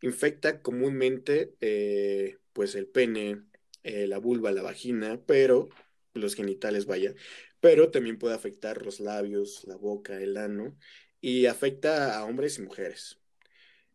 Infecta 0.00 0.62
comúnmente 0.62 1.56
eh, 1.60 2.38
pues 2.52 2.76
el 2.76 2.86
pene, 2.86 3.42
eh, 3.82 4.06
la 4.06 4.18
vulva, 4.18 4.52
la 4.52 4.62
vagina, 4.62 5.20
pero 5.26 5.68
los 6.14 6.36
genitales, 6.36 6.86
vaya, 6.86 7.12
pero 7.58 7.90
también 7.90 8.20
puede 8.20 8.36
afectar 8.36 8.84
los 8.84 9.00
labios, 9.00 9.64
la 9.66 9.74
boca, 9.74 10.22
el 10.22 10.36
ano 10.36 10.76
y 11.20 11.46
afecta 11.46 12.18
a 12.18 12.24
hombres 12.24 12.58
y 12.58 12.62
mujeres. 12.62 13.18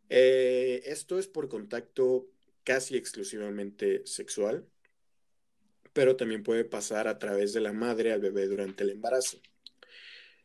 Eh, 0.10 0.84
esto 0.86 1.18
es 1.18 1.28
por 1.28 1.50
contacto 1.50 2.28
casi 2.64 2.98
exclusivamente 2.98 4.06
sexual, 4.06 4.68
pero 5.94 6.16
también 6.16 6.44
puede 6.44 6.66
pasar 6.66 7.08
a 7.08 7.20
través 7.20 7.54
de 7.54 7.62
la 7.62 7.74
madre 7.74 8.12
al 8.12 8.22
bebé 8.22 8.48
durante 8.48 8.84
el 8.84 8.92
embarazo. 8.92 9.38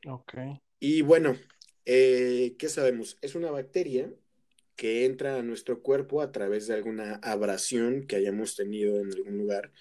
Ok. 0.07 0.35
Y 0.79 1.03
bueno, 1.03 1.37
eh, 1.85 2.55
¿qué 2.59 2.69
sabemos? 2.69 3.19
Es 3.23 3.35
una 3.35 3.51
bacteria 3.51 4.13
que 4.77 5.07
entra 5.07 5.39
a 5.39 5.43
nuestro 5.43 5.83
cuerpo 5.83 6.23
a 6.23 6.31
través 6.31 6.69
de 6.69 6.75
alguna 6.75 7.15
abrasión 7.23 8.07
que 8.07 8.17
hayamos 8.17 8.55
tenido 8.55 9.01
en 9.01 9.13
algún 9.13 9.37
lugar, 9.39 9.73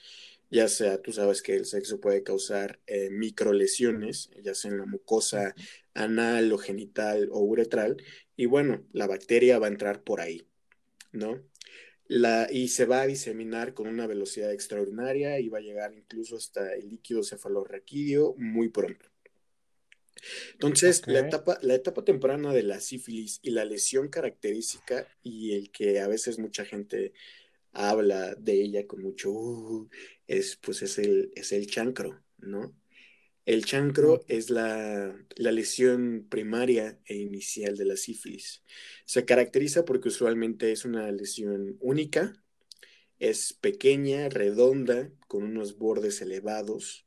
ya 0.49 0.67
sea, 0.67 1.01
tú 1.01 1.11
sabes 1.11 1.41
que 1.41 1.55
el 1.55 1.65
sexo 1.65 1.99
puede 1.99 2.23
causar 2.23 2.79
eh, 2.87 3.09
microlesiones, 3.09 4.29
ya 4.41 4.53
sea 4.53 4.71
en 4.71 4.77
la 4.77 4.85
mucosa 4.85 5.55
anal 5.93 6.51
o 6.53 6.57
genital 6.57 7.29
o 7.31 7.39
uretral, 7.39 7.97
y 8.35 8.45
bueno, 8.45 8.85
la 8.93 9.07
bacteria 9.07 9.59
va 9.59 9.67
a 9.67 9.71
entrar 9.71 10.03
por 10.03 10.21
ahí, 10.21 10.47
¿no? 11.11 11.43
La, 12.07 12.47
y 12.49 12.69
se 12.69 12.85
va 12.85 13.01
a 13.01 13.07
diseminar 13.07 13.73
con 13.73 13.87
una 13.87 14.07
velocidad 14.07 14.53
extraordinaria 14.53 15.39
y 15.39 15.49
va 15.49 15.57
a 15.57 15.61
llegar 15.61 15.93
incluso 15.93 16.37
hasta 16.37 16.73
el 16.73 16.89
líquido 16.89 17.21
cefalorraquídeo 17.23 18.35
muy 18.37 18.69
pronto. 18.69 19.09
Entonces, 20.53 21.05
la, 21.05 21.19
etapa, 21.19 21.57
la 21.61 21.75
etapa 21.75 22.03
temprana 22.03 22.53
de 22.53 22.63
la 22.63 22.79
sífilis 22.79 23.39
y 23.43 23.51
la 23.51 23.65
lesión 23.65 24.07
característica 24.07 25.07
y 25.21 25.53
el 25.53 25.69
que 25.71 25.99
a 25.99 26.07
veces 26.07 26.39
mucha 26.39 26.65
gente 26.65 27.13
habla 27.71 28.33
de 28.35 28.53
ella 28.53 28.87
con 28.87 29.01
mucho, 29.01 29.31
uh, 29.31 29.89
es, 30.27 30.57
pues 30.57 30.81
es 30.81 30.97
el, 30.99 31.31
es 31.35 31.51
el 31.51 31.67
chancro, 31.67 32.23
¿no? 32.37 32.75
El 33.45 33.65
chancro 33.65 34.25
es 34.27 34.49
la, 34.49 35.17
la, 35.37 35.51
lesión 35.53 36.27
primaria 36.29 36.99
e 37.05 37.15
inicial 37.15 37.77
de 37.77 37.85
la 37.85 37.95
sífilis. 37.95 38.63
Se 39.05 39.23
caracteriza 39.23 39.85
porque 39.85 40.09
usualmente 40.09 40.73
es 40.73 40.83
una 40.83 41.09
lesión 41.11 41.77
única, 41.79 42.33
es 43.19 43.53
pequeña, 43.53 44.29
redonda, 44.29 45.11
con 45.27 45.43
unos 45.43 45.77
bordes 45.77 46.21
elevados, 46.21 47.05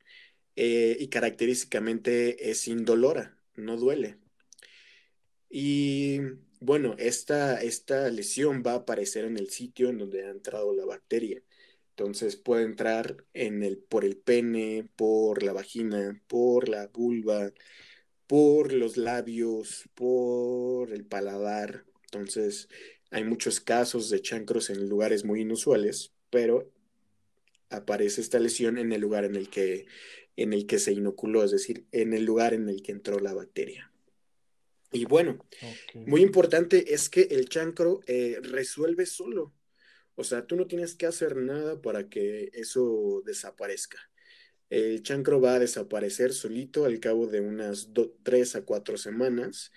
eh, 0.55 0.97
y 0.99 1.07
característicamente 1.09 2.51
es 2.51 2.67
indolora, 2.67 3.37
no 3.55 3.77
duele. 3.77 4.17
Y 5.49 6.19
bueno, 6.59 6.95
esta, 6.97 7.61
esta 7.61 8.09
lesión 8.09 8.63
va 8.65 8.73
a 8.73 8.75
aparecer 8.77 9.25
en 9.25 9.37
el 9.37 9.49
sitio 9.49 9.89
en 9.89 9.97
donde 9.97 10.25
ha 10.25 10.29
entrado 10.29 10.73
la 10.73 10.85
bacteria. 10.85 11.41
Entonces 11.91 12.35
puede 12.35 12.63
entrar 12.63 13.23
en 13.33 13.63
el, 13.63 13.77
por 13.77 14.05
el 14.05 14.17
pene, 14.17 14.89
por 14.95 15.43
la 15.43 15.53
vagina, 15.53 16.21
por 16.27 16.69
la 16.69 16.87
vulva, 16.87 17.51
por 18.27 18.73
los 18.73 18.97
labios, 18.97 19.89
por 19.93 20.91
el 20.91 21.05
paladar. 21.05 21.85
Entonces 22.05 22.69
hay 23.11 23.23
muchos 23.23 23.59
casos 23.59 24.09
de 24.09 24.21
chancros 24.21 24.69
en 24.69 24.87
lugares 24.87 25.25
muy 25.25 25.41
inusuales, 25.41 26.13
pero 26.29 26.71
aparece 27.69 28.21
esta 28.21 28.39
lesión 28.39 28.77
en 28.77 28.91
el 28.93 29.01
lugar 29.01 29.25
en 29.25 29.35
el 29.35 29.49
que 29.49 29.85
en 30.37 30.53
el 30.53 30.65
que 30.65 30.79
se 30.79 30.93
inoculó, 30.93 31.43
es 31.43 31.51
decir, 31.51 31.85
en 31.91 32.13
el 32.13 32.23
lugar 32.23 32.53
en 32.53 32.69
el 32.69 32.81
que 32.81 32.93
entró 32.93 33.19
la 33.19 33.33
bacteria. 33.33 33.91
Y 34.91 35.05
bueno, 35.05 35.45
muy 36.05 36.21
importante 36.21 36.93
es 36.93 37.09
que 37.09 37.21
el 37.31 37.47
chancro 37.47 38.01
eh, 38.07 38.39
resuelve 38.41 39.05
solo. 39.05 39.53
O 40.15 40.23
sea, 40.23 40.45
tú 40.45 40.55
no 40.55 40.67
tienes 40.67 40.95
que 40.95 41.05
hacer 41.05 41.35
nada 41.35 41.81
para 41.81 42.09
que 42.09 42.49
eso 42.53 43.21
desaparezca. 43.25 43.97
El 44.69 45.03
chancro 45.03 45.41
va 45.41 45.55
a 45.55 45.59
desaparecer 45.59 46.33
solito 46.33 46.85
al 46.85 46.99
cabo 46.99 47.27
de 47.27 47.41
unas 47.41 47.89
tres 48.23 48.55
a 48.55 48.63
cuatro 48.63 48.97
semanas. 48.97 49.71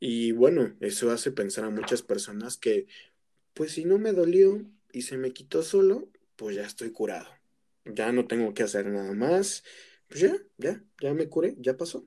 Y 0.00 0.32
bueno, 0.32 0.74
eso 0.80 1.10
hace 1.10 1.30
pensar 1.30 1.64
a 1.64 1.70
muchas 1.70 2.02
personas 2.02 2.56
que, 2.56 2.86
pues 3.54 3.72
si 3.72 3.84
no 3.84 3.98
me 3.98 4.12
dolió 4.12 4.64
y 4.92 5.02
se 5.02 5.16
me 5.16 5.32
quitó 5.32 5.62
solo, 5.62 6.10
pues 6.36 6.56
ya 6.56 6.62
estoy 6.62 6.90
curado. 6.90 7.28
Ya 7.84 8.12
no 8.12 8.26
tengo 8.26 8.54
que 8.54 8.62
hacer 8.62 8.86
nada 8.86 9.12
más 9.12 9.62
pues 10.12 10.20
ya, 10.20 10.36
ya, 10.58 10.82
ya 11.00 11.14
me 11.14 11.26
curé, 11.26 11.54
ya 11.58 11.74
pasó. 11.74 12.04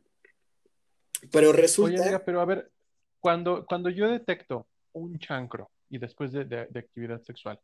Pero 1.32 1.52
resulta. 1.52 2.04
Oye, 2.04 2.20
pero 2.20 2.40
a 2.40 2.46
ver, 2.46 2.72
cuando, 3.20 3.66
cuando 3.66 3.90
yo 3.90 4.08
detecto 4.08 4.68
un 4.94 5.18
chancro 5.18 5.72
y 5.90 5.98
después 5.98 6.32
de, 6.32 6.68
actividad 6.76 7.22
sexual. 7.22 7.60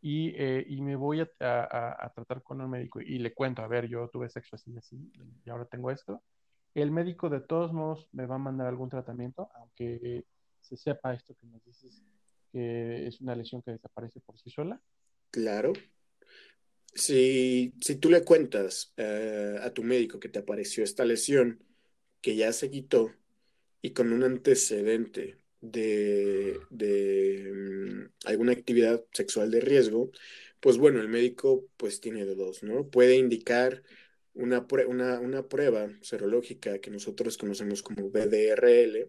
Y, 0.00 0.34
eh, 0.36 0.64
y 0.68 0.82
me 0.82 0.96
voy 0.96 1.20
a, 1.20 1.26
tratar 2.14 2.42
con 2.42 2.60
un 2.60 2.70
médico 2.70 3.00
y 3.00 3.18
le 3.18 3.32
cuento, 3.32 3.62
a 3.62 3.68
ver, 3.68 3.88
yo 3.88 4.08
tuve 4.08 4.28
sexo 4.28 4.56
así 4.56 4.72
y 4.72 4.76
así 4.76 5.12
y 5.44 5.50
ahora 5.50 5.64
tengo 5.64 5.90
esto, 5.90 6.22
el 6.74 6.90
médico 6.90 7.30
de 7.30 7.40
todos 7.40 7.72
modos 7.72 8.08
me 8.12 8.26
va 8.26 8.34
a 8.34 8.38
mandar 8.38 8.66
algún 8.66 8.90
tratamiento, 8.90 9.48
aunque 9.54 10.24
se 10.60 10.76
sepa 10.76 11.14
esto 11.14 11.34
que 11.40 11.46
nos 11.46 11.64
dices 11.64 12.02
que 12.52 13.06
es 13.06 13.20
una 13.20 13.34
lesión 13.34 13.62
que 13.62 13.72
desaparece 13.72 14.20
por 14.20 14.38
sí 14.38 14.50
sola. 14.50 14.80
Claro, 15.30 15.72
si, 16.94 17.74
si 17.80 17.96
tú 17.96 18.10
le 18.10 18.24
cuentas 18.24 18.92
eh, 18.96 19.58
a 19.60 19.70
tu 19.70 19.82
médico 19.82 20.20
que 20.20 20.28
te 20.28 20.38
apareció 20.38 20.84
esta 20.84 21.04
lesión, 21.04 21.64
que 22.20 22.36
ya 22.36 22.52
se 22.52 22.70
quitó, 22.70 23.12
y 23.82 23.90
con 23.90 24.12
un 24.12 24.22
antecedente 24.22 25.43
de, 25.70 26.58
de 26.70 27.50
mm, 27.52 28.26
alguna 28.26 28.52
actividad 28.52 29.04
sexual 29.12 29.50
de 29.50 29.60
riesgo, 29.60 30.10
pues 30.60 30.78
bueno, 30.78 31.00
el 31.00 31.08
médico 31.08 31.66
pues 31.76 32.00
tiene 32.00 32.24
de 32.24 32.34
dos, 32.34 32.62
¿no? 32.62 32.88
Puede 32.88 33.16
indicar 33.16 33.82
una, 34.34 34.66
una, 34.88 35.20
una 35.20 35.48
prueba 35.48 35.88
serológica 36.02 36.78
que 36.78 36.90
nosotros 36.90 37.38
conocemos 37.38 37.82
como 37.82 38.10
BDRL, 38.10 39.08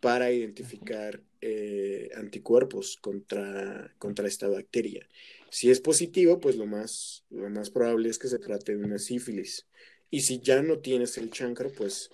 para 0.00 0.30
identificar 0.30 1.22
eh, 1.40 2.10
anticuerpos 2.14 2.96
contra, 3.00 3.92
contra 3.98 4.28
esta 4.28 4.48
bacteria. 4.48 5.08
Si 5.50 5.70
es 5.70 5.80
positivo, 5.80 6.40
pues 6.40 6.56
lo 6.56 6.66
más, 6.66 7.24
lo 7.30 7.48
más 7.50 7.70
probable 7.70 8.08
es 8.08 8.18
que 8.18 8.28
se 8.28 8.38
trate 8.38 8.76
de 8.76 8.84
una 8.84 8.98
sífilis. 8.98 9.66
Y 10.10 10.20
si 10.20 10.40
ya 10.40 10.62
no 10.62 10.78
tienes 10.78 11.18
el 11.18 11.30
chancro, 11.30 11.70
pues 11.70 12.10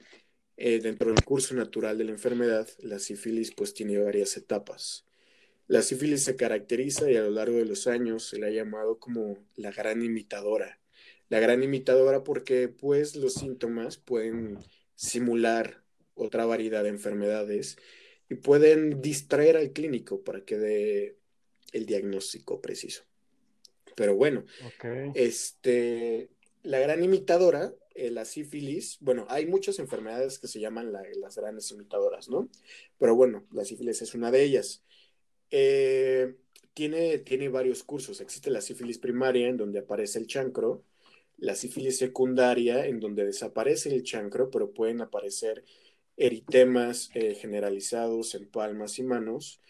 eh, 0.56 0.78
dentro 0.80 1.10
del 1.10 1.24
curso 1.24 1.54
natural 1.54 1.98
de 1.98 2.04
la 2.04 2.12
enfermedad, 2.12 2.68
la 2.80 2.98
sífilis 2.98 3.52
pues 3.54 3.74
tiene 3.74 3.98
varias 3.98 4.36
etapas. 4.36 5.04
La 5.66 5.82
sífilis 5.82 6.22
se 6.24 6.36
caracteriza 6.36 7.10
y 7.10 7.16
a 7.16 7.22
lo 7.22 7.30
largo 7.30 7.56
de 7.56 7.64
los 7.64 7.86
años 7.86 8.28
se 8.28 8.38
le 8.38 8.46
ha 8.46 8.50
llamado 8.50 8.98
como 8.98 9.38
la 9.56 9.72
gran 9.72 10.02
imitadora. 10.02 10.78
La 11.28 11.40
gran 11.40 11.62
imitadora 11.62 12.22
porque 12.22 12.68
pues 12.68 13.16
los 13.16 13.34
síntomas 13.34 13.96
pueden 13.96 14.58
simular 14.94 15.82
otra 16.14 16.44
variedad 16.44 16.82
de 16.82 16.90
enfermedades 16.90 17.76
y 18.28 18.36
pueden 18.36 19.00
distraer 19.00 19.56
al 19.56 19.72
clínico 19.72 20.22
para 20.22 20.44
que 20.44 20.58
dé 20.58 21.18
el 21.72 21.86
diagnóstico 21.86 22.60
preciso. 22.60 23.02
Pero 23.96 24.14
bueno, 24.14 24.44
este, 25.14 26.30
la 26.62 26.78
gran 26.78 27.02
imitadora, 27.02 27.72
eh, 27.94 28.10
la 28.10 28.24
sífilis, 28.24 28.98
bueno, 29.00 29.26
hay 29.28 29.46
muchas 29.46 29.78
enfermedades 29.78 30.38
que 30.38 30.48
se 30.48 30.60
llaman 30.60 30.92
las 30.92 31.36
grandes 31.36 31.70
imitadoras, 31.70 32.28
¿no? 32.28 32.48
Pero 32.98 33.14
bueno, 33.14 33.46
la 33.52 33.64
sífilis 33.64 34.02
es 34.02 34.14
una 34.14 34.30
de 34.30 34.42
ellas. 34.42 34.82
Eh, 35.50 36.36
tiene, 36.74 37.18
tiene 37.18 37.48
varios 37.48 37.84
cursos. 37.84 38.20
Existe 38.20 38.50
la 38.50 38.60
sífilis 38.60 38.98
primaria, 38.98 39.48
en 39.48 39.56
donde 39.56 39.78
aparece 39.78 40.18
el 40.18 40.26
chancro, 40.26 40.84
la 41.38 41.54
sífilis 41.54 41.98
secundaria, 41.98 42.86
en 42.86 43.00
donde 43.00 43.24
desaparece 43.24 43.94
el 43.94 44.02
chancro, 44.02 44.50
pero 44.50 44.72
pueden 44.72 45.00
aparecer 45.00 45.64
eritemas 46.16 47.10
eh, 47.14 47.34
generalizados 47.34 48.34
en 48.34 48.48
palmas 48.48 48.98
y 48.98 49.04
manos, 49.04 49.60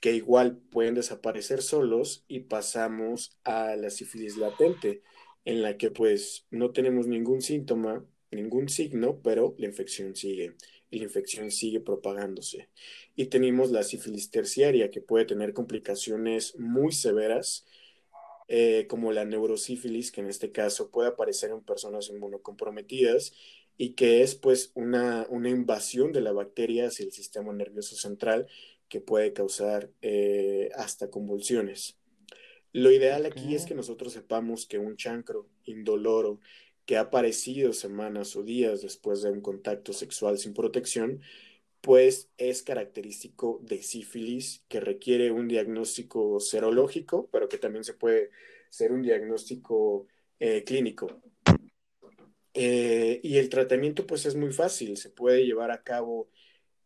que 0.00 0.12
igual 0.14 0.58
pueden 0.58 0.94
desaparecer 0.94 1.62
solos 1.62 2.24
y 2.28 2.40
pasamos 2.40 3.38
a 3.44 3.76
la 3.76 3.90
sífilis 3.90 4.36
latente, 4.36 5.02
en 5.44 5.62
la 5.62 5.76
que 5.76 5.90
pues 5.90 6.46
no 6.50 6.70
tenemos 6.72 7.06
ningún 7.06 7.42
síntoma, 7.42 8.04
ningún 8.30 8.68
signo, 8.68 9.20
pero 9.22 9.54
la 9.58 9.66
infección 9.66 10.14
sigue 10.14 10.54
la 10.98 11.04
infección 11.04 11.50
sigue 11.50 11.80
propagándose. 11.80 12.68
Y 13.16 13.26
tenemos 13.26 13.70
la 13.70 13.82
sífilis 13.82 14.30
terciaria, 14.30 14.90
que 14.90 15.00
puede 15.00 15.24
tener 15.24 15.52
complicaciones 15.54 16.58
muy 16.58 16.92
severas, 16.92 17.66
eh, 18.48 18.86
como 18.88 19.12
la 19.12 19.24
neurosífilis, 19.24 20.12
que 20.12 20.20
en 20.20 20.28
este 20.28 20.52
caso 20.52 20.90
puede 20.90 21.08
aparecer 21.08 21.50
en 21.50 21.62
personas 21.62 22.10
inmunocomprometidas 22.10 23.32
y 23.78 23.94
que 23.94 24.22
es 24.22 24.34
pues 24.34 24.72
una, 24.74 25.26
una 25.30 25.48
invasión 25.48 26.12
de 26.12 26.20
la 26.20 26.32
bacteria 26.32 26.88
hacia 26.88 27.06
el 27.06 27.12
sistema 27.12 27.52
nervioso 27.52 27.96
central 27.96 28.46
que 28.88 29.00
puede 29.00 29.32
causar 29.32 29.90
eh, 30.02 30.70
hasta 30.74 31.10
convulsiones. 31.10 31.98
Lo 32.72 32.90
ideal 32.90 33.26
aquí 33.26 33.54
es 33.54 33.66
que 33.66 33.74
nosotros 33.74 34.12
sepamos 34.12 34.66
que 34.66 34.78
un 34.78 34.96
chancro 34.96 35.48
indoloro 35.64 36.40
que 36.86 36.96
ha 36.96 37.02
aparecido 37.02 37.72
semanas 37.72 38.34
o 38.34 38.42
días 38.42 38.82
después 38.82 39.22
de 39.22 39.30
un 39.30 39.40
contacto 39.40 39.92
sexual 39.92 40.38
sin 40.38 40.54
protección, 40.54 41.20
pues 41.80 42.30
es 42.38 42.62
característico 42.62 43.60
de 43.62 43.82
sífilis 43.82 44.64
que 44.68 44.80
requiere 44.80 45.30
un 45.30 45.48
diagnóstico 45.48 46.40
serológico, 46.40 47.28
pero 47.30 47.48
que 47.48 47.58
también 47.58 47.84
se 47.84 47.94
puede 47.94 48.30
ser 48.70 48.92
un 48.92 49.02
diagnóstico 49.02 50.06
eh, 50.38 50.64
clínico. 50.64 51.20
Eh, 52.54 53.20
y 53.22 53.36
el 53.38 53.48
tratamiento 53.48 54.06
pues 54.06 54.26
es 54.26 54.34
muy 54.34 54.52
fácil, 54.52 54.96
se 54.96 55.10
puede 55.10 55.44
llevar 55.44 55.70
a 55.70 55.82
cabo 55.82 56.30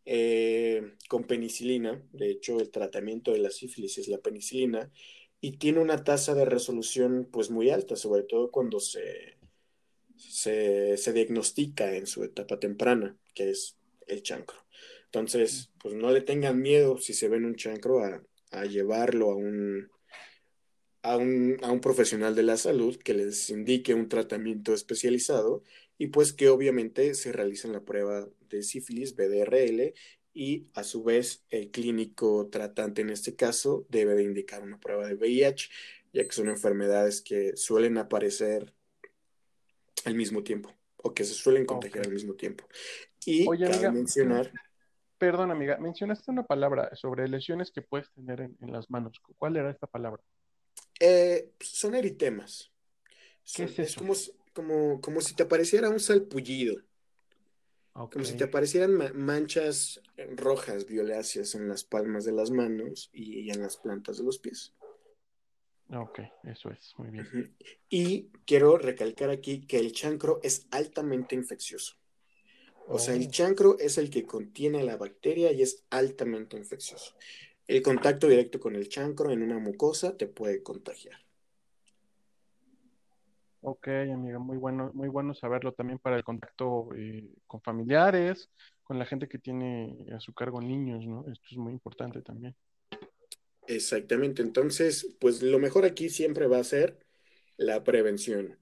eh, 0.05 0.95
con 1.09 1.25
penicilina, 1.25 2.01
de 2.13 2.31
hecho 2.31 2.61
el 2.61 2.71
tratamiento 2.71 3.33
de 3.33 3.39
la 3.39 3.51
sífilis 3.51 3.99
es 3.99 4.09
la 4.09 4.19
penicilina, 4.19 4.91
y 5.41 5.59
tiene 5.59 5.81
una 5.81 6.05
tasa 6.05 6.35
de 6.35 6.45
resolución 6.45 7.29
pues 7.31 7.51
muy 7.51 7.71
alta, 7.71 7.97
sobre 7.97 8.23
todo 8.23 8.51
cuando 8.51 8.81
se, 8.81 9.37
se, 10.17 11.13
diagnostica 11.13 11.95
en 11.95 12.07
su 12.07 12.25
etapa 12.25 12.59
temprana, 12.59 13.17
que 13.35 13.51
es 13.51 13.77
el 14.07 14.23
chancro. 14.23 14.59
Entonces, 15.07 15.71
pues 15.79 15.95
no 15.95 16.11
le 16.11 16.21
tengan 16.21 16.61
miedo 16.61 16.99
si 16.99 17.15
se 17.15 17.29
ven 17.29 17.45
un 17.45 17.57
chancro 17.57 18.03
a, 18.03 18.23
llevarlo 18.65 19.31
a 19.31 19.37
un, 19.37 19.91
a 21.03 21.17
un, 21.17 21.59
a 21.63 21.71
un, 21.71 21.81
profesional 21.81 22.35
de 22.35 22.43
la 22.43 22.57
salud 22.57 22.97
que 22.97 23.15
les 23.15 23.51
indique 23.51 23.95
un 23.95 24.09
tratamiento 24.09 24.73
especializado 24.73 25.63
y 25.99 26.09
pues 26.09 26.33
que 26.33 26.49
obviamente 26.49 27.15
se 27.15 27.33
realicen 27.33 27.73
la 27.73 27.85
prueba 27.85 28.29
de 28.49 28.63
sífilis, 28.63 29.15
BDRL, 29.15 29.95
y 30.37 30.69
a 30.75 30.85
su 30.85 31.03
vez 31.03 31.47
el 31.49 31.71
clínico 31.71 32.49
tratante 32.53 33.01
en 33.01 33.09
este 33.09 33.35
caso 33.35 33.87
debe 33.89 34.15
de 34.15 34.23
indicar 34.23 34.63
una 34.63 34.79
prueba 34.79 35.07
de 35.07 35.15
VIH, 35.15 35.71
ya 36.13 36.25
que 36.25 36.33
son 36.33 36.51
enfermedades 36.51 37.23
que 37.23 37.57
suelen 37.57 37.97
aparecer 37.97 38.75
al 40.05 40.15
mismo 40.15 40.43
tiempo 40.43 40.71
o 40.99 41.15
que 41.15 41.25
se 41.25 41.33
suelen 41.33 41.65
contagiar 41.65 42.05
al 42.05 42.13
mismo 42.13 42.35
tiempo. 42.35 42.69
Y 43.25 43.49
Oye, 43.49 43.65
amiga, 43.65 43.91
mencionar... 43.91 44.53
Perdón, 45.17 45.51
amiga, 45.51 45.79
mencionaste 45.79 46.31
una 46.31 46.47
palabra 46.47 46.95
sobre 46.95 47.27
lesiones 47.29 47.71
que 47.71 47.81
puedes 47.81 48.11
tener 48.11 48.43
en, 48.43 48.73
las 48.73 48.91
manos. 48.91 49.19
¿Cuál 49.39 49.57
era 49.57 49.71
esta 49.71 49.87
palabra? 49.87 50.23
Eh, 51.01 51.53
son 51.61 51.95
eritemas. 51.95 52.71
¿Qué 53.55 53.65
es 53.65 53.79
eso? 53.79 54.13
Es 54.13 54.35
como, 54.53 55.01
como, 55.01 55.23
si 55.23 55.35
te 55.35 55.45
apareciera 55.45 55.89
un 55.89 56.01
salpullido. 56.01 56.77
Como 57.97 58.25
si 58.25 58.37
te 58.37 58.45
aparecieran 58.45 58.99
manchas 59.15 60.03
rojas, 60.37 60.87
violáceas 60.87 61.55
en 61.55 61.69
las 61.69 61.83
palmas 61.85 62.25
de 62.25 62.33
las 62.33 62.51
manos 62.51 63.11
y 63.13 63.51
en 63.51 63.63
las 63.63 63.79
plantas 63.79 64.19
de 64.19 64.25
los 64.25 64.39
pies. 64.39 64.75
Ok, 65.91 66.21
eso 66.45 66.71
es, 66.71 66.95
muy 66.99 67.11
bien. 67.11 67.55
Y 67.89 68.31
quiero 68.45 68.77
recalcar 68.77 69.31
aquí 69.31 69.67
que 69.67 69.79
el 69.79 69.93
chancro 69.93 70.41
es 70.43 70.67
altamente 70.71 71.35
infeccioso. 71.35 71.95
O 72.89 72.99
sea, 72.99 73.15
el 73.15 73.27
oh. 73.27 73.31
chancro 73.31 73.79
es 73.79 73.99
el 73.99 74.11
que 74.11 74.27
contiene 74.27 74.83
la 74.83 74.97
bacteria 74.97 75.53
y 75.53 75.63
es 75.63 75.85
altamente 75.91 76.57
infeccioso. 76.57 77.15
El 77.67 77.83
contacto 77.83 78.29
directo 78.29 78.61
con 78.61 78.77
el 78.77 78.89
chancro 78.89 79.31
en 79.31 79.43
una 79.43 79.59
mucosa 79.59 80.17
te 80.17 80.27
puede 80.27 80.63
contagiar. 80.63 81.26
Ok, 83.61 83.89
amiga, 83.89 84.39
muy 84.39 84.59
bueno, 84.59 84.91
muy 84.95 85.09
bueno 85.09 85.35
saberlo 85.35 85.73
también 85.73 85.99
para 85.99 86.17
el 86.17 86.25
contacto 86.25 86.89
eh, 86.97 87.29
con 87.47 87.61
familiares, 87.63 88.51
con 88.85 88.99
la 88.99 89.07
gente 89.07 89.29
que 89.29 89.39
tiene 89.39 90.07
a 90.15 90.21
su 90.21 90.33
cargo 90.33 90.61
niños, 90.61 91.05
¿no? 91.07 91.25
Esto 91.31 91.47
es 91.51 91.57
muy 91.57 91.73
importante 91.73 92.23
también. 92.23 92.55
Exactamente, 93.67 94.43
entonces, 94.43 95.17
pues 95.19 95.43
lo 95.43 95.59
mejor 95.59 95.85
aquí 95.85 96.09
siempre 96.09 96.47
va 96.47 96.59
a 96.59 96.65
ser 96.65 96.99
la 97.57 97.83
prevención. 97.83 98.59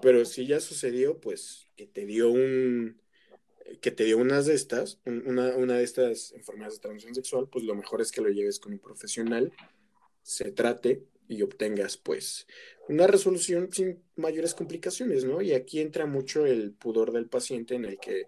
Pero 0.00 0.24
si 0.24 0.46
ya 0.46 0.60
sucedió, 0.60 1.20
pues 1.20 1.68
que 1.76 1.86
te 1.86 2.04
dio 2.06 2.30
un, 2.30 3.00
que 3.80 3.90
te 3.90 4.04
dio 4.04 4.18
unas 4.18 4.46
de 4.46 4.54
estas, 4.54 5.00
una, 5.06 5.56
una 5.56 5.78
de 5.78 5.84
estas 5.84 6.32
enfermedades 6.32 6.74
de 6.74 6.82
transmisión 6.82 7.14
sexual, 7.14 7.48
pues 7.48 7.64
lo 7.64 7.74
mejor 7.74 8.00
es 8.00 8.12
que 8.12 8.20
lo 8.20 8.28
lleves 8.28 8.60
con 8.60 8.72
un 8.72 8.78
profesional, 8.78 9.52
se 10.22 10.52
trate 10.52 11.06
y 11.28 11.42
obtengas 11.42 11.96
pues 11.96 12.46
una 12.88 13.06
resolución 13.06 13.72
sin 13.72 14.02
mayores 14.16 14.54
complicaciones, 14.54 15.24
¿no? 15.24 15.40
Y 15.40 15.52
aquí 15.52 15.80
entra 15.80 16.06
mucho 16.06 16.46
el 16.46 16.72
pudor 16.72 17.12
del 17.12 17.26
paciente 17.26 17.74
en 17.74 17.84
el 17.84 17.98
que 17.98 18.26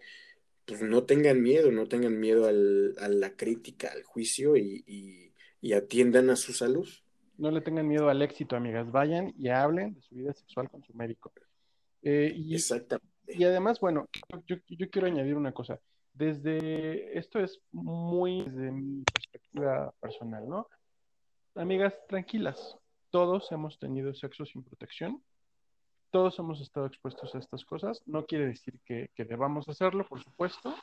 pues 0.64 0.82
no 0.82 1.04
tengan 1.04 1.42
miedo, 1.42 1.70
no 1.70 1.86
tengan 1.86 2.18
miedo 2.18 2.46
al, 2.46 2.96
a 2.98 3.08
la 3.08 3.36
crítica, 3.36 3.90
al 3.92 4.02
juicio 4.02 4.56
y 4.56 5.26
y 5.66 5.72
atiendan 5.72 6.30
a 6.30 6.36
su 6.36 6.52
salud. 6.52 6.88
No 7.38 7.50
le 7.50 7.60
tengan 7.60 7.88
miedo 7.88 8.08
al 8.08 8.22
éxito, 8.22 8.56
amigas. 8.56 8.90
Vayan 8.90 9.34
y 9.36 9.48
hablen 9.48 9.94
de 9.94 10.02
su 10.02 10.14
vida 10.14 10.32
sexual 10.32 10.70
con 10.70 10.82
su 10.84 10.94
médico. 10.94 11.32
Eh, 12.02 12.32
y, 12.34 12.54
Exactamente. 12.54 13.08
Y 13.26 13.42
además, 13.44 13.80
bueno, 13.80 14.08
yo, 14.46 14.56
quiero 14.90 15.08
añadir 15.08 15.34
una 15.34 15.52
cosa. 15.52 15.80
Desde, 16.14 17.18
esto 17.18 17.40
es 17.40 17.60
muy 17.72 18.42
desde 18.42 18.70
mi 18.70 19.02
perspectiva 19.02 19.92
personal, 20.00 20.48
¿no? 20.48 20.68
Amigas, 21.56 21.94
tranquilas. 22.08 22.76
Todos 23.10 23.50
hemos 23.52 23.78
tenido 23.78 24.14
sexo 24.14 24.44
sin 24.44 24.62
protección. 24.62 25.22
Todos 26.10 26.38
hemos 26.38 26.60
estado 26.60 26.86
expuestos 26.86 27.34
a 27.34 27.38
estas 27.38 27.64
cosas. 27.64 28.02
No 28.06 28.26
quiere 28.26 28.46
decir 28.46 28.80
que, 28.84 29.10
que 29.14 29.24
debamos 29.24 29.68
hacerlo, 29.68 30.06
por 30.06 30.22
supuesto 30.22 30.74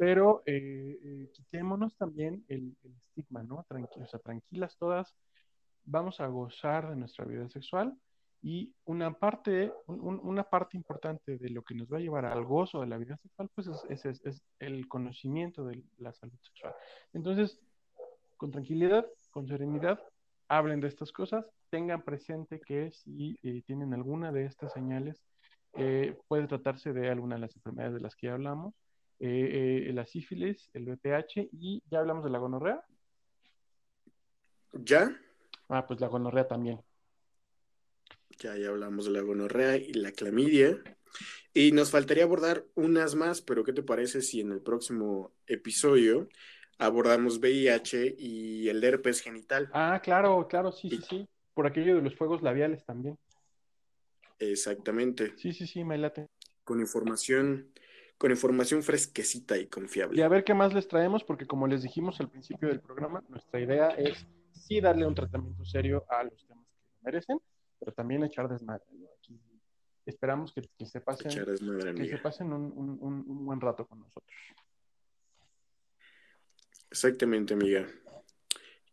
pero 0.00 0.42
eh, 0.46 0.98
eh, 1.04 1.30
quitémonos 1.34 1.94
también 1.98 2.42
el, 2.48 2.74
estigma, 3.06 3.42
¿no? 3.42 3.66
o 3.68 4.06
sea, 4.06 4.18
tranquilas 4.18 4.74
todas, 4.78 5.14
vamos 5.84 6.20
a 6.20 6.26
gozar 6.26 6.88
de 6.88 6.96
nuestra 6.96 7.26
vida 7.26 7.46
sexual 7.50 7.94
y 8.40 8.72
una 8.86 9.12
parte, 9.12 9.70
una 9.86 10.44
parte 10.44 10.78
importante 10.78 11.36
de 11.36 11.50
lo 11.50 11.62
que 11.62 11.74
nos 11.74 11.92
va 11.92 11.98
a 11.98 12.00
llevar 12.00 12.24
al 12.24 12.46
gozo 12.46 12.80
de 12.80 12.86
la 12.86 12.96
vida 12.96 13.18
sexual, 13.18 13.50
pues 13.54 13.66
es, 13.90 14.06
es, 14.06 14.24
es, 14.24 14.42
el 14.58 14.88
conocimiento 14.88 15.66
de 15.66 15.84
la 15.98 16.14
salud 16.14 16.38
sexual. 16.40 16.72
Entonces, 17.12 17.60
con 18.38 18.50
tranquilidad, 18.50 19.06
con 19.30 19.48
serenidad, 19.48 20.00
hablen 20.48 20.80
de 20.80 20.88
estas 20.88 21.12
cosas, 21.12 21.44
tengan 21.70 22.02
presente 22.02 22.60
que 22.60 22.90
si 22.90 23.38
eh, 23.42 23.62
tienen 23.66 23.94
alguna 23.94 24.32
de 24.32 24.44
estas 24.44 24.72
señales, 24.72 25.22
puede 26.26 26.48
tratarse 26.48 26.92
de 26.92 27.08
alguna 27.08 27.36
de 27.36 27.42
las 27.42 27.54
enfermedades 27.54 27.94
de 27.94 28.00
las 28.00 28.16
que 28.16 28.26
ya 28.26 28.32
hablamos, 28.32 28.74
eh, 29.22 29.86
eh, 29.86 29.92
la 29.92 30.06
sífilis, 30.06 30.70
el 30.72 30.88
VPH 30.88 31.50
y 31.52 31.82
ya 31.90 31.98
hablamos 31.98 32.24
de 32.24 32.30
la 32.30 32.38
gonorrea. 32.38 32.82
¿Ya? 34.72 35.14
Ah, 35.68 35.86
pues 35.86 36.00
la 36.00 36.06
gonorrea 36.06 36.48
también. 36.48 36.80
Ya, 38.38 38.56
ya 38.56 38.70
hablamos 38.70 39.04
de 39.04 39.10
la 39.10 39.20
gonorrea 39.20 39.76
y 39.76 39.92
la 39.92 40.12
clamidia. 40.12 40.82
Y 41.52 41.72
nos 41.72 41.90
faltaría 41.90 42.24
abordar 42.24 42.64
unas 42.74 43.14
más, 43.14 43.42
pero 43.42 43.62
¿qué 43.62 43.74
te 43.74 43.82
parece 43.82 44.22
si 44.22 44.40
en 44.40 44.52
el 44.52 44.62
próximo 44.62 45.34
episodio 45.46 46.28
abordamos 46.78 47.38
VIH 47.38 48.14
y 48.16 48.70
el 48.70 48.82
herpes 48.82 49.20
genital? 49.20 49.68
Ah, 49.74 50.00
claro, 50.02 50.48
claro, 50.48 50.72
sí, 50.72 50.88
sí, 50.88 51.00
sí. 51.06 51.28
Por 51.60 51.66
aquello 51.66 51.96
de 51.96 52.00
los 52.00 52.16
fuegos 52.16 52.40
labiales 52.40 52.86
también. 52.86 53.18
Exactamente. 54.38 55.36
Sí, 55.36 55.52
sí, 55.52 55.66
sí, 55.66 55.84
me 55.84 55.98
late. 55.98 56.30
Con 56.64 56.80
información, 56.80 57.70
con 58.16 58.30
información 58.30 58.82
fresquecita 58.82 59.58
y 59.58 59.66
confiable. 59.66 60.18
Y 60.18 60.22
a 60.22 60.28
ver 60.28 60.42
qué 60.42 60.54
más 60.54 60.72
les 60.72 60.88
traemos, 60.88 61.22
porque 61.22 61.46
como 61.46 61.66
les 61.66 61.82
dijimos 61.82 62.18
al 62.18 62.30
principio 62.30 62.70
del 62.70 62.80
programa, 62.80 63.22
nuestra 63.28 63.60
idea 63.60 63.90
es 63.90 64.26
sí 64.52 64.80
darle 64.80 65.06
un 65.06 65.14
tratamiento 65.14 65.62
serio 65.66 66.06
a 66.08 66.24
los 66.24 66.46
temas 66.46 66.64
que 66.66 66.96
merecen, 67.02 67.38
pero 67.78 67.92
también 67.92 68.24
echar 68.24 68.48
desmadre. 68.48 68.82
Aquí 69.18 69.38
esperamos 70.06 70.54
que, 70.54 70.62
que 70.78 70.86
se 70.86 71.02
pasen, 71.02 71.44
que 71.94 72.06
se 72.08 72.16
pasen 72.16 72.54
un- 72.54 72.72
un- 72.74 73.24
un 73.28 73.44
buen 73.44 73.60
rato 73.60 73.86
con 73.86 73.98
nosotros. 74.00 74.34
Exactamente, 76.90 77.52
amiga. 77.52 77.86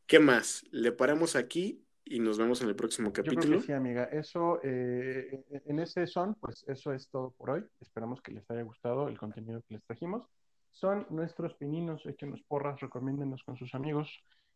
¿Qué 0.05 0.19
más? 0.19 0.65
Le 0.71 0.93
paramos 0.93 1.35
aquí 1.35 1.83
y 2.09 2.19
nos 2.19 2.37
vemos 2.37 2.61
en 2.61 2.69
el 2.69 2.75
próximo 2.75 3.07
Yo 3.09 3.13
creo 3.13 3.25
capítulo. 3.25 3.59
que 3.59 3.65
sí, 3.65 3.71
amiga. 3.71 4.05
Eso, 4.05 4.59
eh, 4.63 5.43
en 5.65 5.79
ese 5.79 6.07
son, 6.07 6.35
pues 6.35 6.63
eso 6.67 6.93
es 6.93 7.09
todo 7.09 7.31
por 7.31 7.51
hoy. 7.51 7.63
Esperamos 7.79 8.21
que 8.21 8.31
les 8.31 8.49
haya 8.49 8.63
gustado 8.63 9.07
el 9.07 9.17
contenido 9.17 9.61
que 9.67 9.75
les 9.75 9.83
trajimos. 9.83 10.27
Son 10.71 11.07
nuestros 11.09 11.55
pininos, 11.55 12.05
échenos 12.05 12.41
porras, 12.47 12.79
recomiéndenos 12.79 13.43
con 13.43 13.57
sus 13.57 13.73
amigos. 13.73 14.09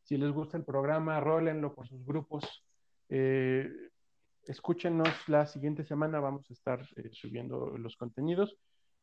Si 0.04 0.18
les 0.18 0.32
gusta 0.32 0.58
el 0.58 0.66
programa, 0.66 1.20
rólenlo 1.20 1.74
por 1.74 1.88
sus 1.88 2.06
grupos. 2.06 2.64
Eh, 3.10 3.70
escúchenos 4.46 5.10
la 5.28 5.46
siguiente 5.46 5.84
semana, 5.84 6.20
vamos 6.20 6.50
a 6.50 6.54
estar 6.54 6.82
eh, 6.96 7.10
subiendo 7.12 7.78
los 7.78 7.96
contenidos. 7.98 8.58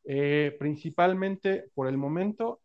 Eh, 0.05 0.57
principalmente 0.59 1.71
por 1.75 1.89
el 1.89 1.97
momento 1.97 2.61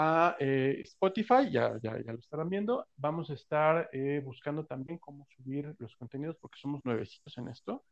a 0.00 0.36
eh, 0.38 0.80
Spotify, 0.84 1.50
ya, 1.50 1.76
ya, 1.82 2.00
ya 2.00 2.12
lo 2.12 2.20
estarán 2.20 2.48
viendo. 2.48 2.86
Vamos 2.96 3.30
a 3.30 3.34
estar 3.34 3.90
eh, 3.92 4.22
buscando 4.24 4.64
también 4.64 4.98
cómo 4.98 5.26
subir 5.36 5.74
los 5.80 5.96
contenidos 5.96 6.36
porque 6.40 6.56
somos 6.60 6.84
nuevecitos 6.84 7.36
en 7.36 7.48
esto. 7.48 7.84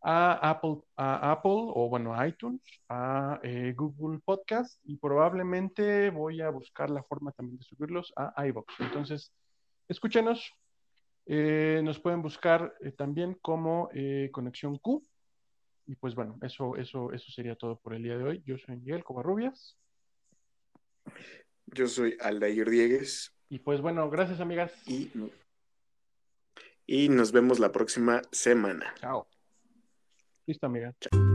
A 0.00 0.50
Apple, 0.50 0.78
a 0.96 1.32
Apple 1.32 1.52
o 1.74 1.90
bueno, 1.90 2.14
a 2.14 2.26
iTunes, 2.26 2.62
a 2.88 3.40
eh, 3.42 3.74
Google 3.76 4.20
Podcast 4.24 4.80
y 4.84 4.96
probablemente 4.96 6.08
voy 6.08 6.40
a 6.40 6.48
buscar 6.48 6.88
la 6.88 7.02
forma 7.02 7.30
también 7.32 7.58
de 7.58 7.64
subirlos 7.64 8.10
a 8.16 8.46
iBox. 8.46 8.80
Entonces, 8.80 9.30
escúchenos. 9.86 10.50
Nos 11.26 12.00
pueden 12.00 12.20
buscar 12.22 12.74
también 12.96 13.34
como 13.40 13.88
Conexión 14.30 14.78
Q. 14.78 15.02
Y 15.86 15.94
pues 15.96 16.14
bueno, 16.14 16.38
eso, 16.42 16.76
eso, 16.76 17.12
eso 17.12 17.32
sería 17.32 17.54
todo 17.56 17.78
por 17.78 17.94
el 17.94 18.02
día 18.02 18.16
de 18.16 18.24
hoy. 18.24 18.42
Yo 18.46 18.56
soy 18.58 18.76
Miguel 18.76 19.04
Covarrubias. 19.04 19.76
Yo 21.66 21.86
soy 21.86 22.16
Aldair 22.20 22.68
Diegues 22.70 23.34
Y 23.48 23.58
pues 23.58 23.80
bueno, 23.80 24.08
gracias 24.10 24.40
amigas. 24.40 24.72
y, 24.86 25.10
y 26.86 27.08
nos 27.08 27.32
vemos 27.32 27.58
la 27.58 27.72
próxima 27.72 28.22
semana. 28.30 28.94
Chao. 29.00 29.26
Listo, 30.46 30.66
amiga. 30.66 30.94
Chao. 31.00 31.33